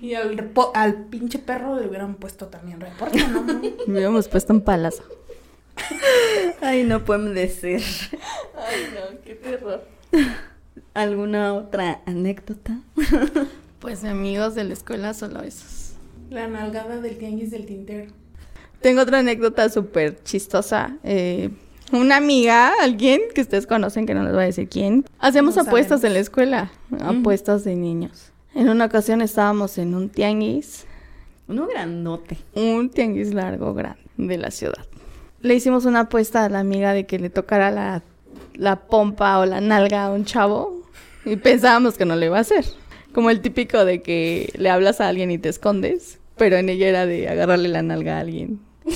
Y 0.00 0.14
al, 0.14 0.50
al 0.74 0.94
pinche 1.06 1.38
perro 1.40 1.80
le 1.80 1.88
hubieran 1.88 2.14
puesto 2.14 2.46
también 2.46 2.80
reporte, 2.80 3.18
¿no? 3.26 3.42
Me 3.86 3.92
hubiéramos 3.94 4.28
puesto 4.28 4.52
un 4.52 4.60
palazo. 4.60 5.02
Ay, 6.60 6.84
no 6.84 7.04
pueden 7.04 7.34
decir. 7.34 7.82
Ay, 8.56 8.88
no, 8.94 9.18
qué 9.24 9.34
terror. 9.34 9.84
¿Alguna 10.94 11.54
otra 11.54 12.00
anécdota? 12.06 12.78
Pues 13.80 14.02
amigos 14.04 14.54
de 14.54 14.64
la 14.64 14.72
escuela, 14.72 15.12
solo 15.12 15.42
esos. 15.42 15.92
La 16.30 16.48
nalgada 16.48 17.02
del 17.02 17.18
tianguis 17.18 17.50
del 17.50 17.66
tintero. 17.66 18.10
Tengo 18.80 19.02
otra 19.02 19.18
anécdota 19.18 19.68
súper 19.68 20.22
chistosa. 20.22 20.96
Eh, 21.04 21.50
una 21.92 22.16
amiga, 22.16 22.72
alguien 22.80 23.20
que 23.34 23.42
ustedes 23.42 23.66
conocen, 23.66 24.06
que 24.06 24.14
no 24.14 24.22
les 24.24 24.32
voy 24.32 24.44
a 24.44 24.46
decir 24.46 24.70
quién, 24.70 25.04
hacemos 25.18 25.56
No 25.56 25.62
apuestas 25.64 26.00
sabemos. 26.00 26.04
en 26.04 26.12
la 26.14 26.18
escuela, 26.20 26.72
apuestas 27.00 27.64
de 27.64 27.76
niños. 27.76 28.32
En 28.54 28.70
una 28.70 28.86
ocasión 28.86 29.20
estábamos 29.20 29.76
en 29.76 29.94
un 29.94 30.08
tianguis, 30.08 30.86
Uno 31.46 31.66
grandote. 31.66 32.38
un 32.54 32.88
tianguis 32.88 33.34
largo, 33.34 33.74
grande, 33.74 34.00
de 34.16 34.38
la 34.38 34.50
ciudad. 34.50 34.86
Le 35.42 35.54
hicimos 35.54 35.84
una 35.84 36.00
apuesta 36.00 36.42
a 36.42 36.48
la 36.48 36.60
amiga 36.60 36.94
de 36.94 37.04
que 37.04 37.18
le 37.18 37.28
tocara 37.28 37.70
la, 37.70 38.02
la 38.54 38.76
pompa 38.86 39.38
o 39.40 39.44
la 39.44 39.60
nalga 39.60 40.06
a 40.06 40.10
un 40.10 40.24
chavo 40.24 40.73
y 41.26 41.36
pensábamos 41.36 41.96
que 41.96 42.04
no 42.04 42.16
le 42.16 42.26
iba 42.26 42.38
a 42.38 42.40
hacer. 42.40 42.64
Como 43.12 43.30
el 43.30 43.40
típico 43.40 43.84
de 43.84 44.02
que 44.02 44.50
le 44.56 44.70
hablas 44.70 45.00
a 45.00 45.08
alguien 45.08 45.30
y 45.30 45.38
te 45.38 45.48
escondes, 45.48 46.18
pero 46.36 46.56
en 46.56 46.68
ella 46.68 46.88
era 46.88 47.06
de 47.06 47.28
agarrarle 47.28 47.68
la 47.68 47.82
nalga 47.82 48.16
a 48.16 48.20
alguien. 48.20 48.60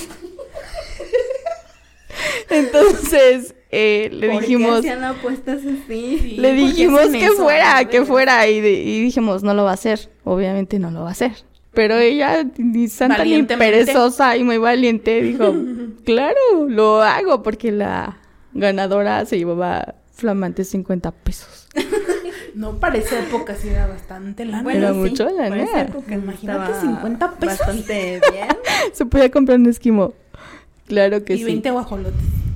Entonces 2.51 3.55
eh, 3.71 4.09
le 4.13 4.29
¿Por 4.29 4.37
qué 4.41 4.47
dijimos, 4.47 4.79
hacían 4.79 5.05
apuestas 5.05 5.59
así? 5.59 6.37
le 6.39 6.49
¿por 6.49 6.57
qué 6.59 6.65
dijimos 6.65 7.09
que 7.11 7.31
fuera, 7.33 7.85
que 7.85 8.05
fuera 8.05 8.49
y, 8.49 8.61
de- 8.61 8.73
y 8.83 9.03
dijimos 9.03 9.43
no 9.43 9.55
lo 9.55 9.65
va 9.65 9.71
a 9.73 9.75
hacer, 9.75 10.11
obviamente 10.25 10.79
no 10.79 10.91
lo 10.91 11.03
va 11.03 11.09
a 11.11 11.13
hacer. 11.13 11.33
Pero 11.75 11.97
ella, 11.99 12.45
ni 12.57 12.89
santa 12.89 13.25
ni 13.25 13.43
perezosa 13.43 14.37
y 14.37 14.43
muy 14.43 14.59
valiente, 14.59 15.23
dijo, 15.23 15.55
claro, 16.05 16.37
lo 16.67 17.03
hago 17.03 17.43
porque 17.43 17.71
la 17.71 18.19
ganadora 18.53 19.25
se 19.27 19.37
llevaba 19.39 19.95
flamantes 20.13 20.71
50 20.71 21.11
pesos. 21.13 21.69
No, 22.59 22.73
para 22.81 22.99
esa 22.99 23.21
época 23.21 23.55
sí 23.55 23.69
era 23.69 23.87
bastante 23.87 24.45
lana. 24.45 24.73
Era 24.75 24.93
mucho 24.93 25.25
la 25.31 25.49
para 25.49 25.63
esa 25.63 25.81
época 25.83 26.13
Imagínate, 26.15 26.73
estaba 26.73 26.81
50 26.81 27.31
pesos. 27.37 27.59
Bastante 27.61 28.21
bien. 28.33 28.49
Se 28.93 29.07
podía 29.07 29.31
comprar 29.31 29.59
un 29.61 29.67
esquimo. 29.67 30.13
Claro 30.89 31.23
que 31.25 31.35
y 31.35 31.39
sí. 31.39 31.45
20 31.45 31.71
guajolotes. 31.71 32.15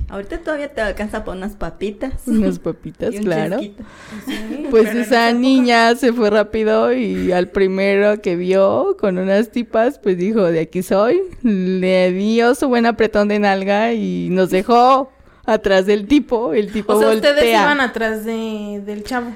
Ahorita 0.09 0.39
todavía 0.39 0.67
te 0.73 0.81
alcanza 0.81 1.23
para 1.23 1.37
unas 1.37 1.53
papitas. 1.55 2.13
Unas 2.27 2.59
papitas, 2.69 3.13
y 3.13 3.17
un 3.19 3.23
claro. 3.23 3.59
chesquito. 3.59 3.83
Sí, 4.27 4.67
Pues 4.69 4.93
esa 4.93 5.29
época- 5.29 5.39
niña 5.39 5.95
se 5.95 6.11
fue 6.11 6.29
rápido 6.29 6.91
y 6.93 7.31
al 7.31 7.47
primero 7.47 8.21
que 8.21 8.35
vio 8.35 8.97
con 8.99 9.17
unas 9.17 9.51
tipas, 9.51 9.99
pues 9.99 10.17
dijo, 10.17 10.41
de 10.43 10.59
aquí 10.59 10.83
soy. 10.83 11.21
Le 11.43 12.11
dio 12.11 12.55
su 12.55 12.67
buen 12.67 12.85
apretón 12.85 13.29
de 13.29 13.39
nalga 13.39 13.93
y 13.93 14.27
nos 14.31 14.49
dejó 14.49 15.09
atrás 15.45 15.85
del 15.85 16.07
tipo. 16.07 16.53
El 16.53 16.73
tipo 16.73 16.91
O 16.93 16.99
sea, 16.99 17.07
voltea. 17.07 17.31
ustedes 17.31 17.49
iban 17.51 17.79
atrás 17.79 18.25
de, 18.25 18.81
del 18.85 19.03
chavo. 19.05 19.31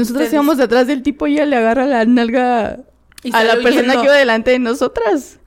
Nosotros 0.00 0.22
ustedes- 0.22 0.32
íbamos 0.34 0.58
detrás 0.58 0.86
del 0.86 1.02
tipo 1.02 1.26
y 1.26 1.34
ella 1.34 1.46
le 1.46 1.56
agarra 1.56 1.86
la 1.86 2.04
nalga 2.04 2.78
Y 3.22 3.34
a 3.34 3.44
la 3.44 3.56
persona 3.62 3.94
que 3.96 4.04
iba 4.04 4.14
delante 4.14 4.50
de 4.52 4.58
nosotras. 4.58 5.38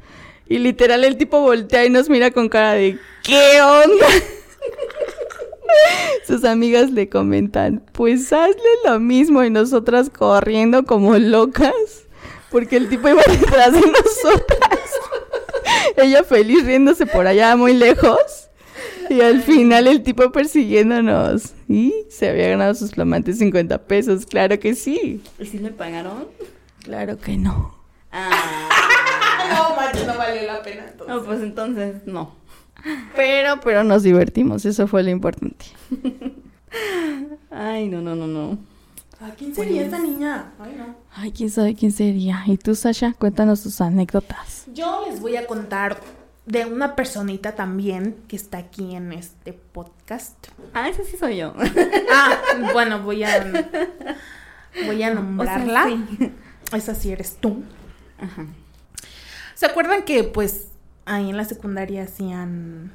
Y 0.47 0.59
literal 0.59 1.03
el 1.03 1.17
tipo 1.17 1.39
voltea 1.41 1.85
y 1.85 1.89
nos 1.89 2.09
mira 2.09 2.31
con 2.31 2.49
cara 2.49 2.73
de 2.73 2.97
¿qué 3.23 3.61
onda? 3.61 4.05
Sus 6.27 6.43
amigas 6.45 6.91
le 6.91 7.09
comentan, 7.09 7.83
pues 7.91 8.31
hazle 8.31 8.55
lo 8.85 8.99
mismo 8.99 9.43
y 9.43 9.49
nosotras 9.49 10.09
corriendo 10.09 10.85
como 10.85 11.17
locas, 11.17 11.73
porque 12.51 12.77
el 12.77 12.89
tipo 12.89 13.09
iba 13.09 13.21
detrás 13.27 13.73
de 13.73 13.81
nosotras. 13.81 14.79
Ella 15.97 16.23
feliz 16.23 16.65
riéndose 16.65 17.05
por 17.05 17.27
allá 17.27 17.55
muy 17.55 17.73
lejos. 17.73 18.49
Y 19.09 19.21
al 19.21 19.41
final 19.41 19.87
el 19.87 20.03
tipo 20.03 20.31
persiguiéndonos. 20.31 21.53
Y 21.67 21.93
se 22.09 22.29
había 22.29 22.49
ganado 22.49 22.73
sus 22.75 22.91
flamantes 22.91 23.37
50 23.39 23.83
pesos, 23.85 24.25
claro 24.25 24.59
que 24.59 24.75
sí. 24.75 25.21
¿Y 25.39 25.45
si 25.45 25.59
le 25.59 25.71
pagaron? 25.71 26.25
Claro 26.83 27.17
que 27.17 27.37
no. 27.37 27.75
Ah, 28.11 28.69
No, 29.53 29.75
manches, 29.75 30.07
no 30.07 30.17
valió 30.17 30.43
la 30.47 30.61
pena. 30.61 30.85
entonces. 30.89 31.07
no, 31.15 31.23
pues 31.23 31.41
entonces 31.41 31.95
no. 32.05 32.35
Pero, 33.15 33.59
pero 33.61 33.83
nos 33.83 34.03
divertimos, 34.03 34.65
eso 34.65 34.87
fue 34.87 35.03
lo 35.03 35.09
importante. 35.09 35.65
Ay, 37.51 37.87
no, 37.87 38.01
no, 38.01 38.15
no, 38.15 38.27
no. 38.27 38.57
¿A 39.21 39.31
quién 39.31 39.55
sería 39.55 39.83
esta 39.83 39.99
niña? 39.99 40.51
Ay, 40.59 40.75
no. 40.77 40.95
Ay, 41.15 41.31
quién 41.31 41.49
sabe 41.49 41.75
quién 41.75 41.91
sería. 41.91 42.43
¿Y 42.45 42.57
tú, 42.57 42.75
Sasha? 42.75 43.13
Cuéntanos 43.17 43.63
tus 43.63 43.79
anécdotas. 43.79 44.65
Yo 44.73 45.05
les 45.07 45.21
voy 45.21 45.37
a 45.37 45.45
contar 45.47 45.97
de 46.45 46.65
una 46.65 46.95
personita 46.95 47.53
también 47.55 48.17
que 48.27 48.35
está 48.35 48.57
aquí 48.57 48.95
en 48.95 49.13
este 49.13 49.53
podcast. 49.53 50.35
Ah, 50.73 50.89
ese 50.89 51.05
sí 51.05 51.15
soy 51.17 51.37
yo. 51.37 51.53
Ah, 52.11 52.37
bueno, 52.73 52.99
voy 53.01 53.23
a 53.23 53.67
voy 54.85 55.03
a 55.03 55.13
nombrarla. 55.13 55.85
O 55.85 55.87
sea, 55.87 55.97
sí. 56.19 56.33
Esa 56.73 56.95
sí 56.95 57.11
eres 57.11 57.37
tú. 57.39 57.63
Ajá. 58.19 58.45
¿Se 59.55 59.65
acuerdan 59.65 60.03
que 60.03 60.23
pues 60.23 60.67
ahí 61.05 61.29
en 61.29 61.37
la 61.37 61.45
secundaria 61.45 62.03
hacían 62.03 62.91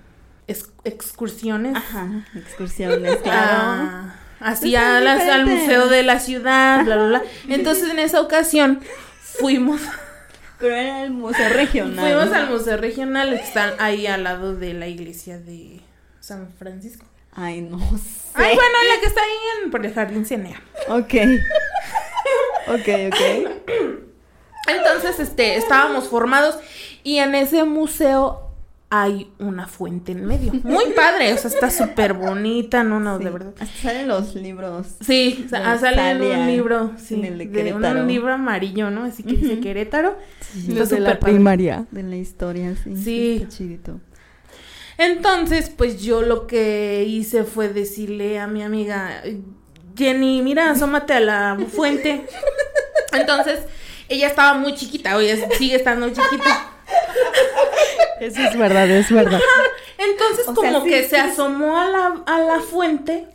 ex- 0.47 0.73
excursiones? 0.85 1.77
Ajá, 1.77 2.27
excursiones, 2.35 3.17
claro. 3.19 3.51
Ah, 3.51 4.15
así 4.41 4.73
Pues 4.73 4.83
son 4.83 4.93
a 4.93 5.01
las- 5.01 5.29
al 5.29 5.47
museo 5.47 5.89
de 5.89 6.03
la 6.03 6.19
ciudad, 6.19 6.85
bla, 6.85 6.97
bla, 6.97 7.07
bla. 7.07 7.23
Entonces 7.49 7.89
en 7.91 7.99
esa 7.99 8.21
ocasión 8.21 8.81
fuimos, 9.21 9.81
Pero 10.59 10.75
era 10.75 11.05
el 11.05 11.11
museo 11.11 11.49
regional. 11.51 12.05
fuimos 12.05 12.35
al 12.35 12.51
museo 12.51 12.77
regional 12.77 13.31
que 13.31 13.45
están 13.45 13.75
ahí 13.79 14.07
al 14.07 14.25
lado 14.25 14.57
de 14.57 14.75
la 14.75 14.89
iglesia 14.89 15.39
de 15.39 15.81
San 16.21 16.53
Francisco. 16.59 17.05
Ay, 17.33 17.61
no 17.61 17.79
sé. 17.79 18.31
Ay, 18.35 18.55
bueno, 18.55 18.73
la 18.95 19.01
que 19.01 19.07
está 19.07 19.21
ahí 19.21 19.63
en, 19.65 19.71
por 19.71 19.87
el 19.87 19.95
jardín 19.95 20.27
Cienea. 20.27 20.61
Ok. 20.89 21.15
ok, 22.69 22.89
ok. 23.07 23.71
Entonces, 24.67 25.21
este, 25.21 25.57
estábamos 25.57 26.09
formados 26.09 26.59
y 27.03 27.19
en 27.19 27.35
ese 27.35 27.65
museo 27.65 28.48
hay 28.91 29.31
una 29.39 29.67
fuente 29.67 30.13
en 30.13 30.25
medio. 30.25 30.53
Muy 30.65 30.93
padre, 30.97 31.33
o 31.35 31.37
sea, 31.37 31.51
está 31.51 31.71
súper 31.71 32.15
bonita, 32.15 32.83
no, 32.85 33.01
no, 33.01 33.19
de 33.19 33.27
Sí. 33.27 33.31
verdad. 33.31 33.53
Hasta 33.61 33.83
salen 33.83 34.09
los 34.09 34.35
libros. 34.35 34.87
Sí, 35.05 35.47
sale 35.51 36.15
un 36.41 36.47
libro, 36.47 36.93
sí, 36.97 37.15
en 37.17 37.25
el 37.27 37.39
de 37.39 37.47
de 37.47 37.53
Querétaro. 37.53 38.01
un 38.01 38.09
libro 38.09 38.33
amarillo, 38.33 38.91
¿no? 38.91 39.05
Así 39.05 39.23
que 39.23 39.35
dice. 39.35 39.61
Querétaro. 39.61 40.17
Está 40.57 40.73
Los 40.73 40.89
de 40.89 41.01
la 41.01 41.19
padre. 41.19 41.33
primaria. 41.35 41.85
De 41.91 42.03
la 42.03 42.17
historia, 42.17 42.75
sí. 42.83 42.97
Sí. 42.97 43.37
Está 43.43 43.49
chidito. 43.57 44.01
Entonces, 44.97 45.69
pues 45.71 46.03
yo 46.03 46.23
lo 46.23 46.47
que 46.47 47.05
hice 47.07 47.45
fue 47.45 47.69
decirle 47.69 48.39
a 48.41 48.47
mi 48.47 48.63
amiga, 48.63 49.23
Jenny, 49.97 50.43
mira, 50.43 50.71
asómate 50.71 51.13
a 51.13 51.21
la 51.21 51.59
fuente. 51.75 52.25
Entonces, 53.13 53.61
ella 54.09 54.29
estaba 54.29 54.55
muy 54.59 54.75
chiquita, 54.75 55.17
o 55.17 55.21
ella 55.21 55.37
sigue 55.59 55.77
estando 55.77 56.09
chiquita. 56.09 56.73
Eso 58.21 58.41
es 58.43 58.59
verdad, 58.59 58.91
es 58.91 59.11
verdad. 59.11 59.41
Entonces, 59.99 60.49
O 60.49 60.55
como 60.55 60.71
sea, 60.71 60.81
sí, 60.83 60.89
que 60.91 61.03
sí. 61.05 61.09
se 61.11 61.19
asomó 61.19 61.79
a 61.79 61.87
la, 61.89 62.23
a 62.27 62.39
la 62.41 62.61
fuente 62.61 63.27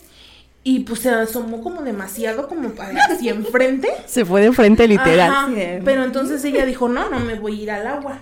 y 0.63 0.79
pues 0.81 1.01
se 1.01 1.09
asomó 1.09 1.61
como 1.61 1.81
demasiado, 1.81 2.47
como 2.47 2.69
para 2.69 2.97
hacia 3.05 3.31
enfrente. 3.31 3.89
Se 4.05 4.23
fue 4.23 4.41
de 4.41 4.51
frente 4.53 4.88
literal. 4.88 5.29
Ajá, 5.29 5.45
Sí, 5.47 5.55
de- 5.55 5.81
Pero 5.84 6.03
entonces 6.03 6.43
ella 6.45 6.65
dijo, 6.65 6.88
no, 6.88 7.09
no 7.09 7.19
me 7.19 7.36
voy 7.36 7.59
a 7.59 7.63
ir 7.63 7.71
al 7.71 7.88
agua. 7.88 8.19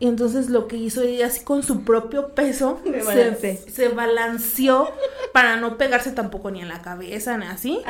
Y 0.00 0.08
entonces 0.08 0.48
lo 0.48 0.66
que 0.66 0.76
hizo 0.76 1.02
ella 1.02 1.26
así 1.26 1.44
con 1.44 1.62
su 1.62 1.84
propio 1.84 2.28
peso 2.34 2.80
se, 3.04 3.56
se 3.70 3.88
balanceó 3.88 4.90
para 5.32 5.56
no 5.56 5.76
pegarse 5.76 6.10
tampoco 6.10 6.50
ni 6.50 6.62
en 6.62 6.68
la 6.68 6.80
cabeza 6.82 7.36
ni 7.36 7.46
así. 7.46 7.82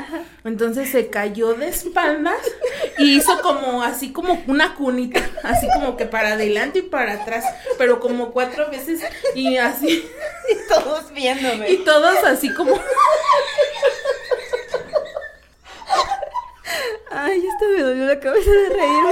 Entonces 0.44 0.90
se 0.90 1.08
cayó 1.08 1.54
de 1.54 1.68
espaldas 1.68 2.40
y 2.98 3.16
hizo 3.16 3.40
como 3.42 3.82
así 3.84 4.12
como 4.12 4.42
una 4.48 4.74
cunita, 4.74 5.20
así 5.44 5.68
como 5.72 5.96
que 5.96 6.04
para 6.04 6.32
adelante 6.32 6.80
y 6.80 6.82
para 6.82 7.14
atrás, 7.14 7.44
pero 7.78 8.00
como 8.00 8.32
cuatro 8.32 8.68
veces 8.70 9.00
y 9.34 9.56
así 9.56 10.04
Todos 10.68 11.12
viéndome. 11.12 11.70
y 11.70 11.76
todos 11.84 12.16
así 12.24 12.52
como 12.52 12.78
Ay, 17.12 17.38
esto 17.46 17.64
me 17.76 17.82
dolió 17.82 18.04
la 18.06 18.20
cabeza 18.20 18.50
de 18.50 18.68
reírme. 18.68 19.10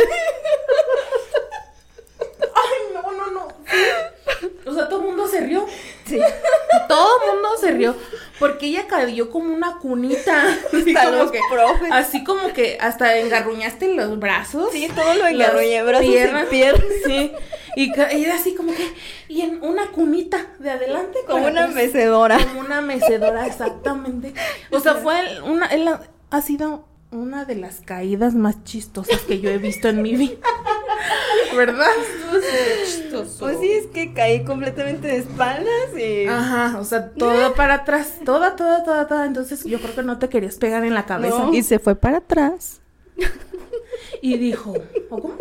ay 2.55 2.95
no 2.95 3.13
no 3.13 3.27
no. 3.33 3.49
O 4.67 4.75
sea, 4.75 4.89
todo 4.89 5.01
el 5.01 5.07
mundo 5.07 5.27
se 5.27 5.41
rió. 5.41 5.67
Sí. 6.07 6.21
Todo 6.89 7.23
el 7.25 7.33
mundo 7.33 7.49
se 7.61 7.71
rió 7.73 7.97
cayó 9.07 9.31
como 9.31 9.55
una 9.55 9.79
cunita. 9.79 10.45
Así 10.73 10.95
como 10.95 11.11
los 11.11 11.31
que, 11.33 11.41
profes. 11.51 11.89
así 11.93 12.25
como 12.25 12.53
que 12.53 12.79
hasta 12.81 13.19
engarruñaste 13.19 13.95
los 13.95 14.19
brazos. 14.19 14.71
Sí, 14.73 14.89
todo 14.95 15.15
lo 15.15 15.27
engarruñé, 15.27 15.83
brazos 15.83 16.07
y 16.07 16.11
piernas. 16.11 16.47
Sí. 17.07 17.33
Y 17.77 17.93
era 18.25 18.35
así 18.35 18.55
como 18.57 18.73
que, 18.75 18.93
y 19.29 19.43
en 19.43 19.63
una 19.63 19.89
cunita 19.93 20.47
de 20.59 20.71
adelante. 20.71 21.19
Como 21.29 21.47
una 21.47 21.69
mecedora. 21.69 22.39
Como 22.39 22.61
una 22.61 22.81
mecedora, 22.81 23.47
exactamente. 23.47 24.35
O 24.73 24.81
sea, 24.81 24.97
fue 24.97 25.21
el- 25.21 25.43
una, 25.43 25.67
ha- 25.67 26.01
ha 26.31 26.43
sido 26.43 26.87
una 27.13 27.45
de 27.45 27.55
las 27.55 27.81
caídas 27.81 28.35
más 28.35 28.65
chistosas 28.65 29.21
que 29.21 29.39
yo 29.41 29.51
he 29.51 29.59
visto 29.59 29.89
en 29.89 30.03
mi 30.03 30.17
vida. 30.17 30.37
¿Verdad? 31.57 31.91
Pues 33.39 33.59
sí, 33.61 33.71
es 33.71 33.87
que 33.87 34.13
caí 34.13 34.45
completamente 34.45 35.09
de 35.09 35.17
espaldas 35.19 35.97
y... 35.99 36.27
Ajá, 36.27 36.79
o 36.79 36.85
sea, 36.85 37.11
todo 37.11 37.55
para 37.57 37.75
atrás, 37.75 38.15
toda, 38.25 38.57
toda, 38.57 38.85
toda, 38.85 39.07
toda. 39.07 39.27
Entonces 39.27 39.65
yo 39.65 39.81
creo 39.81 39.95
que 39.95 40.03
no 40.03 40.19
te 40.19 40.29
querías 40.29 40.57
pegar 40.57 40.85
en 40.85 40.95
la 40.95 41.07
cabeza. 41.07 41.39
No. 41.39 41.55
Y 41.55 41.63
se 41.63 41.79
fue 41.79 41.95
para 41.95 42.19
atrás. 42.19 42.81
Y 44.23 44.39
dijo, 44.39 44.75
¿o 45.11 45.21
cómo? 45.21 45.37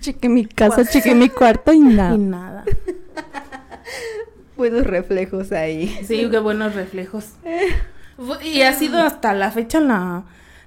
Chequé 0.00 0.28
mi 0.28 0.46
casa, 0.46 0.84
chequé 0.84 1.14
mi 1.14 1.28
cuarto 1.28 1.72
y 1.72 1.80
nada. 1.80 2.14
Y 2.14 2.18
nada. 2.18 2.64
Buenos 4.56 4.86
reflejos 4.86 5.52
ahí. 5.52 6.00
Sí, 6.06 6.28
qué 6.30 6.38
buenos 6.38 6.74
reflejos. 6.74 7.30
Y 8.44 8.62
ha 8.62 8.72
sido 8.72 9.00
hasta 9.00 9.34
la 9.34 9.50
fecha 9.50 9.80
la 9.80 10.22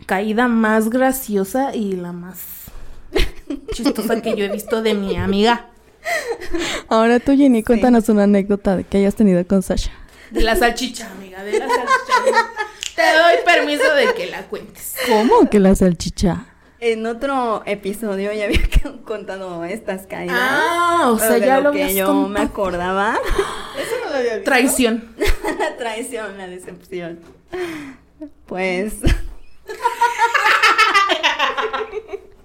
caída 0.06 0.50
más 0.50 0.90
graciosa 0.90 1.74
y 1.74 1.94
la 1.94 2.12
más 2.12 2.57
chistosa 3.74 4.22
que 4.22 4.36
yo 4.36 4.46
he 4.46 4.50
visto 4.50 4.82
de 4.82 4.94
mi 4.94 5.16
amiga. 5.16 5.68
Ahora 6.88 7.20
tú, 7.20 7.36
Jenny, 7.36 7.64
cuéntanos 7.64 8.10
una 8.10 8.24
anécdota 8.24 8.84
que 8.84 8.98
hayas 8.98 9.16
tenido 9.16 9.46
con 9.46 9.62
Sasha. 9.62 9.92
De 10.32 10.42
la 10.42 10.56
salchicha, 10.56 11.12
amiga, 11.12 11.44
de 11.44 11.60
la 11.60 11.68
salchicha. 11.68 12.52
Te 12.96 13.02
doy 13.02 13.36
permiso 13.46 13.94
de 13.94 14.14
que 14.14 14.28
la 14.28 14.44
cuentes. 14.48 14.96
¿Cómo 15.08 15.50
que 15.50 15.60
la 15.60 15.76
salchicha? 15.76 16.46
En 16.80 17.06
otro 17.08 17.64
episodio 17.66 18.32
ya 18.34 18.46
había 18.46 18.62
contado 19.06 19.64
estas 19.66 20.06
caídas. 20.06 20.38
Ah, 20.40 21.10
o 21.12 21.18
sea, 21.18 21.32
de 21.32 21.40
ya 21.42 21.58
lo 21.58 21.70
lo 21.70 21.72
que 21.74 21.94
yo 21.94 22.28
me 22.28 22.42
acordaba. 22.42 23.18
Eso 23.80 23.96
no 24.04 24.12
lo 24.12 24.18
había 24.18 24.36
visto. 24.36 24.50
Traición. 24.50 25.16
la 25.60 25.76
traición, 25.78 26.38
la 26.38 26.48
decepción. 26.48 27.20
Pues. 28.46 28.96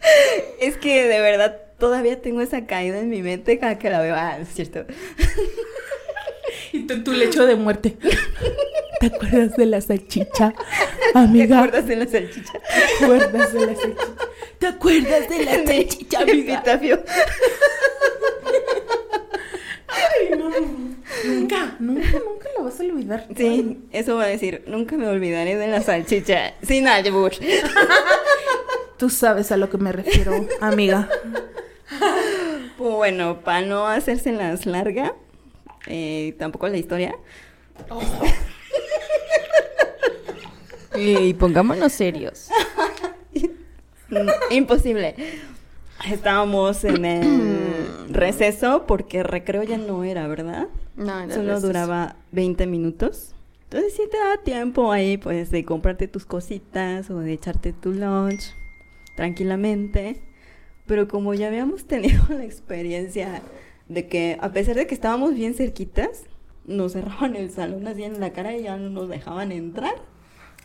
es 0.61 0.77
que 0.77 1.07
de 1.07 1.21
verdad 1.21 1.57
todavía 1.79 2.21
tengo 2.21 2.41
esa 2.41 2.67
caída 2.67 2.99
en 2.99 3.09
mi 3.11 3.23
mente 3.23 3.59
cada 3.59 3.79
que 3.79 3.91
la 3.91 4.01
veo. 4.01 4.15
Ah, 4.17 4.39
es 4.41 4.49
cierto. 4.55 4.85
Y 6.75 6.87
tú 6.87 6.95
en 6.95 7.05
tu 7.05 7.13
lecho 7.13 7.47
de 7.47 7.55
muerte. 7.55 7.97
¿Te 9.01 9.07
acuerdas 9.07 9.57
de 9.57 9.67
la 9.67 9.81
salchicha, 9.81 10.55
¿Te 11.13 11.19
amiga? 11.19 11.59
acuerdas 11.59 11.87
de 11.87 11.97
la 11.97 12.07
salchicha? 12.07 12.53
¿Te 12.99 13.05
acuerdas 13.05 13.53
de 13.53 13.61
la 13.67 13.75
salchicha? 13.75 14.05
¿Te 14.59 14.67
acuerdas 14.67 15.29
de 15.29 15.45
la 15.45 15.53
salchicha, 15.67 16.21
amiga? 16.21 16.55
Epitafio. 16.55 17.03
Ay, 19.89 20.31
no. 20.39 20.51
Nunca, 21.25 21.77
nunca, 21.79 22.09
nunca 22.13 22.49
la 22.57 22.65
vas 22.65 22.81
a 22.81 22.83
olvidar. 22.85 23.27
Sí, 23.37 23.79
eso 23.93 24.17
va 24.17 24.25
a 24.25 24.29
decir. 24.29 24.65
Nunca 24.67 24.97
me 24.97 25.07
olvidaré 25.09 25.57
de 25.57 25.69
la 25.69 25.83
salchicha. 25.83 26.55
Sin 26.63 26.89
albur. 26.89 27.33
Tú 29.03 29.11
sabes 29.11 29.51
a 29.51 29.57
lo 29.57 29.69
que 29.69 29.79
me 29.79 29.91
refiero, 29.91 30.47
amiga. 30.61 31.09
Bueno, 32.79 33.41
para 33.41 33.67
no 33.67 33.89
hacérselas 33.89 34.65
larga, 34.65 35.17
eh, 35.89 36.37
tampoco 36.39 36.69
la 36.69 36.77
historia. 36.77 37.13
Y 40.95 41.35
pongámonos 41.35 41.93
serios. 41.93 42.49
Imposible. 44.51 45.17
Estábamos 46.09 46.85
en 46.85 47.05
el 47.05 47.89
receso 48.09 48.87
porque 48.87 49.25
recreo 49.25 49.65
ya 49.65 49.79
no 49.79 50.05
era, 50.05 50.29
¿verdad? 50.29 50.69
No, 50.95 51.29
Solo 51.29 51.61
duraba 51.61 52.15
20 52.31 52.69
minutos. 52.69 53.35
Entonces 53.65 53.95
sí 53.97 54.03
te 54.09 54.19
da 54.19 54.37
tiempo 54.45 54.93
ahí 54.93 55.17
pues 55.17 55.51
de 55.51 55.65
comprarte 55.65 56.07
tus 56.07 56.25
cositas 56.25 57.11
o 57.11 57.19
de 57.19 57.33
echarte 57.33 57.73
tu 57.73 57.91
lunch 57.91 58.62
tranquilamente. 59.15 60.23
Pero 60.87 61.09
como 61.09 61.35
ya 61.35 61.49
habíamos 61.49 61.85
tenido 61.87 62.25
la 62.31 62.45
experiencia 62.45 63.43
de 63.89 64.07
que 64.09 64.39
a 64.41 64.53
pesar 64.53 64.77
de 64.77 64.87
que 64.87 64.95
estábamos 64.95 65.35
bien 65.35 65.55
cerquitas, 65.55 66.25
nos 66.65 66.93
cerraban 66.93 67.37
el 67.37 67.51
salón 67.51 67.87
así 67.87 68.05
en 68.05 68.21
la 68.21 68.33
cara 68.33 68.57
y 68.57 68.65
ya 68.65 68.77
no 68.77 68.91
nos 68.91 69.09
dejaban 69.09 69.53
entrar. 69.53 69.95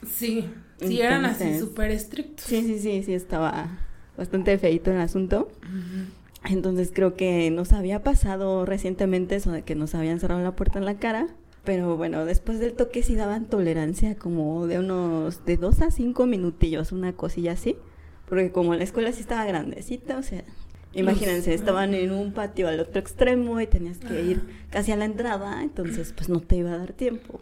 Sí, 0.06 0.50
sí, 0.80 1.02
eran 1.02 1.26
así 1.26 1.60
súper 1.60 1.92
estrictos. 1.92 2.46
Sí, 2.46 2.62
sí, 2.62 2.80
sí, 2.80 3.04
sí, 3.04 3.14
estaba 3.14 3.80
bastante 4.16 4.58
feito 4.58 4.92
el 4.92 5.00
asunto. 5.00 5.50
Entonces 6.46 6.92
creo 6.94 7.16
que 7.16 7.50
nos 7.52 7.74
había 7.74 8.04
pasado 8.04 8.66
recientemente 8.66 9.36
eso 9.36 9.52
de 9.52 9.64
que 9.64 9.76
nos 9.76 9.96
habían 9.96 10.20
cerrado 10.20 10.42
la 10.42 10.56
puerta 10.56 10.80
en 10.80 10.86
la 10.86 10.98
cara. 10.98 11.28
Pero 11.64 11.98
bueno, 11.98 12.24
después 12.26 12.60
del 12.60 12.74
toque 12.74 13.04
sí 13.04 13.16
daban 13.16 13.46
tolerancia 13.46 14.16
como 14.16 14.68
de 14.68 14.80
unos 14.80 15.46
de 15.46 15.58
dos 15.58 15.82
a 15.82 15.92
cinco 15.92 16.26
minutillos, 16.26 16.92
una 16.92 17.14
cosilla 17.14 17.54
así. 17.54 17.76
Porque 18.28 18.52
como 18.52 18.76
la 18.76 18.84
escuela 18.84 19.12
sí 19.12 19.22
estaba 19.22 19.46
grandecita, 19.46 20.18
o 20.18 20.24
sea, 20.24 20.44
imagínense, 20.94 21.54
estaban 21.54 21.94
en 21.94 22.12
un 22.12 22.34
patio 22.34 22.68
al 22.68 22.80
otro 22.80 23.00
extremo 23.00 23.62
y 23.62 23.68
tenías 23.68 24.00
que 24.00 24.22
ir 24.22 24.42
casi 24.70 24.92
a 24.92 24.98
la 24.98 25.06
entrada, 25.06 25.64
entonces 25.64 26.14
pues 26.14 26.28
no 26.28 26.42
te 26.42 26.58
iba 26.58 26.74
a 26.74 26.78
dar 26.78 26.94
tiempo. 26.94 27.40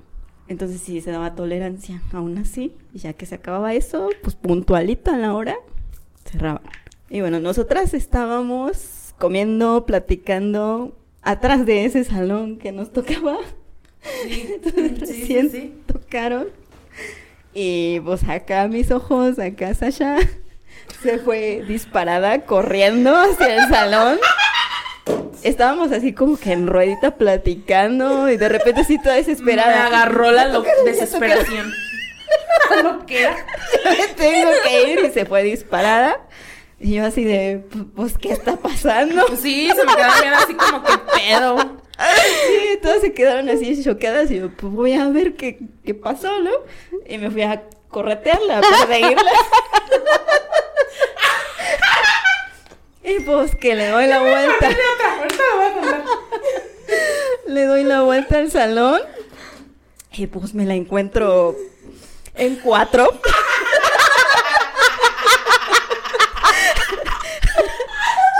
Entonces 0.47 0.81
sí 0.81 1.01
se 1.01 1.09
daba 1.11 1.33
tolerancia, 1.33 2.03
aún 2.13 2.37
así. 2.37 2.73
Y 2.93 2.99
ya 2.99 3.13
que 3.13 3.25
se 3.25 3.35
acababa 3.35 3.73
eso, 3.73 4.09
pues 4.21 4.35
puntualito 4.35 5.09
a 5.09 5.17
la 5.17 5.33
hora, 5.33 5.55
cerraban. 6.23 6.61
Y 7.09 7.21
bueno, 7.21 7.39
nosotras 7.39 7.93
estábamos 7.95 9.15
comiendo, 9.17 9.87
platicando 9.87 10.95
atrás 11.23 11.65
de 11.65 11.85
ese 11.85 12.03
salón 12.03 12.57
que 12.57 12.71
nos 12.71 12.91
tocaba. 12.93 13.37
Sí, 14.23 14.49
Entonces, 14.63 15.09
sí, 15.09 15.21
recién 15.21 15.49
sí, 15.49 15.57
sí. 15.57 15.73
tocaron. 15.87 16.47
Y 17.55 18.01
pues 18.01 18.23
acá 18.25 18.67
mis 18.67 18.91
ojos, 18.91 19.39
acá 19.39 19.73
Sasha 19.73 20.17
se 21.01 21.19
fue 21.19 21.63
disparada 21.67 22.41
corriendo 22.45 23.15
hacia 23.15 23.55
el 23.55 23.69
salón. 23.69 24.19
Estábamos 25.43 25.91
así 25.91 26.13
como 26.13 26.37
que 26.37 26.51
en 26.53 26.65
ruedita 26.67 27.11
platicando 27.17 28.29
y 28.29 28.37
de 28.37 28.49
repente 28.49 28.83
sí 28.83 28.97
toda 29.01 29.15
Me 29.15 29.21
desesperada. 29.23 29.85
agarró 29.85 30.31
la 30.31 30.47
lo- 30.47 30.63
desesperación. 30.85 31.71
Lo 32.83 33.05
que 33.05 33.21
era. 33.21 33.35
Me 33.85 34.07
tengo 34.15 34.49
que 34.63 34.89
ir 34.91 34.99
y 35.05 35.11
se 35.11 35.25
fue 35.25 35.43
disparada. 35.43 36.19
Y 36.79 36.95
yo 36.95 37.05
así 37.05 37.23
de, 37.23 37.63
pues, 37.95 38.17
¿qué 38.17 38.31
está 38.31 38.55
pasando? 38.57 39.23
Sí, 39.37 39.69
se 39.75 39.85
me 39.85 39.95
quedaron 39.95 40.15
viendo 40.19 40.37
así 40.39 40.53
como 40.55 40.83
que 40.83 40.97
pedo. 40.97 41.57
Sí, 41.97 42.79
todas 42.81 43.01
se 43.01 43.13
quedaron 43.13 43.47
así 43.49 43.81
choquedas 43.83 44.29
y 44.31 44.39
yo, 44.39 44.49
pues 44.49 44.73
voy 44.73 44.93
a 44.93 45.07
ver 45.09 45.35
qué, 45.35 45.59
qué 45.85 45.93
pasó, 45.93 46.39
¿no? 46.41 46.51
Y 47.07 47.17
me 47.19 47.29
fui 47.29 47.43
a 47.43 47.63
corretearla, 47.89 48.57
a 48.57 48.61
perseguirla. 48.61 49.31
Y 53.05 53.19
pues 53.21 53.55
que 53.55 53.75
le 53.75 53.87
doy 53.89 54.07
la 54.07 54.19
vuelta. 54.19 54.69
Le 57.47 57.65
doy 57.65 57.83
la 57.83 58.01
vuelta 58.01 58.39
al 58.39 58.51
salón 58.51 59.01
y 60.11 60.27
pues 60.27 60.53
me 60.53 60.65
la 60.65 60.73
encuentro 60.73 61.55
en 62.35 62.55
cuatro. 62.57 63.19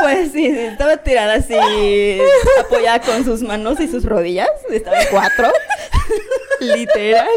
Pues 0.01 0.33
sí, 0.33 0.45
estaba 0.45 0.97
tirada 0.97 1.35
así, 1.35 2.21
apoyada 2.59 3.01
con 3.01 3.25
sus 3.25 3.41
manos 3.41 3.79
y 3.79 3.87
sus 3.87 4.05
rodillas. 4.05 4.49
Estaba 4.69 5.01
en 5.01 5.07
cuatro. 5.09 5.51
Literal. 6.59 7.27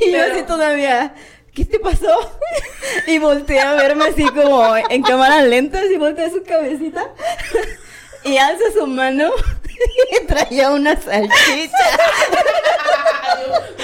Y 0.00 0.12
yo 0.12 0.22
así 0.22 0.42
todavía, 0.44 1.14
¿qué 1.56 1.64
te 1.64 1.80
pasó? 1.80 2.38
Y 3.06 3.18
volteé 3.18 3.60
a 3.60 3.74
verme 3.74 4.04
así 4.04 4.24
como 4.28 4.76
en 4.76 5.02
cámara 5.02 5.40
lenta, 5.42 5.80
así 5.80 5.96
volteé 5.96 6.30
su 6.30 6.44
cabecita. 6.44 7.10
Y 8.24 8.36
alza 8.36 8.64
su 8.76 8.86
mano 8.86 9.30
y 10.12 10.26
traía 10.26 10.70
una 10.70 11.00
salchicha. 11.00 11.88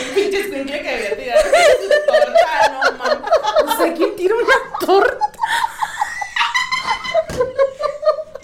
Un 0.09 0.14
pinche 0.14 0.51
que 0.51 0.89
había 0.89 1.16
tirado 1.16 1.43
su 1.43 1.89
torta, 2.07 2.68
no 2.73 2.93
mames. 2.99 3.18
O 3.64 3.77
sea, 3.77 3.95
¿quién 3.95 4.16
tira 4.16 4.35
una 4.35 4.87
torta? 4.87 5.31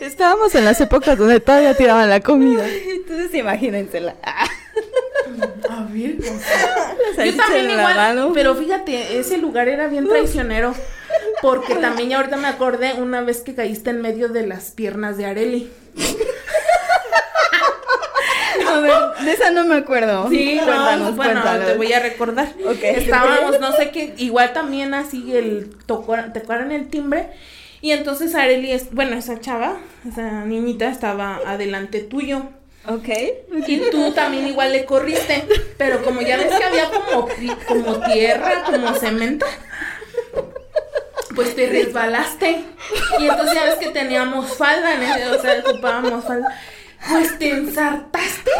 Estábamos 0.00 0.54
en 0.54 0.64
las 0.64 0.80
épocas 0.80 1.18
donde 1.18 1.40
todavía 1.40 1.76
tiraban 1.76 2.08
la 2.08 2.20
comida. 2.20 2.66
Entonces 2.66 3.34
imagínensela. 3.34 4.14
A 5.70 5.84
ver, 5.84 6.16
o 6.20 7.14
sea, 7.14 7.24
Yo 7.24 7.36
también 7.36 7.70
igual, 7.70 7.96
mano. 7.96 8.32
pero 8.34 8.54
fíjate, 8.54 9.18
ese 9.18 9.38
lugar 9.38 9.68
era 9.68 9.88
bien 9.88 10.08
traicionero. 10.08 10.74
Porque 11.40 11.76
también 11.76 12.10
ya 12.10 12.16
ahorita 12.18 12.36
me 12.36 12.48
acordé 12.48 12.94
una 12.94 13.20
vez 13.20 13.40
que 13.40 13.54
caíste 13.54 13.90
en 13.90 14.02
medio 14.02 14.28
de 14.28 14.46
las 14.46 14.72
piernas 14.72 15.16
de 15.16 15.26
Areli. 15.26 15.70
A 18.66 18.80
ver, 18.80 18.92
de 19.24 19.32
esa 19.32 19.50
no 19.50 19.64
me 19.64 19.76
acuerdo. 19.76 20.28
Sí, 20.28 20.56
cuéntanos, 20.62 21.10
no, 21.10 21.16
bueno, 21.16 21.32
cuéntanos. 21.32 21.66
te 21.66 21.76
voy 21.76 21.92
a 21.92 22.00
recordar. 22.00 22.48
Ok. 22.66 22.82
Estábamos, 22.82 23.60
no 23.60 23.72
sé 23.72 23.90
qué, 23.90 24.14
igual 24.18 24.52
también 24.52 24.94
así 24.94 25.34
el 25.34 25.70
tocó, 25.86 26.16
tocaron 26.34 26.72
el 26.72 26.88
timbre. 26.88 27.28
Y 27.80 27.92
entonces 27.92 28.34
Areli, 28.34 28.72
es, 28.72 28.92
bueno, 28.92 29.16
esa 29.16 29.40
chava, 29.40 29.78
esa 30.06 30.44
niñita 30.44 30.88
estaba 30.88 31.40
adelante 31.46 32.00
tuyo. 32.00 32.42
Ok. 32.88 33.08
Y 33.66 33.90
tú 33.90 34.12
también 34.12 34.46
igual 34.48 34.72
le 34.72 34.84
corriste, 34.86 35.46
pero 35.76 36.02
como 36.02 36.22
ya 36.22 36.36
ves 36.38 36.52
que 36.56 36.64
había 36.64 36.90
como, 36.90 37.28
como 37.66 38.00
tierra, 38.10 38.62
como 38.64 38.94
cemento, 38.94 39.44
pues 41.34 41.54
te 41.54 41.68
resbalaste. 41.68 42.64
Y 43.18 43.28
entonces 43.28 43.54
ya 43.54 43.64
ves 43.64 43.74
que 43.76 43.88
teníamos 43.90 44.56
falda, 44.56 44.94
ese- 44.94 45.26
o 45.28 45.40
sea, 45.42 45.62
ocupábamos 45.66 46.24
falda. 46.24 46.48
Pues 47.10 47.38
te 47.38 47.50
ensartaste 47.50 48.50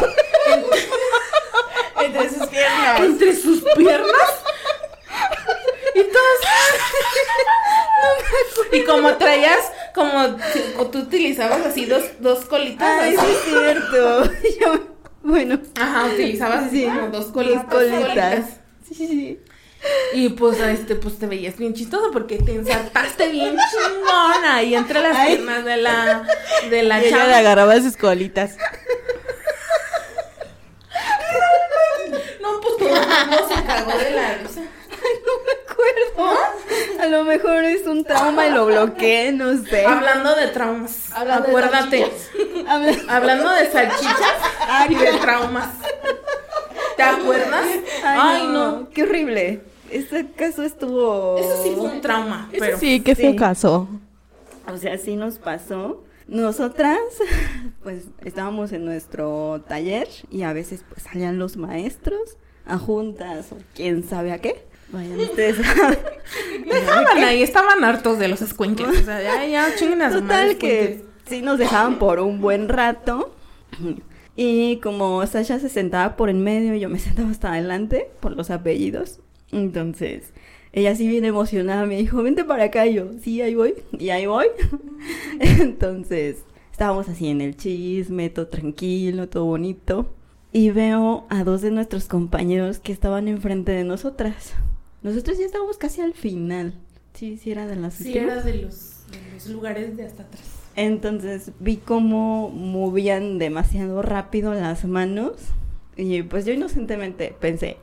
Entre 2.01 2.29
sus 2.29 2.47
piernas. 2.47 2.99
entre 3.01 3.35
sus 3.35 3.63
piernas. 3.75 4.29
Y 5.95 6.03
todas, 6.03 6.39
Y 8.71 8.83
como 8.85 9.15
traías, 9.17 9.71
como 10.75 10.87
tú 10.91 10.99
utilizabas 10.99 11.65
así 11.65 11.85
dos, 11.85 12.03
dos 12.19 12.45
colitas. 12.45 12.87
Ay, 13.01 13.15
así. 13.15 13.25
sí 13.27 13.33
es 13.33 13.59
cierto. 13.59 14.23
Yo- 14.61 14.87
bueno. 15.23 15.59
Ajá, 15.79 16.05
utilizabas 16.05 16.65
así 16.65 16.81
Sí, 16.81 16.85
como 16.85 17.07
dos 17.07 17.25
colitas. 17.27 17.69
Dos 17.69 17.83
colitas. 17.83 18.45
Sí, 18.87 18.95
sí, 18.95 19.07
sí. 19.07 19.39
Y 20.13 20.29
pues 20.29 20.59
este, 20.59 20.95
pues 20.95 21.17
te 21.19 21.25
veías 21.25 21.55
bien 21.57 21.73
chistoso 21.73 22.11
porque 22.11 22.37
te 22.37 22.53
ensartaste 22.55 23.29
bien 23.29 23.55
chingona 23.71 24.55
ahí 24.55 24.75
entre 24.75 24.99
las 25.01 25.15
Ay. 25.15 25.35
piernas 25.35 25.63
de 25.63 25.77
la, 25.77 26.27
de 26.69 26.83
la 26.83 27.01
Y 27.01 27.07
ella 27.07 27.27
le 27.27 27.35
agarraba 27.35 27.79
sus 27.79 27.95
colitas. 27.95 28.57
No, 32.41 32.59
pues 32.61 32.73
el 32.91 33.27
mundo 33.27 33.47
se 33.47 33.63
cagó 33.65 33.97
de 33.97 34.11
la 34.11 34.33
risa. 34.35 34.61
Acuerdo. 35.69 36.39
A 37.01 37.05
lo 37.07 37.23
mejor 37.23 37.63
es 37.63 37.85
un 37.87 38.03
trauma 38.03 38.47
y 38.47 38.51
lo 38.51 38.65
bloqueé, 38.65 39.31
no 39.31 39.57
sé. 39.63 39.85
Hablando 39.85 40.35
de 40.35 40.47
traumas, 40.47 41.11
Hablando 41.13 41.43
de 41.43 41.49
acuérdate. 41.49 42.11
Habla- 42.67 42.97
Hablando 43.07 43.49
de 43.51 43.71
salchichas 43.71 44.33
y 44.89 44.95
de 44.95 45.11
traumas. 45.19 45.69
¿Te 46.97 47.03
acuerdas? 47.03 47.65
Ay, 48.03 48.47
no. 48.47 48.89
Qué 48.89 49.03
horrible. 49.03 49.61
Este 49.89 50.29
caso 50.31 50.63
estuvo. 50.63 51.37
Eso 51.37 51.63
sí 51.63 51.73
fue 51.75 51.85
un 51.91 52.01
trauma, 52.01 52.49
pero 52.57 52.77
Sí, 52.77 52.99
qué 53.01 53.15
feo 53.15 53.31
Sí. 53.31 53.37
caso. 53.37 53.87
O 54.71 54.77
sea, 54.77 54.97
sí 54.97 55.15
nos 55.15 55.39
pasó. 55.39 56.03
Nosotras, 56.27 56.99
pues, 57.83 58.03
estábamos 58.23 58.71
en 58.71 58.85
nuestro 58.85 59.63
taller 59.67 60.07
y 60.29 60.43
a 60.43 60.53
veces, 60.53 60.83
pues, 60.87 61.01
salían 61.03 61.39
los 61.39 61.57
maestros 61.57 62.37
a 62.67 62.77
juntas 62.77 63.51
o 63.51 63.57
quién 63.73 64.07
sabe 64.07 64.31
a 64.31 64.37
qué. 64.39 64.67
Vayan 64.91 65.19
ustedes 65.19 65.59
a... 65.59 65.97
Estaban 66.65 67.23
ahí, 67.23 67.41
estaban 67.41 67.83
hartos 67.83 68.19
de 68.19 68.27
los 68.27 68.41
escuincles. 68.41 69.01
O 69.01 69.03
sea, 69.03 69.21
ya, 69.21 69.45
ya, 69.45 69.75
chinguen 69.75 70.01
a 70.01 70.11
su 70.11 70.21
madre. 70.21 70.55
Total 70.55 70.57
que 70.57 71.05
sí 71.25 71.41
nos 71.41 71.57
dejaban 71.59 71.99
por 71.99 72.19
un 72.19 72.41
buen 72.41 72.69
rato. 72.69 73.33
Y 74.35 74.77
como 74.77 75.25
Sasha 75.27 75.59
se 75.59 75.69
sentaba 75.69 76.15
por 76.15 76.29
en 76.29 76.43
medio 76.43 76.73
y 76.73 76.79
yo 76.79 76.89
me 76.89 76.99
sentaba 76.99 77.29
hasta 77.29 77.53
adelante 77.53 78.09
por 78.19 78.35
los 78.35 78.49
apellidos. 78.49 79.19
Entonces, 79.51 80.33
ella 80.71 80.95
sí 80.95 81.07
bien 81.07 81.25
emocionada 81.25 81.85
me 81.85 81.97
dijo, 81.97 82.23
vente 82.23 82.43
para 82.43 82.65
acá. 82.65 82.87
Y 82.87 82.95
yo, 82.95 83.11
sí, 83.21 83.41
ahí 83.41 83.55
voy. 83.55 83.75
Y 83.97 84.09
ahí 84.09 84.25
voy. 84.27 84.47
Entonces, 85.39 86.37
estábamos 86.71 87.09
así 87.09 87.27
en 87.27 87.41
el 87.41 87.57
chisme, 87.57 88.29
todo 88.29 88.47
tranquilo, 88.47 89.27
todo 89.27 89.45
bonito. 89.45 90.15
Y 90.51 90.71
veo 90.71 91.25
a 91.29 91.43
dos 91.43 91.61
de 91.61 91.71
nuestros 91.71 92.05
compañeros 92.05 92.79
que 92.79 92.91
estaban 92.91 93.27
enfrente 93.27 93.71
de 93.71 93.83
nosotras. 93.83 94.53
Nosotros 95.01 95.37
ya 95.37 95.45
estábamos 95.45 95.77
casi 95.77 96.01
al 96.01 96.13
final. 96.13 96.73
Sí, 97.13 97.37
sí 97.37 97.51
era 97.51 97.67
de 97.67 97.75
las 97.75 97.95
Sí, 97.95 98.07
últimas. 98.09 98.31
era 98.31 98.41
de 98.43 98.53
los, 98.61 99.03
de 99.11 99.33
los 99.33 99.47
lugares 99.47 99.95
de 99.97 100.05
hasta 100.05 100.23
atrás. 100.23 100.43
Entonces 100.75 101.51
vi 101.59 101.77
cómo 101.77 102.49
movían 102.49 103.37
demasiado 103.39 104.01
rápido 104.01 104.53
las 104.53 104.85
manos 104.85 105.33
y 105.97 106.21
pues 106.23 106.45
yo 106.45 106.53
inocentemente 106.53 107.35
pensé, 107.39 107.77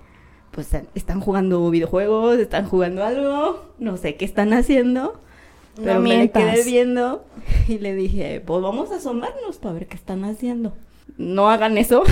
pues 0.53 0.71
están 0.95 1.21
jugando 1.21 1.69
videojuegos, 1.71 2.39
están 2.39 2.67
jugando 2.67 3.05
algo, 3.05 3.65
no 3.79 3.97
sé 3.99 4.15
qué 4.17 4.25
están 4.25 4.55
haciendo, 4.55 5.21
pero 5.77 5.95
No 5.95 6.01
me 6.01 6.31
quedé 6.31 6.65
viendo 6.65 7.27
y 7.69 7.79
le 7.79 7.95
dije, 7.95 8.41
pues 8.47 8.63
vamos 8.63 8.91
a 8.93 8.97
asomarnos 8.97 9.59
para 9.59 9.75
ver 9.75 9.87
qué 9.89 9.97
están 9.97 10.25
haciendo. 10.25 10.73
No 11.19 11.51
hagan 11.51 11.77
eso. 11.77 12.05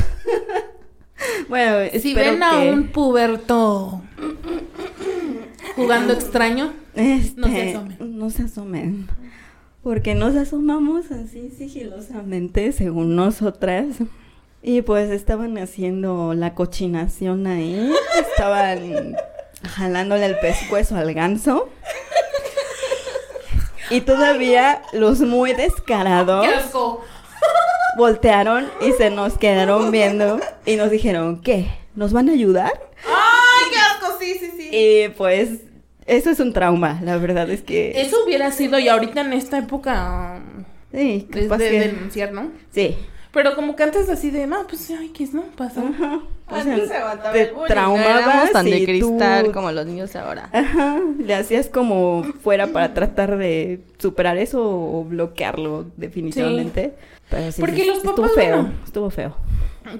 bueno, 1.48 1.90
Si 1.98 2.14
ven 2.14 2.42
a 2.42 2.60
que, 2.62 2.72
un 2.72 2.88
puberto 2.88 4.02
jugando 5.76 6.12
extraño, 6.12 6.72
este, 6.94 7.40
no 7.40 7.48
se 7.48 7.70
asomen. 7.70 7.96
no 8.18 8.30
se 8.30 8.42
asomen. 8.42 9.08
Porque 9.82 10.14
nos 10.14 10.34
asomamos 10.34 11.10
así 11.10 11.50
sigilosamente, 11.50 12.72
según 12.72 13.16
nosotras. 13.16 13.86
Y 14.62 14.80
pues 14.80 15.10
estaban 15.10 15.58
haciendo 15.58 16.32
la 16.32 16.54
cochinación 16.54 17.46
ahí. 17.46 17.92
Estaban 18.30 19.14
jalándole 19.62 20.24
el 20.24 20.38
pescuezo 20.38 20.96
al 20.96 21.12
ganso. 21.12 21.68
Y 23.90 24.00
todavía 24.00 24.80
los 24.94 25.20
muy 25.20 25.52
descarados 25.52 26.46
voltearon 27.98 28.70
y 28.80 28.92
se 28.92 29.10
nos 29.10 29.36
quedaron 29.36 29.90
viendo 29.90 30.40
y 30.64 30.76
nos 30.76 30.90
dijeron, 30.90 31.42
¿qué? 31.42 31.70
¿Nos 31.94 32.12
van 32.12 32.30
a 32.30 32.32
ayudar? 32.32 32.72
¡Ay, 33.06 33.70
qué 33.70 33.76
asco! 33.76 34.18
Sí, 34.18 34.36
sí, 34.40 34.50
sí. 34.56 34.68
Y 34.72 35.08
pues 35.10 35.60
eso 36.06 36.30
es 36.30 36.40
un 36.40 36.52
trauma, 36.52 37.00
la 37.02 37.16
verdad 37.18 37.48
es 37.50 37.62
que... 37.62 38.00
Eso 38.00 38.16
hubiera 38.24 38.50
sido, 38.52 38.78
y 38.78 38.88
ahorita 38.88 39.20
en 39.22 39.32
esta 39.32 39.58
época, 39.58 40.40
Sí, 40.92 41.26
es 41.34 41.42
capaz 41.44 41.58
de 41.58 41.70
que- 41.70 41.80
denunciar, 41.80 42.32
¿no? 42.32 42.50
Sí. 42.70 42.96
Pero 43.32 43.56
como 43.56 43.74
que 43.74 43.82
antes 43.82 44.08
así 44.08 44.30
de, 44.30 44.46
no, 44.46 44.64
pues, 44.68 44.88
ay, 44.96 45.08
¿qué 45.08 45.24
es, 45.24 45.34
no? 45.34 45.42
Pasa. 45.56 45.80
Ajá. 45.80 46.20
O 46.48 46.54
Antes 46.54 46.88
se 46.88 46.94
te 47.32 47.42
el 47.42 47.50
bullying, 47.52 47.66
traumabas 47.68 48.52
tan 48.52 48.68
y 48.68 48.70
de 48.70 48.84
cristal 48.84 49.46
tú- 49.46 49.52
como 49.52 49.72
los 49.72 49.86
niños 49.86 50.12
de 50.12 50.18
ahora. 50.20 50.50
Ajá, 50.52 51.00
le 51.18 51.34
hacías 51.34 51.66
como 51.68 52.22
fuera 52.42 52.68
para 52.68 52.94
tratar 52.94 53.36
de 53.36 53.80
superar 53.98 54.36
eso 54.36 54.62
o 54.62 55.02
bloquearlo 55.04 55.86
definitivamente. 55.96 56.94
Pero 57.30 57.50
sí, 57.50 57.60
Porque 57.60 57.80
sí, 57.80 57.86
los 57.88 57.96
estuvo 57.96 58.14
papás, 58.14 58.32
feo, 58.34 58.56
bueno. 58.62 58.72
estuvo 58.84 59.10
feo. 59.10 59.36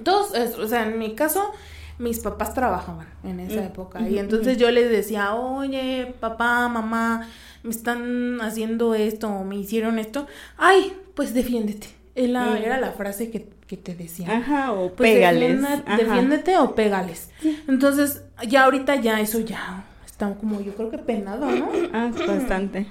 Todos, 0.03 0.31
o 0.57 0.67
sea, 0.69 0.83
en 0.83 0.97
mi 0.99 1.13
caso, 1.15 1.51
mis 1.97 2.19
papás 2.19 2.53
trabajaban 2.53 3.07
en 3.23 3.39
esa 3.39 3.61
Mm, 3.61 3.65
época. 3.65 4.01
Y 4.09 4.19
entonces 4.19 4.57
yo 4.57 4.69
les 4.71 4.89
decía, 4.89 5.33
oye, 5.35 6.13
papá, 6.19 6.67
mamá, 6.67 7.27
me 7.63 7.69
están 7.71 8.39
haciendo 8.41 8.93
esto, 8.95 9.29
o 9.29 9.43
me 9.43 9.55
hicieron 9.55 9.97
esto. 9.99 10.27
Ay, 10.57 10.93
pues 11.15 11.33
defiéndete. 11.33 11.87
Era, 12.15 12.57
era 12.59 12.79
la 12.79 12.91
frase 12.91 13.29
que, 13.29 13.49
que 13.67 13.75
te 13.77 13.93
decía. 13.95 14.37
Ajá, 14.37 14.71
o 14.71 14.91
Pues 14.93 15.11
pégales. 15.13 15.61
defienda- 15.61 15.97
defiéndete 15.97 16.57
o 16.57 16.75
pégales. 16.75 17.29
Entonces, 17.67 18.23
ya 18.47 18.63
ahorita 18.65 18.95
ya 18.97 19.19
eso 19.19 19.39
ya 19.41 19.83
está 20.05 20.33
como 20.35 20.61
yo 20.61 20.73
creo 20.75 20.89
que 20.89 20.97
penado, 20.97 21.49
¿no? 21.51 21.69
Ah, 21.93 22.11
bastante. 22.27 22.87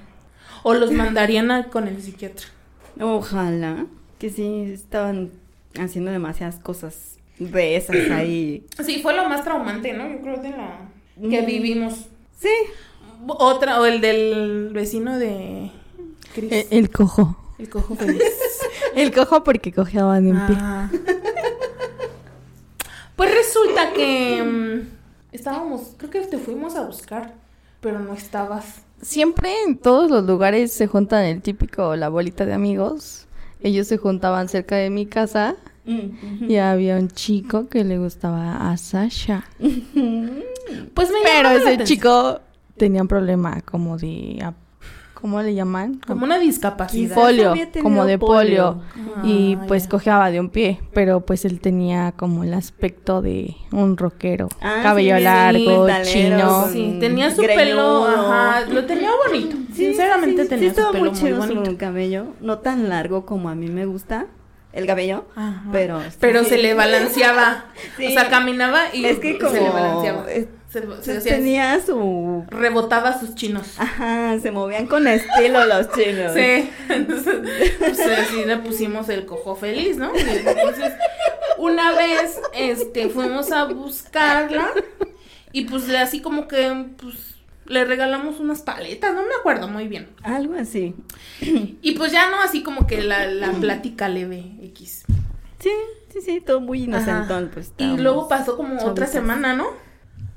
O 0.62 0.74
los 0.74 0.92
mandarían 0.92 1.50
a- 1.50 1.64
con 1.70 1.88
el 1.88 2.02
psiquiatra. 2.02 2.46
Ojalá 3.00 3.86
que 4.18 4.30
sí 4.30 4.70
estaban 4.72 5.30
haciendo 5.78 6.10
demasiadas 6.10 6.56
cosas 6.56 7.18
de 7.38 7.76
esas 7.76 7.96
ahí. 8.10 8.66
Sí, 8.84 9.00
fue 9.02 9.14
lo 9.14 9.28
más 9.28 9.44
traumante, 9.44 9.92
¿no? 9.92 10.08
Yo 10.08 10.20
creo 10.20 10.36
de 10.42 10.50
la 10.50 10.78
que 11.30 11.42
Mm. 11.42 11.46
vivimos. 11.46 11.94
Sí. 12.38 12.48
Otra, 13.26 13.80
o 13.80 13.86
el 13.86 14.00
del 14.00 14.70
vecino 14.72 15.18
de 15.18 15.70
Chris. 16.34 16.52
El, 16.52 16.66
el 16.70 16.90
cojo. 16.90 17.36
El 17.58 17.68
cojo 17.70 17.94
feliz. 17.96 18.22
El 18.94 19.12
cojo 19.12 19.42
porque 19.44 19.72
cojeaban 19.72 20.26
en 20.28 20.46
pie. 20.46 20.56
Ah. 20.58 20.90
Pues 23.16 23.32
resulta 23.32 23.92
que 23.92 24.42
mm, 24.42 24.88
estábamos, 25.32 25.92
creo 25.96 26.10
que 26.10 26.20
te 26.22 26.38
fuimos 26.38 26.74
a 26.74 26.84
buscar, 26.84 27.34
pero 27.80 28.00
no 28.00 28.14
estabas. 28.14 28.82
Siempre 29.00 29.52
en 29.66 29.78
todos 29.78 30.10
los 30.10 30.24
lugares 30.24 30.72
se 30.72 30.86
juntan 30.86 31.24
el 31.24 31.40
típico, 31.42 31.94
la 31.96 32.08
bolita 32.08 32.44
de 32.44 32.54
amigos. 32.54 33.26
Ellos 33.62 33.86
se 33.86 33.98
juntaban 33.98 34.48
cerca 34.48 34.76
de 34.76 34.90
mi 34.90 35.06
casa 35.06 35.56
Mm, 35.86 36.50
y 36.50 36.56
había 36.56 36.96
un 36.96 37.08
chico 37.08 37.68
que 37.68 37.84
le 37.84 37.98
gustaba 37.98 38.70
a 38.70 38.76
Sasha. 38.76 39.44
Pues 40.94 41.10
me 41.10 41.16
Pero 41.22 41.50
ese 41.50 41.60
atención. 41.74 41.84
chico 41.86 42.40
tenía 42.76 43.02
un 43.02 43.08
problema 43.08 43.60
como 43.62 43.96
de... 43.98 44.38
ap- 44.42 44.54
¿Cómo 45.14 45.40
le 45.40 45.54
llaman? 45.54 46.00
como 46.06 46.24
una 46.26 46.38
discapacidad. 46.38 47.14
Quizás 47.16 47.18
polio, 47.18 47.54
como 47.80 48.04
de 48.04 48.18
polio. 48.18 48.82
polio. 48.94 49.24
Y 49.24 49.54
Ah, 49.58 49.64
pues 49.68 49.84
ya. 49.84 49.88
cojeaba 49.88 50.30
de 50.30 50.38
un 50.38 50.50
pie, 50.50 50.80
pero 50.92 51.20
pues 51.20 51.46
él 51.46 51.60
tenía 51.60 52.12
como 52.12 52.44
el 52.44 52.52
aspecto 52.52 53.22
de 53.22 53.56
un 53.72 53.96
rockero. 53.96 54.48
Ah, 54.60 54.80
Cabello 54.82 55.14
sí, 55.14 55.20
sí, 55.20 55.24
largo, 55.24 55.84
metalero, 55.86 56.10
chino. 56.12 56.68
Sí, 56.70 56.96
tenía 57.00 57.30
su 57.34 57.40
greñudo. 57.40 57.64
pelo, 57.64 58.04
ajá, 58.06 58.60
lo 58.68 58.84
tenía 58.84 59.08
bonito. 59.26 59.56
Sí, 59.72 59.86
Sinceramente 59.86 60.42
sí, 60.42 60.48
sí, 60.48 60.54
tenía 60.54 60.74
su 60.74 60.76
pelo 60.92 60.98
muy 60.98 61.08
muy 61.10 61.18
chido 61.18 61.38
bonito. 61.38 61.64
su 61.70 61.76
cabello, 61.78 62.26
no 62.42 62.58
tan 62.58 62.90
largo 62.90 63.24
como 63.24 63.48
a 63.48 63.54
mí 63.54 63.68
me 63.68 63.86
gusta 63.86 64.26
el 64.74 64.86
cabello, 64.86 65.26
Ajá. 65.36 65.62
pero 65.72 66.00
Pero 66.20 66.42
sí. 66.44 66.50
se 66.50 66.58
le 66.58 66.74
balanceaba. 66.74 67.66
Sí. 67.96 68.06
O 68.08 68.10
sea, 68.10 68.28
caminaba 68.28 68.82
y 68.92 69.04
es 69.06 69.18
que 69.20 69.38
como 69.38 69.52
se 69.52 69.60
le 69.60 69.68
balanceaba. 69.70 70.30
es- 70.32 70.46
Se, 71.02 71.20
se 71.20 71.30
tenía 71.30 71.80
su 71.86 72.44
rebotaba 72.50 73.18
sus 73.20 73.36
chinos. 73.36 73.74
ajá, 73.78 74.36
se 74.40 74.50
movían 74.50 74.86
con 74.86 75.06
estilo 75.06 75.64
los 75.66 75.88
chinos. 75.92 76.32
Sí, 76.34 76.68
entonces 76.88 77.36
pues, 77.78 78.00
así 78.00 78.44
le 78.44 78.56
pusimos 78.56 79.08
el 79.08 79.24
cojo 79.24 79.54
feliz, 79.54 79.96
¿no? 79.96 80.10
Entonces, 80.16 80.92
una 81.58 81.92
vez, 81.92 82.40
este, 82.54 83.08
fuimos 83.08 83.52
a 83.52 83.64
buscarla 83.66 84.68
y 85.52 85.66
pues 85.66 85.88
así 85.90 86.20
como 86.20 86.48
que, 86.48 86.86
pues, 87.00 87.33
le 87.66 87.84
regalamos 87.84 88.40
unas 88.40 88.62
paletas, 88.62 89.14
no 89.14 89.22
me 89.22 89.34
acuerdo 89.38 89.68
muy 89.68 89.88
bien. 89.88 90.08
Algo 90.22 90.54
así. 90.54 90.94
Y 91.40 91.92
pues 91.96 92.12
ya 92.12 92.30
no, 92.30 92.40
así 92.42 92.62
como 92.62 92.86
que 92.86 93.02
la, 93.02 93.26
la 93.26 93.52
plática 93.52 94.08
leve 94.08 94.52
X. 94.62 95.04
Sí, 95.60 95.70
sí, 96.12 96.20
sí, 96.20 96.40
todo 96.44 96.60
muy 96.60 96.80
Ajá. 96.82 96.86
inocentón, 96.90 97.50
pues. 97.52 97.72
Y 97.78 97.96
luego 97.96 98.28
pasó 98.28 98.56
como 98.56 98.82
otra 98.84 99.06
semana, 99.06 99.54
¿no? 99.54 99.66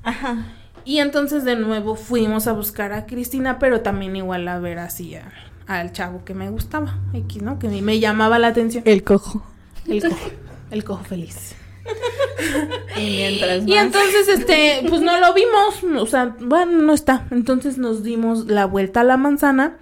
Ajá. 0.02 0.54
Y 0.84 0.98
entonces 1.00 1.44
de 1.44 1.56
nuevo 1.56 1.96
fuimos 1.96 2.46
a 2.46 2.52
buscar 2.52 2.92
a 2.94 3.04
Cristina, 3.04 3.58
pero 3.58 3.82
también 3.82 4.16
igual 4.16 4.48
a 4.48 4.58
ver 4.58 4.78
así 4.78 5.14
a- 5.16 5.30
al 5.66 5.92
chavo 5.92 6.24
que 6.24 6.32
me 6.32 6.48
gustaba, 6.48 6.98
X, 7.12 7.42
¿no? 7.42 7.58
Que 7.58 7.68
me, 7.68 7.82
me 7.82 8.00
llamaba 8.00 8.38
la 8.38 8.46
atención. 8.48 8.82
El 8.86 9.04
cojo. 9.04 9.44
El 9.86 10.02
cojo, 10.02 10.30
el 10.70 10.84
cojo 10.84 11.04
feliz. 11.04 11.54
Y 12.96 13.10
mientras 13.16 13.62
Y 13.66 13.74
más- 13.74 13.84
entonces, 13.86 14.28
este, 14.28 14.82
pues 14.88 15.00
no 15.02 15.18
lo 15.18 15.32
vimos, 15.34 16.02
o 16.02 16.06
sea, 16.06 16.34
bueno, 16.40 16.72
no 16.80 16.92
está. 16.94 17.26
Entonces 17.30 17.78
nos 17.78 18.02
dimos 18.02 18.46
la 18.46 18.66
vuelta 18.66 19.00
a 19.00 19.04
la 19.04 19.16
manzana 19.16 19.76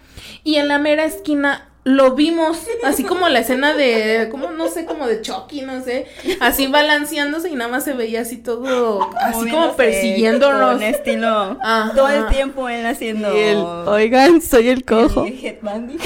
y 0.45 0.57
en 0.57 0.69
la 0.69 0.79
mera 0.79 1.05
esquina 1.05 1.69
lo 1.85 2.17
vimos, 2.17 2.59
así 2.83 3.05
como 3.05 3.29
la 3.29 3.39
escena 3.39 3.73
de, 3.73 4.29
como 4.31 4.51
no 4.51 4.67
sé, 4.69 4.87
como 4.87 5.07
de 5.07 5.23
Chucky, 5.23 5.63
no 5.63 5.83
sé, 5.85 6.07
así 6.41 6.67
balanceándose 6.67 7.49
y 7.49 7.55
nada 7.55 7.71
más 7.71 7.85
se 7.85 7.93
veía 7.93 8.23
así 8.23 8.39
todo, 8.39 9.09
así 9.17 9.49
como 9.49 9.77
persiguiéndonos. 9.77 10.73
Con 10.75 10.83
estilo. 10.83 11.57
Ajá. 11.63 11.93
Todo 11.95 12.09
el 12.09 12.27
tiempo 12.27 12.69
él 12.69 12.85
haciendo. 12.87 13.33
Y 13.37 13.39
el, 13.41 13.59
oigan, 13.59 14.43
soy 14.43 14.69
el 14.69 14.85
cojo. 14.85 15.25
el 15.27 15.39
headbanding. 15.45 16.01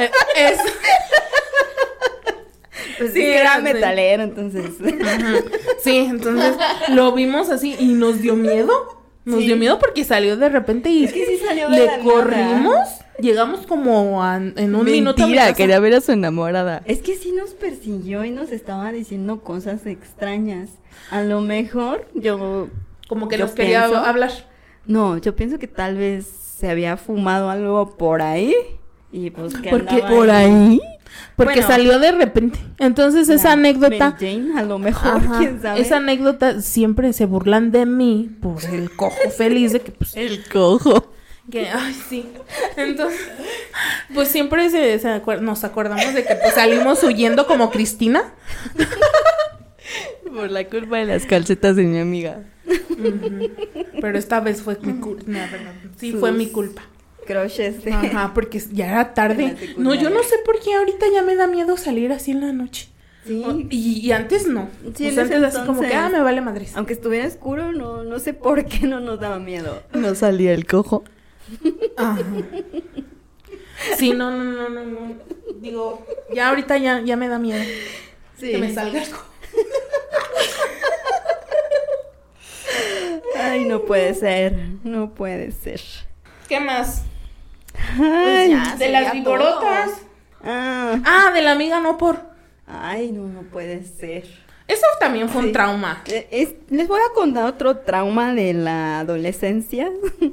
Eh, 0.00 0.10
es- 0.36 0.60
Pues 2.98 3.12
Sí, 3.12 3.22
era 3.22 3.56
sí. 3.56 3.62
metalero, 3.62 4.22
entonces. 4.22 4.66
Ajá. 5.02 5.34
Sí, 5.82 5.96
entonces 5.98 6.56
lo 6.88 7.12
vimos 7.12 7.48
así 7.50 7.76
y 7.78 7.86
nos 7.94 8.20
dio 8.20 8.36
miedo. 8.36 8.72
Nos 9.24 9.40
Sí. 9.40 9.46
dio 9.46 9.56
miedo 9.56 9.78
porque 9.78 10.02
salió 10.04 10.36
de 10.36 10.48
repente 10.48 10.88
y 10.90 11.04
Es 11.04 11.12
que 11.12 11.26
sí 11.26 11.38
salió 11.46 11.68
de 11.68 11.76
le 11.76 11.86
la 11.86 11.98
nada. 11.98 12.04
corrimos. 12.04 12.78
Llegamos 13.20 13.66
como 13.66 14.22
a- 14.22 14.36
en 14.36 14.74
un 14.74 14.84
minuto. 14.84 15.18
Mentira, 15.22 15.42
casa. 15.44 15.54
quería 15.54 15.78
ver 15.78 15.94
a 15.94 16.00
su 16.00 16.12
enamorada. 16.12 16.80
Es 16.86 17.00
que 17.02 17.16
sí 17.16 17.32
nos 17.32 17.50
persiguió 17.50 18.24
y 18.24 18.30
nos 18.30 18.50
estaba 18.50 18.90
diciendo 18.92 19.42
cosas 19.42 19.84
extrañas. 19.86 20.70
A 21.10 21.22
lo 21.22 21.42
mejor 21.42 22.08
yo. 22.14 22.68
Como 23.08 23.28
que 23.28 23.36
yo 23.36 23.44
nos 23.44 23.52
quería 23.54 23.86
pienso- 23.88 23.98
hablar. 24.06 24.30
No, 24.86 25.18
yo 25.18 25.36
pienso 25.36 25.58
que 25.58 25.66
tal 25.68 25.96
vez 25.98 26.26
se 26.26 26.70
había 26.70 26.96
fumado 26.96 27.50
algo 27.50 27.96
por 27.98 28.22
ahí. 28.22 28.54
Y 29.12 29.30
pues 29.30 29.54
que 29.56 29.68
Porque 29.70 29.96
andaba 29.96 30.08
¿Por 30.16 30.30
ahí? 30.30 30.80
Porque 31.36 31.54
Bueno. 31.60 31.68
salió 31.68 31.98
de 31.98 32.12
repente. 32.12 32.58
Entonces 32.78 33.28
esa 33.28 33.52
anécdota. 33.52 34.16
Jane, 34.18 34.58
a 34.58 34.62
lo 34.62 34.78
mejor, 34.78 35.16
Ajá, 35.16 35.38
quién 35.38 35.60
sabe. 35.62 35.80
esa 35.80 35.96
anécdota 35.98 36.60
siempre 36.60 37.12
se 37.12 37.24
burlan 37.26 37.70
de 37.72 37.86
mí 37.86 38.30
por 38.40 38.64
el 38.64 38.90
cojo 38.94 39.30
feliz 39.30 39.72
de 39.72 39.80
que 39.80 39.90
pues 39.92 40.16
El 40.16 40.44
cojo. 40.48 41.12
que 41.50 41.68
ay 41.68 41.94
sí. 42.08 42.26
Entonces 42.76 43.20
pues 44.14 44.28
siempre 44.28 44.68
se, 44.70 44.98
se 44.98 45.08
acuer- 45.08 45.40
nos 45.40 45.64
acordamos 45.64 46.14
de 46.14 46.24
que 46.24 46.34
pues 46.36 46.54
salimos 46.54 47.02
huyendo 47.02 47.46
como 47.46 47.70
Cristina. 47.70 48.22
Por 50.32 50.50
la 50.50 50.64
culpa 50.68 50.98
de 50.98 51.06
las 51.06 51.26
calcetas 51.26 51.74
de 51.76 51.82
mi 51.84 51.98
amiga. 51.98 52.42
Pero 54.00 54.16
esta 54.18 54.38
vez 54.40 54.62
fue 54.62 54.78
mi 54.82 55.00
culpa. 55.00 55.24
Sí, 55.98 56.12
Sus- 56.12 56.20
fue 56.20 56.30
mi 56.32 56.46
culpa. 56.46 56.82
Crushes 57.26 57.84
de- 57.84 57.92
Ajá, 57.92 58.32
porque 58.34 58.60
ya 58.72 58.90
era 58.90 59.14
tarde. 59.14 59.56
No, 59.76 59.94
yo 59.94 60.10
no 60.10 60.22
sé 60.22 60.36
por 60.44 60.58
qué 60.60 60.74
ahorita 60.74 61.06
ya 61.12 61.22
me 61.22 61.36
da 61.36 61.46
miedo 61.46 61.76
salir 61.76 62.12
así 62.12 62.30
en 62.32 62.40
la 62.40 62.52
noche. 62.52 62.88
Sí. 63.26 63.44
Y, 63.70 64.00
y 64.06 64.12
antes 64.12 64.46
no. 64.46 64.68
Sí, 64.94 65.04
O 65.06 65.08
en 65.10 65.14
sea, 65.14 65.24
ese 65.24 65.34
antes 65.36 65.54
así 65.54 65.66
como 65.66 65.80
que, 65.80 65.86
entonces. 65.88 66.06
ah, 66.06 66.08
me 66.16 66.22
vale 66.22 66.40
madres. 66.40 66.72
Aunque 66.76 66.94
estuviera 66.94 67.28
oscuro, 67.28 67.72
no, 67.72 68.02
no 68.02 68.18
sé 68.18 68.32
por 68.34 68.64
qué 68.64 68.86
no 68.86 68.98
nos 69.00 69.20
daba 69.20 69.38
miedo. 69.38 69.82
No 69.92 70.14
salía 70.14 70.52
el 70.54 70.66
cojo. 70.66 71.04
Ajá. 71.96 72.18
Sí, 73.96 74.12
no, 74.12 74.30
no, 74.30 74.44
no, 74.44 74.68
no, 74.68 74.84
no. 74.84 75.14
Digo, 75.60 76.04
ya 76.34 76.48
ahorita 76.48 76.78
ya, 76.78 77.00
ya 77.00 77.16
me 77.16 77.28
da 77.28 77.38
miedo 77.38 77.62
Sí. 78.38 78.52
que 78.52 78.58
me 78.58 78.72
salga 78.74 79.02
algo. 79.02 79.18
Ay, 83.36 83.64
no 83.64 83.82
puede 83.82 84.14
ser. 84.14 84.54
No 84.84 85.14
puede 85.14 85.52
ser. 85.52 85.80
¿Qué 86.48 86.60
más? 86.60 87.02
Ay, 87.98 88.54
Pues 88.56 88.78
de 88.78 88.88
las 88.90 89.12
viborotas. 89.12 89.90
Ah. 90.42 91.00
Ah, 91.04 91.30
de 91.34 91.42
la 91.42 91.52
amiga 91.52 91.80
no 91.80 91.98
por. 91.98 92.18
Ay, 92.66 93.12
no, 93.12 93.26
no 93.28 93.42
puede 93.42 93.84
ser. 93.84 94.24
Eso 94.68 94.86
también 95.00 95.28
fue 95.28 95.42
un 95.42 95.52
trauma. 95.52 96.02
Eh, 96.06 96.28
es- 96.30 96.54
les 96.68 96.86
voy 96.86 97.00
a 97.00 97.12
contar 97.14 97.44
otro 97.46 97.78
trauma 97.78 98.34
de 98.34 98.54
la 98.54 99.00
adolescencia. 99.00 99.90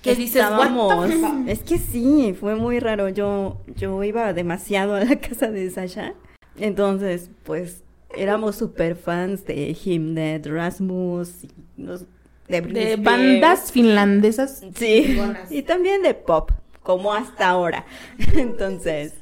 Que 0.00 0.14
dices, 0.14 0.36
Estábamos-? 0.44 1.10
Es 1.48 1.64
que 1.64 1.76
sí, 1.76 2.34
fue 2.38 2.54
muy 2.54 2.78
raro. 2.78 3.08
Yo, 3.08 3.60
yo 3.74 4.04
iba 4.04 4.32
demasiado 4.32 4.94
a 4.94 5.00
la 5.00 5.16
casa 5.20 5.48
de 5.48 5.68
Sasha. 5.72 6.14
Entonces, 6.56 7.30
pues, 7.42 7.82
éramos 8.16 8.54
super 8.54 8.94
fans 8.94 9.44
de 9.44 9.76
Him, 9.84 10.14
de 10.14 10.40
Rasmus, 10.44 11.42
y 11.42 11.50
nos- 11.76 12.04
de, 12.48 12.58
Spears. 12.58 13.02
bandas 13.02 13.72
finlandesas. 13.72 14.62
Sí, 14.74 15.18
y 15.50 15.62
también 15.62 16.02
de 16.02 16.14
pop, 16.14 16.50
como 16.82 17.12
hasta 17.12 17.48
ahora. 17.48 17.84
Entonces, 18.34 19.14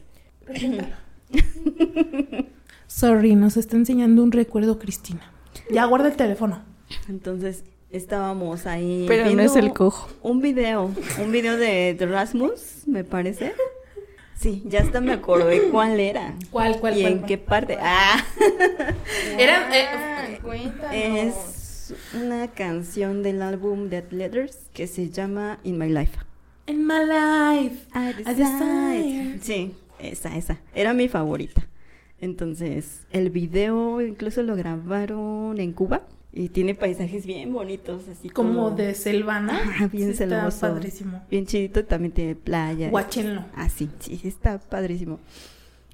Sorry, 2.87 3.35
nos 3.35 3.57
está 3.57 3.77
enseñando 3.77 4.23
un 4.23 4.33
recuerdo 4.33 4.79
Cristina. 4.79 5.33
Ya 5.71 5.85
guarda 5.87 6.09
el 6.09 6.17
teléfono. 6.17 6.63
entonces 7.09 7.65
estábamos 7.91 8.67
ahí. 8.67 9.07
Pero 9.09 9.31
no 9.31 9.43
es 9.43 9.57
el 9.57 9.73
cojo. 9.73 10.09
Un 10.23 10.41
video, 10.41 10.91
un 11.21 11.33
video 11.33 11.57
de, 11.57 11.95
de 11.95 12.07
Rasmus, 12.07 12.87
me 12.87 13.05
parece. 13.05 13.55
Sí, 14.39 14.63
ya 14.67 14.83
hasta 14.83 15.01
me 15.01 15.13
acordé 15.13 15.69
cuál 15.73 15.99
era. 15.99 16.35
¿Cuál, 16.51 16.79
cuál, 16.79 16.97
¿Y 16.97 17.01
cuál, 17.03 17.13
en 17.13 17.19
cuál? 17.19 17.29
qué 17.29 17.39
parte? 17.39 17.79
Ah, 17.81 18.25
Eran, 19.39 19.73
eh, 19.73 21.27
es 21.27 21.56
una 22.17 22.49
canción 22.49 23.23
del 23.23 23.43
álbum 23.43 23.89
Dead 23.89 24.11
Letters 24.11 24.71
que 24.73 24.87
se 24.87 25.11
llama 25.11 25.59
In 25.65 25.79
My 25.79 25.89
Life. 25.89 26.19
In 26.67 26.87
my 26.87 27.01
life. 27.05 27.87
I 27.95 28.15
I 28.29 28.35
desire. 28.35 29.39
Sí, 29.41 29.75
esa, 29.99 30.37
esa. 30.37 30.59
Era 30.75 30.93
mi 30.95 31.09
favorita. 31.09 31.69
Entonces, 32.21 33.07
el 33.13 33.31
video 33.31 34.01
incluso 34.01 34.43
lo 34.43 34.57
grabaron 34.57 35.61
en 35.61 35.73
Cuba 35.73 36.03
y 36.33 36.49
tiene 36.49 36.75
paisajes 36.75 37.27
bien 37.27 37.53
bonitos, 37.53 38.09
así 38.09 38.31
como, 38.31 38.49
Como 38.55 38.71
de 38.71 38.95
selva, 38.95 39.41
¿no? 39.41 39.53
Ajá, 39.53 39.87
bien 39.89 40.15
Sí, 40.15 40.23
está 40.23 40.51
padrísimo. 40.51 41.23
Bien 41.31 41.47
chidito, 41.47 41.85
también 41.85 42.13
tiene 42.13 42.35
playa. 42.35 42.91
Guáchenlo. 42.91 43.45
Ah, 43.55 43.69
sí, 43.69 43.89
sí, 44.01 44.21
está 44.25 44.59
padrísimo. 44.59 45.21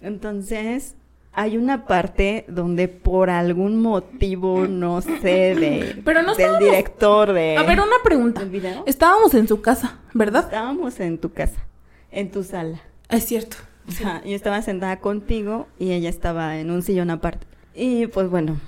Entonces, 0.01 0.97
hay 1.35 1.57
una 1.57 1.87
parte 1.87 2.45
donde 2.49 2.89
por 2.89 3.31
algún 3.31 3.81
motivo, 3.81 4.67
no 4.67 5.01
sé, 5.01 5.55
de, 5.55 6.01
Pero 6.05 6.23
no 6.23 6.35
del 6.35 6.47
estábamos- 6.47 6.61
director 6.71 7.33
de, 7.33 7.57
A 7.57 7.63
ver, 7.63 7.81
una 7.81 7.97
pregunta. 8.05 8.43
Estábamos 8.87 9.35
en 9.35 9.49
su 9.49 9.61
casa, 9.63 9.99
¿verdad? 10.15 10.45
estábamos 10.45 11.01
en 11.01 11.19
tu 11.19 11.33
casa, 11.33 11.65
en 12.11 12.31
tu 12.31 12.43
sala. 12.43 12.81
Es 13.09 13.25
cierto. 13.27 13.57
Ajá, 13.89 14.23
yo 14.25 14.37
estaba 14.37 14.63
sentada 14.63 15.01
contigo 15.01 15.67
y 15.79 15.93
ella 15.93 16.09
estaba 16.09 16.59
en 16.59 16.71
un 16.71 16.83
sillón 16.83 17.11
aparte. 17.11 17.47
Y 17.75 18.07
pues 18.09 18.29
bueno, 18.31 18.59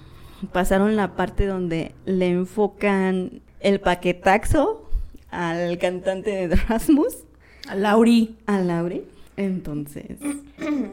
pasaron 0.52 0.96
la 0.96 1.14
parte 1.16 1.46
donde 1.46 1.94
le 2.04 2.30
enfocan 2.30 3.40
el 3.60 3.80
paquetaxo 3.80 4.88
al 5.30 5.78
cantante 5.78 6.48
de 6.48 6.56
Rasmus, 6.56 7.14
A 7.68 7.74
Lauri. 7.76 8.36
a 8.46 8.58
Lauri. 8.58 9.04
Entonces, 9.36 10.18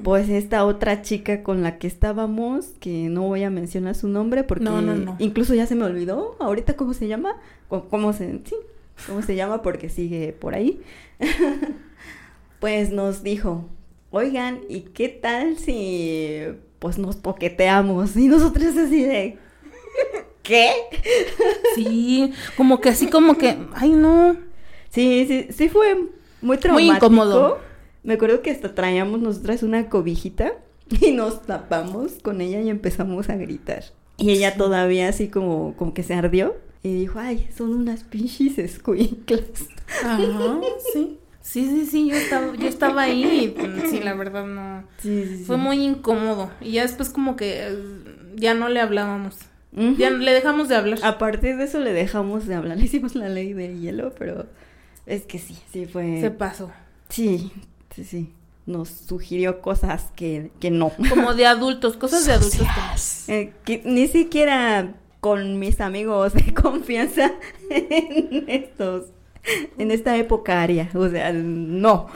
pues 0.03 0.27
esta 0.29 0.65
otra 0.65 1.01
chica 1.03 1.43
con 1.43 1.61
la 1.61 1.77
que 1.77 1.85
estábamos, 1.87 2.67
que 2.79 3.07
no 3.09 3.23
voy 3.23 3.43
a 3.43 3.49
mencionar 3.51 3.93
su 3.95 4.07
nombre 4.07 4.43
porque 4.43 4.63
No, 4.63 4.81
no, 4.81 4.95
no. 4.95 5.15
incluso 5.19 5.53
ya 5.53 5.67
se 5.67 5.75
me 5.75 5.83
olvidó 5.85 6.35
ahorita 6.39 6.75
cómo 6.75 6.93
se 6.95 7.07
llama, 7.07 7.35
cómo 7.69 8.13
se, 8.13 8.41
sí, 8.45 8.55
cómo 9.07 9.21
se 9.21 9.35
llama 9.35 9.61
porque 9.61 9.89
sigue 9.89 10.33
por 10.33 10.55
ahí. 10.55 10.81
pues 12.59 12.91
nos 12.91 13.23
dijo, 13.23 13.65
oigan, 14.11 14.61
¿y 14.69 14.81
qué 14.81 15.09
tal 15.09 15.57
si 15.57 16.41
pues 16.79 16.97
nos 16.97 17.15
poqueteamos? 17.15 18.15
Y 18.17 18.27
nosotros 18.27 18.75
así 18.77 19.03
de, 19.03 19.37
¿qué? 20.43 20.71
Sí, 21.75 22.33
como 22.57 22.81
que 22.81 22.89
así 22.89 23.07
como 23.07 23.37
que, 23.37 23.57
ay 23.75 23.91
no. 23.91 24.35
Sí, 24.89 25.25
sí, 25.27 25.47
sí 25.53 25.69
fue 25.69 25.95
muy 25.95 26.09
Muy 26.41 26.57
traumático. 26.57 26.95
incómodo. 26.95 27.59
Me 28.03 28.13
acuerdo 28.15 28.41
que 28.41 28.51
hasta 28.51 28.73
traíamos 28.73 29.21
nosotras 29.21 29.63
una 29.63 29.89
cobijita 29.89 30.53
y 31.01 31.11
nos 31.11 31.43
tapamos 31.43 32.13
con 32.21 32.41
ella 32.41 32.61
y 32.61 32.69
empezamos 32.69 33.29
a 33.29 33.35
gritar. 33.35 33.83
Y 34.17 34.31
ella 34.31 34.55
todavía 34.55 35.09
así 35.09 35.29
como, 35.29 35.75
como 35.75 35.93
que 35.93 36.03
se 36.03 36.13
ardió 36.13 36.55
y 36.83 36.93
dijo, 36.93 37.19
ay, 37.19 37.47
son 37.55 37.73
unas 37.73 38.03
pinches 38.03 38.57
escuinclas. 38.57 39.43
Ajá, 40.03 40.19
sí. 40.93 41.17
Sí, 41.41 41.65
sí, 41.65 41.85
sí, 41.87 42.07
yo 42.07 42.15
estaba, 42.15 42.55
yo 42.55 42.67
estaba 42.67 43.01
ahí 43.01 43.55
y 43.57 43.61
mm, 43.61 43.89
sí, 43.89 43.99
la 43.99 44.13
verdad 44.13 44.45
no. 44.45 44.83
Sí, 44.99 45.25
sí, 45.25 45.37
sí. 45.39 45.43
Fue 45.43 45.57
muy 45.57 45.83
incómodo. 45.83 46.51
Y 46.61 46.73
ya 46.73 46.83
después 46.83 47.09
como 47.09 47.35
que 47.35 47.67
eh, 47.67 47.77
ya 48.35 48.53
no 48.53 48.69
le 48.69 48.79
hablábamos. 48.79 49.37
Ya 49.97 50.09
le 50.09 50.33
dejamos 50.33 50.67
de 50.67 50.75
hablar. 50.75 50.99
A 51.01 51.17
partir 51.17 51.55
de 51.55 51.63
eso 51.63 51.79
le 51.79 51.93
dejamos 51.93 52.45
de 52.45 52.55
hablar, 52.55 52.77
le 52.77 52.83
hicimos 52.85 53.15
la 53.15 53.29
ley 53.29 53.53
del 53.53 53.79
hielo, 53.79 54.13
pero 54.17 54.45
es 55.05 55.25
que 55.25 55.39
sí, 55.39 55.57
sí 55.71 55.85
fue... 55.85 56.19
Se 56.21 56.29
pasó. 56.29 56.71
Sí, 57.09 57.51
sí, 57.95 58.03
sí. 58.03 58.33
Nos 58.65 58.89
sugirió 58.89 59.61
cosas 59.61 60.11
que, 60.15 60.51
que 60.59 60.69
no. 60.71 60.91
Como 61.09 61.33
de 61.33 61.45
adultos, 61.47 61.97
cosas 61.97 62.25
de 62.25 62.33
adultos. 62.33 63.23
que- 63.27 63.41
Eh, 63.41 63.53
que 63.65 63.81
ni 63.85 64.07
siquiera 64.07 64.93
con 65.19 65.57
mis 65.59 65.81
amigos 65.81 66.33
de 66.33 66.53
confianza 66.61 67.31
en 67.69 68.45
estos, 68.47 69.05
en 69.77 69.91
esta 69.91 70.15
época 70.17 70.61
aria. 70.61 70.89
O 70.93 71.09
sea, 71.09 71.31
no. 71.33 72.07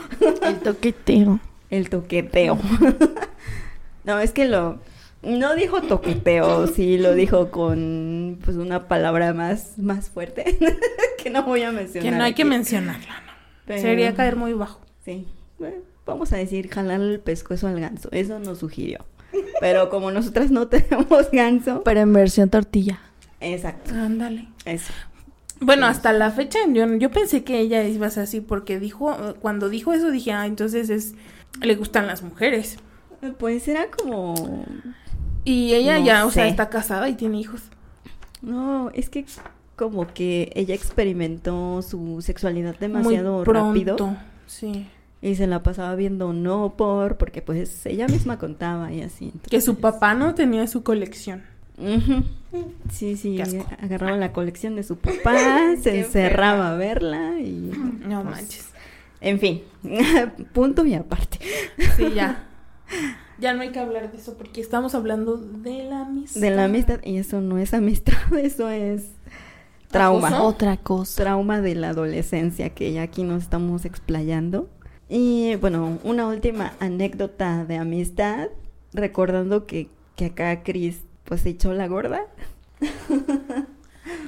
El 0.42 0.60
toqueteo. 0.60 1.40
El 1.68 1.90
toqueteo. 1.90 2.58
no, 4.04 4.18
es 4.20 4.30
que 4.32 4.44
lo, 4.46 4.78
no 5.22 5.54
dijo 5.56 5.82
toqueteo, 5.82 6.68
sí 6.68 6.96
lo 6.98 7.14
dijo 7.14 7.50
con 7.50 8.38
pues 8.44 8.56
una 8.56 8.86
palabra 8.86 9.34
más, 9.34 9.76
más 9.78 10.10
fuerte 10.10 10.58
que 11.22 11.28
no 11.30 11.42
voy 11.42 11.62
a 11.62 11.72
mencionar. 11.72 12.10
Que 12.12 12.16
no 12.16 12.22
hay 12.24 12.34
que 12.34 12.44
mencionarla, 12.44 13.20
¿no? 13.26 13.32
Pero- 13.66 13.82
Sería 13.82 14.14
caer 14.14 14.36
muy 14.36 14.52
bajo. 14.52 14.80
Sí. 15.04 15.26
Bueno, 15.58 15.76
vamos 16.04 16.32
a 16.32 16.36
decir 16.36 16.68
jalar 16.68 17.00
el 17.00 17.20
pescuezo 17.20 17.68
al 17.68 17.80
ganso. 17.80 18.08
Eso 18.12 18.38
nos 18.38 18.58
sugirió. 18.58 19.04
Pero 19.60 19.88
como 19.90 20.10
nosotras 20.10 20.50
no 20.50 20.68
tenemos 20.68 21.30
ganso. 21.30 21.82
Pero 21.84 22.00
en 22.00 22.12
versión 22.12 22.48
tortilla. 22.50 23.00
Exacto. 23.40 23.94
Ándale. 23.94 24.48
Eso. 24.64 24.92
Bueno, 25.60 25.86
hasta 25.86 26.12
la 26.12 26.30
fecha 26.30 26.58
yo, 26.70 26.86
yo 26.96 27.10
pensé 27.10 27.42
que 27.42 27.58
ella 27.60 27.82
iba 27.84 28.06
a 28.06 28.10
ser 28.10 28.24
así 28.24 28.40
porque 28.42 28.78
dijo, 28.78 29.16
cuando 29.40 29.68
dijo 29.70 29.92
eso 29.94 30.10
dije, 30.10 30.32
ah, 30.32 30.46
entonces 30.46 30.90
es, 30.90 31.14
le 31.62 31.74
gustan 31.76 32.06
las 32.06 32.22
mujeres. 32.22 32.76
Pues 33.38 33.66
era 33.66 33.86
como. 33.90 34.64
Y 35.44 35.72
ella 35.74 35.98
No 35.98 36.04
ya, 36.04 36.26
o 36.26 36.30
sea, 36.30 36.46
está 36.46 36.68
casada 36.68 37.08
y 37.08 37.14
tiene 37.14 37.38
hijos. 37.40 37.62
No, 38.42 38.90
es 38.90 39.08
que 39.08 39.24
como 39.76 40.06
que 40.12 40.50
ella 40.54 40.74
experimentó 40.74 41.80
su 41.82 42.20
sexualidad 42.20 42.76
demasiado 42.78 43.36
muy 43.36 43.44
pronto. 43.44 43.68
rápido. 43.94 44.16
Sí. 44.46 44.86
Y 45.26 45.34
se 45.34 45.48
la 45.48 45.64
pasaba 45.64 45.96
viendo 45.96 46.32
no 46.32 46.74
por, 46.76 47.16
porque 47.16 47.42
pues 47.42 47.84
ella 47.84 48.06
misma 48.06 48.38
contaba 48.38 48.92
y 48.92 49.02
así. 49.02 49.32
Que 49.50 49.60
su 49.60 49.80
papá 49.80 50.14
no 50.14 50.36
tenía 50.36 50.68
su 50.68 50.84
colección. 50.84 51.42
Ujú. 51.78 52.22
Sí, 52.92 53.16
sí, 53.16 53.40
agarraba 53.82 54.16
la 54.16 54.32
colección 54.32 54.76
de 54.76 54.84
su 54.84 54.96
papá, 54.98 55.74
se 55.82 55.98
encerraba 55.98 56.70
a 56.70 56.76
verla 56.76 57.40
y... 57.40 57.72
No 58.06 58.22
pues, 58.22 58.36
manches. 58.36 58.66
En 59.20 59.40
fin, 59.40 59.62
punto 60.52 60.86
y 60.86 60.94
aparte. 60.94 61.40
Sí, 61.96 62.12
ya. 62.14 62.44
Ya 63.40 63.52
no 63.52 63.62
hay 63.62 63.70
que 63.70 63.80
hablar 63.80 64.12
de 64.12 64.18
eso 64.18 64.34
porque 64.34 64.60
estamos 64.60 64.94
hablando 64.94 65.38
de 65.38 65.82
la 65.90 66.02
amistad. 66.02 66.40
De 66.40 66.50
la 66.50 66.64
amistad, 66.66 67.00
y 67.02 67.16
eso 67.16 67.40
no 67.40 67.58
es 67.58 67.74
amistad, 67.74 68.14
eso 68.40 68.70
es 68.70 69.08
trauma. 69.88 70.28
¿Acoso? 70.28 70.44
Otra 70.44 70.76
cosa. 70.76 71.24
Trauma 71.24 71.60
de 71.60 71.74
la 71.74 71.88
adolescencia 71.88 72.70
que 72.70 72.92
ya 72.92 73.02
aquí 73.02 73.24
nos 73.24 73.42
estamos 73.42 73.84
explayando. 73.84 74.68
Y 75.08 75.54
bueno, 75.56 75.98
una 76.04 76.26
última 76.26 76.74
anécdota 76.80 77.64
de 77.64 77.76
amistad, 77.76 78.48
recordando 78.92 79.66
que, 79.66 79.88
que 80.16 80.26
acá 80.26 80.62
Chris 80.62 81.00
pues 81.24 81.42
se 81.42 81.50
echó 81.50 81.72
la 81.72 81.86
gorda. 81.88 82.22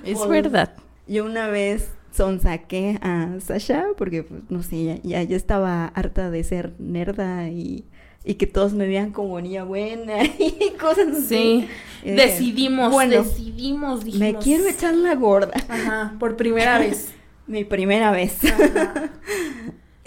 Es 0.05 0.18
Pues, 0.18 0.29
verdad. 0.29 0.74
Yo 1.07 1.24
una 1.24 1.49
vez 1.49 1.91
sonsaqué 2.12 2.99
a 3.03 3.29
Sasha 3.41 3.85
porque, 3.97 4.22
pues, 4.24 4.43
no 4.49 4.62
sé, 4.62 4.85
ya, 4.85 4.97
ya, 5.03 5.22
ya 5.22 5.37
estaba 5.37 5.87
harta 5.87 6.31
de 6.31 6.43
ser 6.45 6.74
nerda 6.79 7.49
y, 7.49 7.85
y 8.24 8.35
que 8.35 8.47
todos 8.47 8.72
me 8.74 8.87
vean 8.87 9.12
como 9.12 9.41
niña 9.41 9.64
buena 9.64 10.24
y 10.39 10.72
cosas 10.81 11.09
así. 11.16 11.26
Sí. 11.29 11.68
Dije, 12.03 12.14
Decidimos, 12.14 12.93
bueno, 12.93 13.22
decidimos, 13.22 14.05
dijimos. 14.05 14.20
me 14.20 14.35
quiero 14.37 14.66
echar 14.66 14.95
la 14.95 15.14
gorda. 15.14 15.53
Ajá, 15.68 16.14
por 16.18 16.37
primera 16.37 16.79
vez. 16.79 17.12
Mi 17.47 17.64
primera 17.64 18.11
vez. 18.11 18.39
Ajá. 18.45 19.11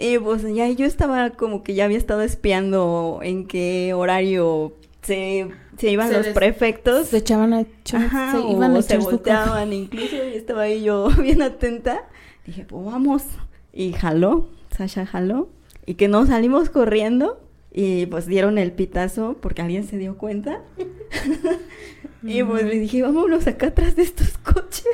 Y 0.01 0.17
pues 0.17 0.41
ya 0.53 0.67
yo 0.69 0.85
estaba 0.85 1.29
como 1.31 1.63
que 1.63 1.75
ya 1.75 1.85
había 1.85 1.97
estado 1.99 2.21
espiando 2.21 3.19
en 3.21 3.45
qué 3.47 3.93
horario 3.93 4.73
se, 5.03 5.47
se 5.77 5.89
iban 5.91 6.07
Se 6.09 6.13
los 6.15 6.25
des- 6.25 6.33
prefectos. 6.33 7.07
Se 7.07 7.17
echaban 7.17 7.53
a 7.53 7.61
echar, 7.61 8.01
Ajá, 8.05 8.31
se 8.31 8.37
o 8.39 8.51
iban 8.51 8.75
a 8.75 8.81
se 8.81 8.97
volteaban 8.97 9.71
incluso 9.73 10.15
y 10.15 10.35
estaba 10.35 10.63
ahí 10.63 10.81
yo 10.83 11.09
bien 11.21 11.41
atenta. 11.43 12.07
Dije, 12.45 12.65
pues 12.65 12.83
vamos. 12.85 13.23
Y 13.71 13.93
jaló, 13.93 14.47
Sasha 14.75 15.05
jaló. 15.05 15.49
Y 15.85 15.93
que 15.95 16.07
no 16.07 16.25
salimos 16.25 16.69
corriendo 16.71 17.39
y 17.71 18.05
pues 18.07 18.25
dieron 18.25 18.57
el 18.57 18.71
pitazo 18.71 19.37
porque 19.39 19.61
alguien 19.61 19.83
se 19.87 19.97
dio 19.97 20.17
cuenta. 20.17 20.61
y 22.23 22.43
pues 22.43 22.63
le 22.63 22.79
dije, 22.79 23.01
vámonos 23.03 23.47
acá 23.47 23.67
atrás 23.67 23.95
de 23.95 24.03
estos 24.03 24.37
coches. 24.39 24.87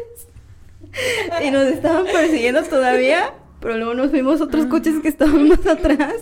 y 1.45 1.51
nos 1.51 1.63
estaban 1.67 2.05
persiguiendo 2.05 2.63
todavía. 2.63 3.33
Pero 3.59 3.77
luego 3.77 3.93
nos 3.93 4.11
vimos 4.11 4.41
otros 4.41 4.65
coches 4.67 4.95
que 5.01 5.07
estaban 5.07 5.47
más 5.47 5.65
atrás. 5.65 6.15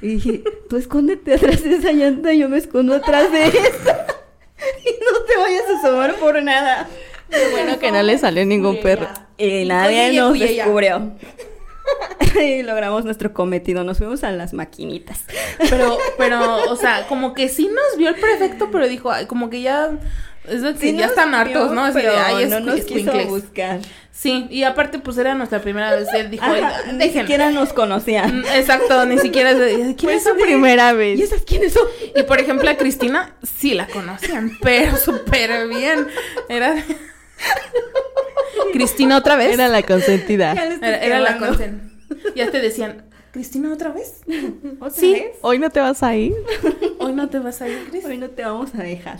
Y 0.00 0.14
dije, 0.14 0.44
tú 0.68 0.76
escóndete 0.76 1.34
atrás 1.34 1.62
de 1.62 1.76
esa 1.76 1.92
llanta 1.92 2.32
y 2.32 2.38
yo 2.38 2.48
me 2.48 2.58
escondo 2.58 2.94
atrás 2.94 3.30
de 3.32 3.46
esta. 3.46 4.06
y 4.84 4.90
no 4.90 5.24
te 5.26 5.36
vayas 5.36 5.64
a 5.68 5.78
asomar 5.78 6.14
por 6.16 6.42
nada. 6.42 6.88
Qué 7.28 7.48
bueno 7.50 7.78
que 7.78 7.92
no 7.92 8.02
le 8.02 8.18
salió 8.18 8.44
ningún 8.44 8.80
perro. 8.80 9.08
Y 9.38 9.64
nadie 9.64 10.12
nos 10.12 10.38
descubrió. 10.38 11.12
y 12.40 12.62
logramos 12.62 13.04
nuestro 13.04 13.32
cometido. 13.32 13.84
Nos 13.84 13.98
fuimos 13.98 14.24
a 14.24 14.32
las 14.32 14.52
maquinitas. 14.52 15.24
Pero, 15.58 15.98
pero, 16.18 16.70
o 16.70 16.76
sea, 16.76 17.06
como 17.06 17.34
que 17.34 17.48
sí 17.48 17.68
nos 17.68 17.98
vio 17.98 18.08
el 18.10 18.16
prefecto, 18.16 18.70
pero 18.70 18.88
dijo, 18.88 19.10
ay, 19.10 19.26
como 19.26 19.50
que 19.50 19.62
ya. 19.62 19.90
Es 20.48 20.62
de 20.62 20.74
Sí 20.76 20.96
ya 20.96 21.06
están 21.06 21.34
hartos, 21.34 21.66
vio, 21.66 21.74
¿no? 21.74 21.84
Así 21.84 21.98
de, 21.98 22.02
pero 22.08 22.14
ay, 22.18 22.46
no 22.48 22.60
nos 22.60 22.80
quiso 22.80 23.12
buscar. 23.26 23.80
Sí, 24.10 24.46
y 24.50 24.64
aparte, 24.64 24.98
pues 24.98 25.16
era 25.18 25.34
nuestra 25.34 25.60
primera 25.60 25.94
vez. 25.94 26.08
Él 26.14 26.30
dijo, 26.30 26.42
Ajá, 26.44 26.52
"Oiga, 26.54 26.82
ni 26.92 26.98
déjenlo". 26.98 27.20
siquiera 27.22 27.50
nos 27.50 27.72
conocían. 27.72 28.40
Mm, 28.40 28.44
Exacto, 28.54 29.04
ni 29.06 29.18
siquiera. 29.18 29.52
¿Quién 29.54 29.96
Fue 29.98 30.14
es 30.14 30.24
su 30.24 30.34
primera 30.36 30.92
¿Y 30.92 30.96
vez. 30.96 31.20
esas 31.20 31.42
quiénes 31.42 31.72
son? 31.72 31.86
Y 32.16 32.22
por 32.24 32.38
ejemplo, 32.40 32.68
a 32.68 32.76
Cristina 32.76 33.34
sí 33.42 33.74
la 33.74 33.86
conocían, 33.86 34.58
pero 34.60 34.96
súper 34.96 35.68
bien. 35.68 36.06
Era. 36.48 36.74
Cristina 38.72 39.16
otra 39.18 39.36
vez. 39.36 39.52
Era 39.54 39.68
la 39.68 39.82
consentida. 39.82 40.52
Era, 40.52 40.96
era 40.98 41.20
la 41.20 41.34
quemando. 41.34 41.46
consen. 41.56 41.92
Ya 42.34 42.50
te 42.50 42.60
decían, 42.60 43.04
Cristina 43.32 43.72
otra 43.72 43.90
vez. 43.90 44.20
¿Otra 44.80 44.90
Sí. 44.90 45.12
vez? 45.12 45.36
Hoy 45.42 45.58
no 45.58 45.70
te 45.70 45.80
vas 45.80 46.02
a 46.02 46.14
ir. 46.16 46.34
Hoy 46.98 47.12
no 47.14 47.28
te 47.28 47.38
vas 47.38 47.60
a 47.62 47.68
ir, 47.68 47.86
Cris. 47.90 48.04
Hoy 48.04 48.18
no 48.18 48.28
te 48.30 48.42
vamos 48.44 48.70
a 48.74 48.82
dejar. 48.82 49.18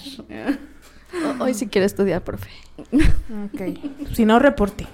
O- 1.41 1.45
Hoy 1.45 1.55
sí 1.55 1.67
quiero 1.67 1.87
estudiar, 1.87 2.23
profe. 2.23 2.51
Ok. 2.93 3.79
Si 4.15 4.25
no, 4.25 4.39
reporte. 4.39 4.87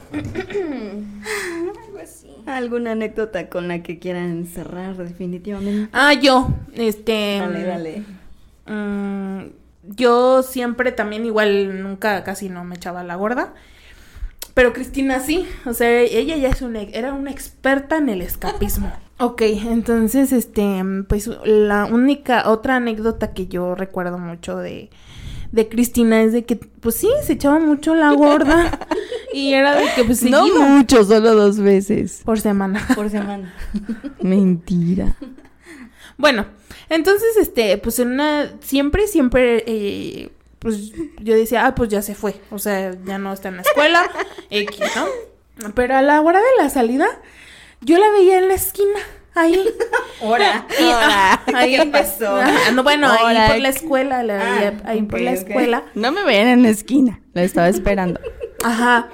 ¿Alguna 2.47 2.93
anécdota 2.93 3.49
con 3.49 3.67
la 3.69 3.83
que 3.83 3.99
quieran 3.99 4.47
cerrar 4.47 4.97
definitivamente? 4.97 5.89
Ah, 5.93 6.13
yo. 6.15 6.49
Este. 6.75 7.39
Dale, 7.41 7.65
dale. 7.65 8.03
mm, 8.67 9.51
yo 9.97 10.43
siempre 10.43 10.93
también, 10.93 11.25
igual, 11.27 11.83
nunca 11.83 12.23
casi 12.25 12.49
no 12.49 12.65
me 12.65 12.77
echaba 12.77 13.03
la 13.03 13.17
gorda. 13.17 13.55
Pero 14.55 14.73
Cristina 14.73 15.21
sí. 15.21 15.47
O 15.67 15.75
sea, 15.75 16.01
ella 16.01 16.37
ya 16.37 16.49
es 16.49 16.63
una, 16.63 16.81
era 16.83 17.13
una 17.13 17.31
experta 17.31 17.99
en 17.99 18.09
el 18.09 18.23
escapismo. 18.23 18.93
Ok, 19.19 19.41
entonces, 19.41 20.31
este, 20.31 20.83
pues 21.09 21.31
la 21.47 21.87
única, 21.87 22.51
otra 22.51 22.77
anécdota 22.77 23.33
que 23.33 23.47
yo 23.47 23.75
recuerdo 23.75 24.19
mucho 24.19 24.59
de, 24.59 24.91
de 25.53 25.69
Cristina 25.69 26.23
es 26.23 26.33
de 26.33 26.45
que, 26.45 26.57
pues 26.57 26.97
sí, 26.97 27.09
se 27.25 27.35
echaba 27.35 27.59
mucho 27.59 27.95
la 27.95 28.13
gorda. 28.13 28.79
y 29.33 29.53
era 29.53 29.75
de 29.77 29.87
que, 29.95 30.05
pues, 30.05 30.23
No 30.23 30.45
seguido, 30.45 30.63
mucho, 30.63 31.05
solo 31.05 31.35
dos 31.35 31.59
veces. 31.59 32.23
por 32.25 32.41
semana. 32.41 32.87
Por 32.95 33.11
semana. 33.11 33.55
Mentira. 34.23 35.17
Bueno, 36.17 36.47
entonces, 36.89 37.37
este, 37.37 37.77
pues 37.79 37.99
en 37.99 38.13
una, 38.13 38.53
siempre, 38.61 39.07
siempre, 39.07 39.65
eh, 39.67 40.31
pues 40.59 40.93
yo 41.21 41.35
decía, 41.35 41.67
ah, 41.67 41.75
pues 41.75 41.91
ya 41.91 42.01
se 42.01 42.15
fue, 42.15 42.41
o 42.51 42.59
sea, 42.59 42.95
ya 43.05 43.19
no 43.19 43.33
está 43.33 43.49
en 43.49 43.57
la 43.57 43.63
escuela, 43.63 44.11
X, 44.51 44.81
¿no? 44.97 45.73
Pero 45.75 45.97
a 45.97 46.03
la 46.03 46.21
hora 46.21 46.39
de 46.39 46.63
la 46.63 46.71
salida, 46.71 47.07
yo 47.83 47.99
la 47.99 48.11
veía 48.11 48.39
en 48.39 48.49
la 48.49 48.55
esquina, 48.55 48.99
ahí. 49.37 49.69
Hora. 50.21 50.67
Y, 50.71 50.75
ah, 50.93 51.41
ahí, 51.55 51.77
¿Qué 51.77 51.87
pasó? 51.87 52.37
Ajá, 52.37 52.73
no, 52.73 52.83
bueno, 52.83 53.09
ahí 53.11 53.51
por 53.53 53.61
la 53.61 53.69
escuela, 53.69 54.23
la 54.23 54.41
Ah, 54.69 54.73
ahí 54.85 55.03
por 55.03 55.21
la 55.21 55.33
escuela. 55.33 55.85
No 55.95 56.11
me 56.13 56.25
veían 56.25 56.49
en 56.49 56.63
la 56.63 56.71
esquina. 56.71 57.21
La 57.35 57.43
estaba 57.43 57.69
esperando. 57.69 58.21
Ajá. 58.65 59.09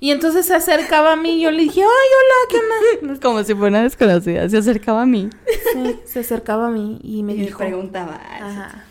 Y 0.00 0.12
entonces 0.12 0.46
se 0.46 0.54
acercaba 0.54 1.14
a 1.14 1.16
mí 1.16 1.38
y 1.38 1.40
yo 1.40 1.50
le 1.50 1.62
dije, 1.62 1.80
ay, 1.80 1.86
hola, 1.86 2.34
¿qué 2.50 3.06
onda? 3.08 3.20
Como 3.20 3.42
si 3.42 3.54
fuera 3.54 3.68
una 3.68 3.82
desconocida. 3.82 4.48
Se 4.48 4.58
acercaba 4.58 5.02
a 5.02 5.06
mí. 5.06 5.28
Sí, 5.72 5.98
se 6.04 6.20
acercaba 6.20 6.68
a 6.68 6.70
mí 6.70 7.00
y 7.02 7.22
me 7.24 7.32
Y 7.32 7.38
me 7.38 7.44
dijo. 7.46 7.58
preguntaba. 7.58 8.20
Ajá. 8.40 8.84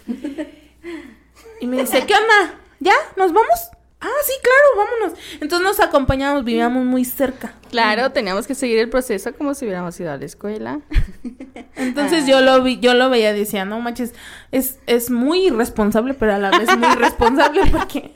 Y 1.61 1.67
me 1.67 1.77
dice, 1.77 2.05
¿qué 2.05 2.13
onda? 2.13 2.59
¿Ya? 2.79 2.93
¿Nos 3.15 3.31
vamos? 3.31 3.69
Ah, 3.99 4.07
sí, 4.25 4.33
claro, 4.43 4.89
vámonos. 4.91 5.19
Entonces 5.41 5.67
nos 5.67 5.79
acompañamos, 5.79 6.43
vivíamos 6.45 6.85
muy 6.85 7.03
cerca. 7.03 7.55
Claro, 7.71 8.11
teníamos 8.11 8.45
que 8.45 8.53
seguir 8.53 8.77
el 8.77 8.89
proceso 8.89 9.33
como 9.33 9.55
si 9.55 9.65
hubiéramos 9.65 9.99
ido 9.99 10.11
a 10.11 10.17
la 10.17 10.25
escuela. 10.25 10.81
Entonces 11.75 12.27
yo 12.27 12.41
lo 12.41 12.61
vi, 12.61 12.79
yo 12.79 12.93
lo 12.93 13.09
veía 13.09 13.35
y 13.35 13.39
decía, 13.39 13.65
no 13.65 13.79
manches, 13.81 14.13
es, 14.51 14.77
es 14.85 15.09
muy 15.09 15.47
irresponsable, 15.47 16.13
pero 16.13 16.35
a 16.35 16.37
la 16.37 16.51
vez 16.51 16.69
muy 16.77 16.95
responsable 16.99 17.61
porque 17.71 18.13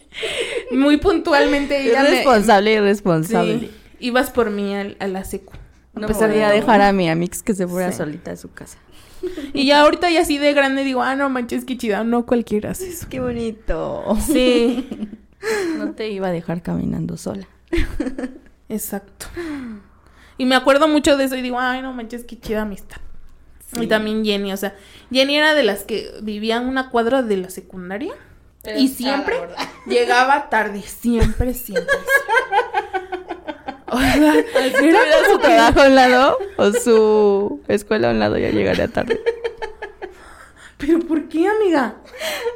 muy 0.72 0.98
puntualmente 0.98 1.82
ella 1.90 2.04
me- 2.04 2.10
Irresponsable, 2.10 2.74
irresponsable. 2.74 3.60
Sí, 3.60 3.72
ibas 4.00 4.30
por 4.30 4.52
mí 4.52 4.76
al- 4.76 4.98
a, 5.00 5.08
la 5.08 5.24
secu. 5.24 5.54
No 5.94 6.08
podía 6.08 6.50
dejar 6.50 6.82
a 6.82 6.94
mi 6.94 7.10
amix 7.10 7.42
que 7.44 7.54
se 7.56 7.68
fuera 7.68 7.92
Sí. 7.92 7.98
solita 7.98 8.32
a 8.32 8.36
su 8.38 8.52
casa. 8.54 8.78
Y 9.54 9.66
ya 9.68 9.82
ahorita 9.82 10.10
ya 10.10 10.22
así 10.22 10.38
de 10.38 10.54
grande 10.54 10.84
digo, 10.84 11.02
ah, 11.04 11.16
no 11.16 11.30
manches, 11.30 11.66
qué 11.66 11.78
chida, 11.78 12.04
no 12.04 12.26
cualquiera 12.26 12.72
hace 12.72 12.90
eso. 12.90 13.08
Qué 13.10 13.20
bonito. 13.20 14.04
Sí. 14.28 14.88
No 15.78 15.92
te 15.94 16.10
iba 16.10 16.28
a 16.28 16.32
dejar 16.32 16.62
caminando 16.62 17.18
sola. 17.18 17.48
Exacto. 18.70 19.28
Y 20.38 20.46
me 20.46 20.56
acuerdo 20.56 20.88
mucho 20.88 21.18
de 21.18 21.26
eso 21.26 21.36
y 21.36 21.42
digo, 21.42 21.60
ay, 21.60 21.82
no 21.82 21.94
manches, 21.94 22.24
qué 22.24 22.40
chida 22.40 22.64
amistad. 22.64 22.98
Sí. 23.74 23.84
Y 23.84 23.88
también 23.88 24.26
Jenny, 24.26 24.52
o 24.52 24.58
sea, 24.58 24.76
Jenny 25.12 25.38
era 25.38 25.54
de 25.54 25.64
las 25.64 25.84
que 25.84 26.12
vivía 26.22 26.58
en 26.58 26.68
una 26.68 26.90
cuadra 26.90 27.22
de 27.22 27.38
la 27.38 27.50
secundaria 27.50 28.14
y 28.78 28.90
siempre 28.90 29.36
llegaba 29.88 30.50
tarde, 30.50 30.82
siempre, 30.82 31.54
siempre. 31.54 31.96
O 33.88 34.00
sea, 34.00 34.16
era 34.16 34.40
¿Era 34.80 35.30
su 35.30 35.40
trabajo 35.40 35.82
a 35.82 35.88
un 35.88 35.96
lado 35.96 36.38
o 36.58 36.72
su 36.72 37.62
escuela 37.68 38.10
a 38.10 38.12
un 38.12 38.20
lado? 38.20 38.38
Ya 38.38 38.50
llegaría 38.50 38.88
tarde. 38.88 39.20
Pero 40.82 41.00
¿por 41.00 41.30
qué, 41.30 41.48
amiga? 41.48 42.02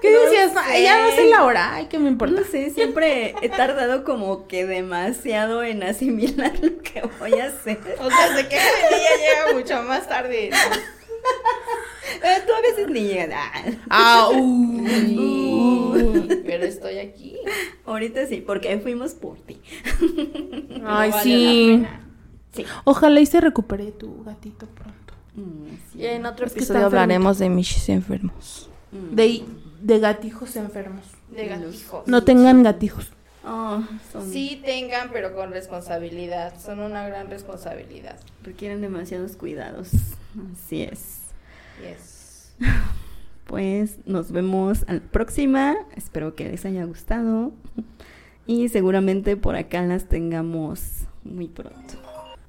¿Qué 0.02 0.12
No 0.12 0.20
decías? 0.22 0.52
Ay, 0.58 0.84
ya 0.84 1.02
no 1.04 1.10
sé. 1.12 1.16
sé 1.18 1.26
la 1.30 1.44
hora, 1.44 1.76
ay, 1.76 1.86
¿qué 1.88 2.00
me 2.00 2.10
importa? 2.10 2.42
No 2.42 2.44
sé, 2.46 2.72
siempre 2.72 3.36
he 3.42 3.50
tardado 3.50 4.04
como 4.04 4.48
que 4.48 4.66
demasiado 4.66 5.64
en 5.64 5.84
asimilar 5.84 6.52
lo 6.62 6.78
que 6.82 7.04
voy 7.20 7.34
a 7.40 7.46
hacer. 7.46 7.80
O 8.00 8.10
sea, 8.10 8.36
se 8.36 8.48
queja 8.48 8.64
de 8.66 8.96
ella 8.98 9.10
llega 9.46 9.54
mucho 9.60 9.84
más 9.84 10.08
tarde. 10.10 10.50
Eh, 12.24 12.44
tú 12.48 12.54
a 12.54 12.62
veces 12.62 12.90
ni 12.90 13.02
llegas. 13.08 13.52
Ah, 13.90 14.30
Ah, 14.30 14.30
uh. 14.34 16.28
Pero 16.46 16.64
estoy 16.66 17.00
aquí. 17.00 17.38
ahorita 17.86 18.26
sí, 18.28 18.42
porque 18.46 18.78
fuimos 18.80 19.14
por 19.14 19.38
ti. 19.40 19.62
Ay, 20.86 21.12
sí. 21.24 21.86
Sí. 22.54 22.66
Ojalá 22.86 23.20
y 23.20 23.26
se 23.26 23.42
recupere 23.42 23.92
tu 23.92 24.24
gatito 24.24 24.66
pronto. 24.68 25.05
Mm, 25.36 25.66
sí. 25.92 26.00
Y 26.00 26.06
en 26.06 26.26
otro 26.26 26.46
Es 26.46 26.54
que 26.54 26.60
episodio 26.60 26.80
está 26.82 26.86
hablaremos 26.88 27.38
de 27.40 27.50
michis 27.50 27.90
enfermos. 27.90 28.70
Mm. 28.92 29.16
De, 29.16 29.44
de 29.82 30.00
gatijos 30.00 30.56
enfermos. 30.56 31.04
De 31.36 31.48
gatijos. 31.48 32.08
No 32.08 32.24
tengan 32.24 32.64
gatijos. 32.64 33.12
Oh, 33.48 33.84
son- 34.12 34.32
Sí 34.32 34.62
tengan, 34.66 35.10
pero 35.12 35.36
con 35.36 35.52
responsabilidad. 35.52 36.54
Son 36.60 36.80
una 36.80 37.06
gran 37.08 37.30
responsabilidad. 37.30 38.18
requieren 38.44 38.82
demasiados 38.82 39.36
cuidados. 39.36 39.90
Así 40.54 40.82
es. 40.84 41.20
Yes. 41.82 42.54
Pues 43.46 44.00
nos 44.08 44.32
vemos 44.32 44.86
a 44.88 44.94
la 44.94 45.00
próxima. 45.02 45.76
Espero 45.96 46.34
que 46.34 46.50
les 46.50 46.66
haya 46.66 46.84
gustado. 46.86 47.52
Y 48.48 48.70
seguramente 48.70 49.38
por 49.38 49.56
acá 49.56 49.84
las 49.84 50.06
tengamos 50.06 50.82
muy 51.24 51.48
pronto. 51.48 51.94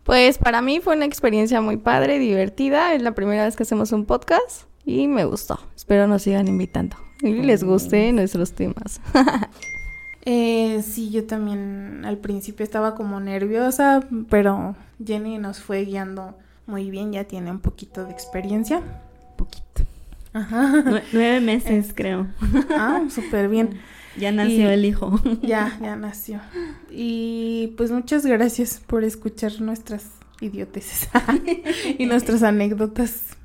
Pues 0.07 0.39
para 0.39 0.63
mí 0.63 0.81
fue 0.81 0.97
una 0.97 1.05
experiencia 1.05 1.61
muy 1.61 1.77
padre, 1.77 2.19
divertida. 2.19 2.95
Es 2.95 3.03
la 3.03 3.13
primera 3.15 3.45
vez 3.45 3.57
que 3.57 3.65
hacemos 3.65 3.91
un 3.93 4.05
podcast 4.07 4.63
y 4.85 5.09
me 5.09 5.25
gustó. 5.25 5.59
Espero 5.75 6.07
nos 6.07 6.23
sigan 6.23 6.47
invitando 6.49 6.97
y 7.21 7.33
les 7.33 7.65
guste 7.65 8.13
nuestros 8.13 8.53
temas. 8.53 9.01
Eh, 10.29 10.83
sí, 10.83 11.11
yo 11.11 11.25
también 11.25 12.03
al 12.05 12.19
principio 12.19 12.65
estaba 12.65 12.97
como 12.97 13.21
nerviosa, 13.21 14.05
pero 14.29 14.75
Jenny 15.05 15.39
nos 15.39 15.61
fue 15.61 15.85
guiando 15.85 16.37
muy 16.67 16.91
bien, 16.91 17.13
ya 17.13 17.23
tiene 17.23 17.53
un 17.53 17.61
poquito 17.61 18.05
de 18.05 18.11
experiencia. 18.11 18.83
Poquito. 19.37 19.85
Ajá. 20.33 20.83
Nue- 20.85 21.05
nueve 21.13 21.41
meses, 21.41 21.93
creo. 21.95 22.27
Ah, 22.77 23.05
súper 23.09 23.49
bien. 23.49 23.79
Ya 24.19 24.33
nació 24.33 24.71
Y- 24.71 24.75
el 24.75 24.85
hijo. 24.85 25.21
Ya, 25.43 25.79
ya 25.81 25.97
nació. 25.97 26.41
Y 26.91 27.75
pues 27.77 27.91
muchas 27.91 28.25
gracias 28.25 28.81
por 28.87 29.05
escuchar 29.05 29.61
nuestras 29.61 30.07
idioteces 30.41 31.09
y 31.99 32.07
nuestras 32.07 32.43
anécdotas. 32.43 33.37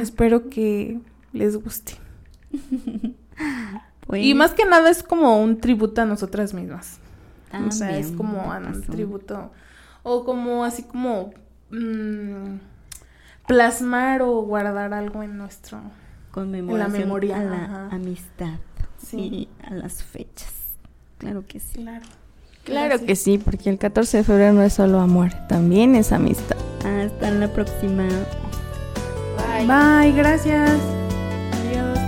Espero 0.00 0.48
que 0.48 1.00
les 1.32 1.56
guste. 1.56 1.94
Pues, 4.06 4.24
Y 4.24 4.34
más 4.34 4.52
que 4.52 4.64
nada 4.64 4.88
es 4.90 5.02
como 5.02 5.42
un 5.42 5.58
tributo 5.60 6.02
a 6.02 6.04
nosotras 6.04 6.54
mismas. 6.54 6.98
o 7.52 7.70
sea, 7.72 7.98
es 7.98 8.08
también, 8.08 8.16
como 8.16 8.48
un 8.48 8.82
tributo. 8.82 9.50
O 10.04 10.24
como 10.24 10.64
así 10.64 10.84
como 10.84 11.32
mm, 11.70 12.58
plasmar 13.48 14.22
o 14.22 14.42
guardar 14.42 14.94
algo 14.94 15.22
en 15.24 15.36
nuestro. 15.36 15.80
Conmemoración 16.30 16.92
memoria, 17.00 17.40
a 17.40 17.44
la 17.44 17.64
ajá. 17.64 17.88
amistad 17.90 18.58
Sí. 19.10 19.18
y 19.18 19.48
a 19.64 19.74
las 19.74 20.02
fechas. 20.02 20.52
Claro 21.18 21.44
que 21.46 21.60
sí. 21.60 21.78
Claro. 21.82 22.04
Claro 22.64 22.98
que 23.04 23.14
sí, 23.14 23.38
porque 23.38 23.70
el 23.70 23.78
14 23.78 24.18
de 24.18 24.24
febrero 24.24 24.52
no 24.52 24.62
es 24.62 24.72
solo 24.72 24.98
amor, 25.00 25.30
también 25.48 25.94
es 25.94 26.10
amistad. 26.10 26.56
Hasta 26.84 27.30
la 27.30 27.52
próxima. 27.52 28.08
Bye, 29.66 30.12
gracias. 30.12 30.70
Adiós. 31.52 31.98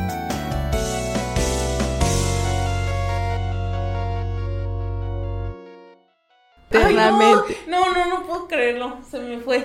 Ay, 6.70 6.78
no, 6.80 6.80
Eternamente. 6.80 7.56
no, 7.68 7.94
no, 7.94 8.06
no 8.06 8.26
puedo 8.26 8.48
creerlo. 8.48 8.98
Se 9.10 9.18
me 9.20 9.38
fue. 9.38 9.64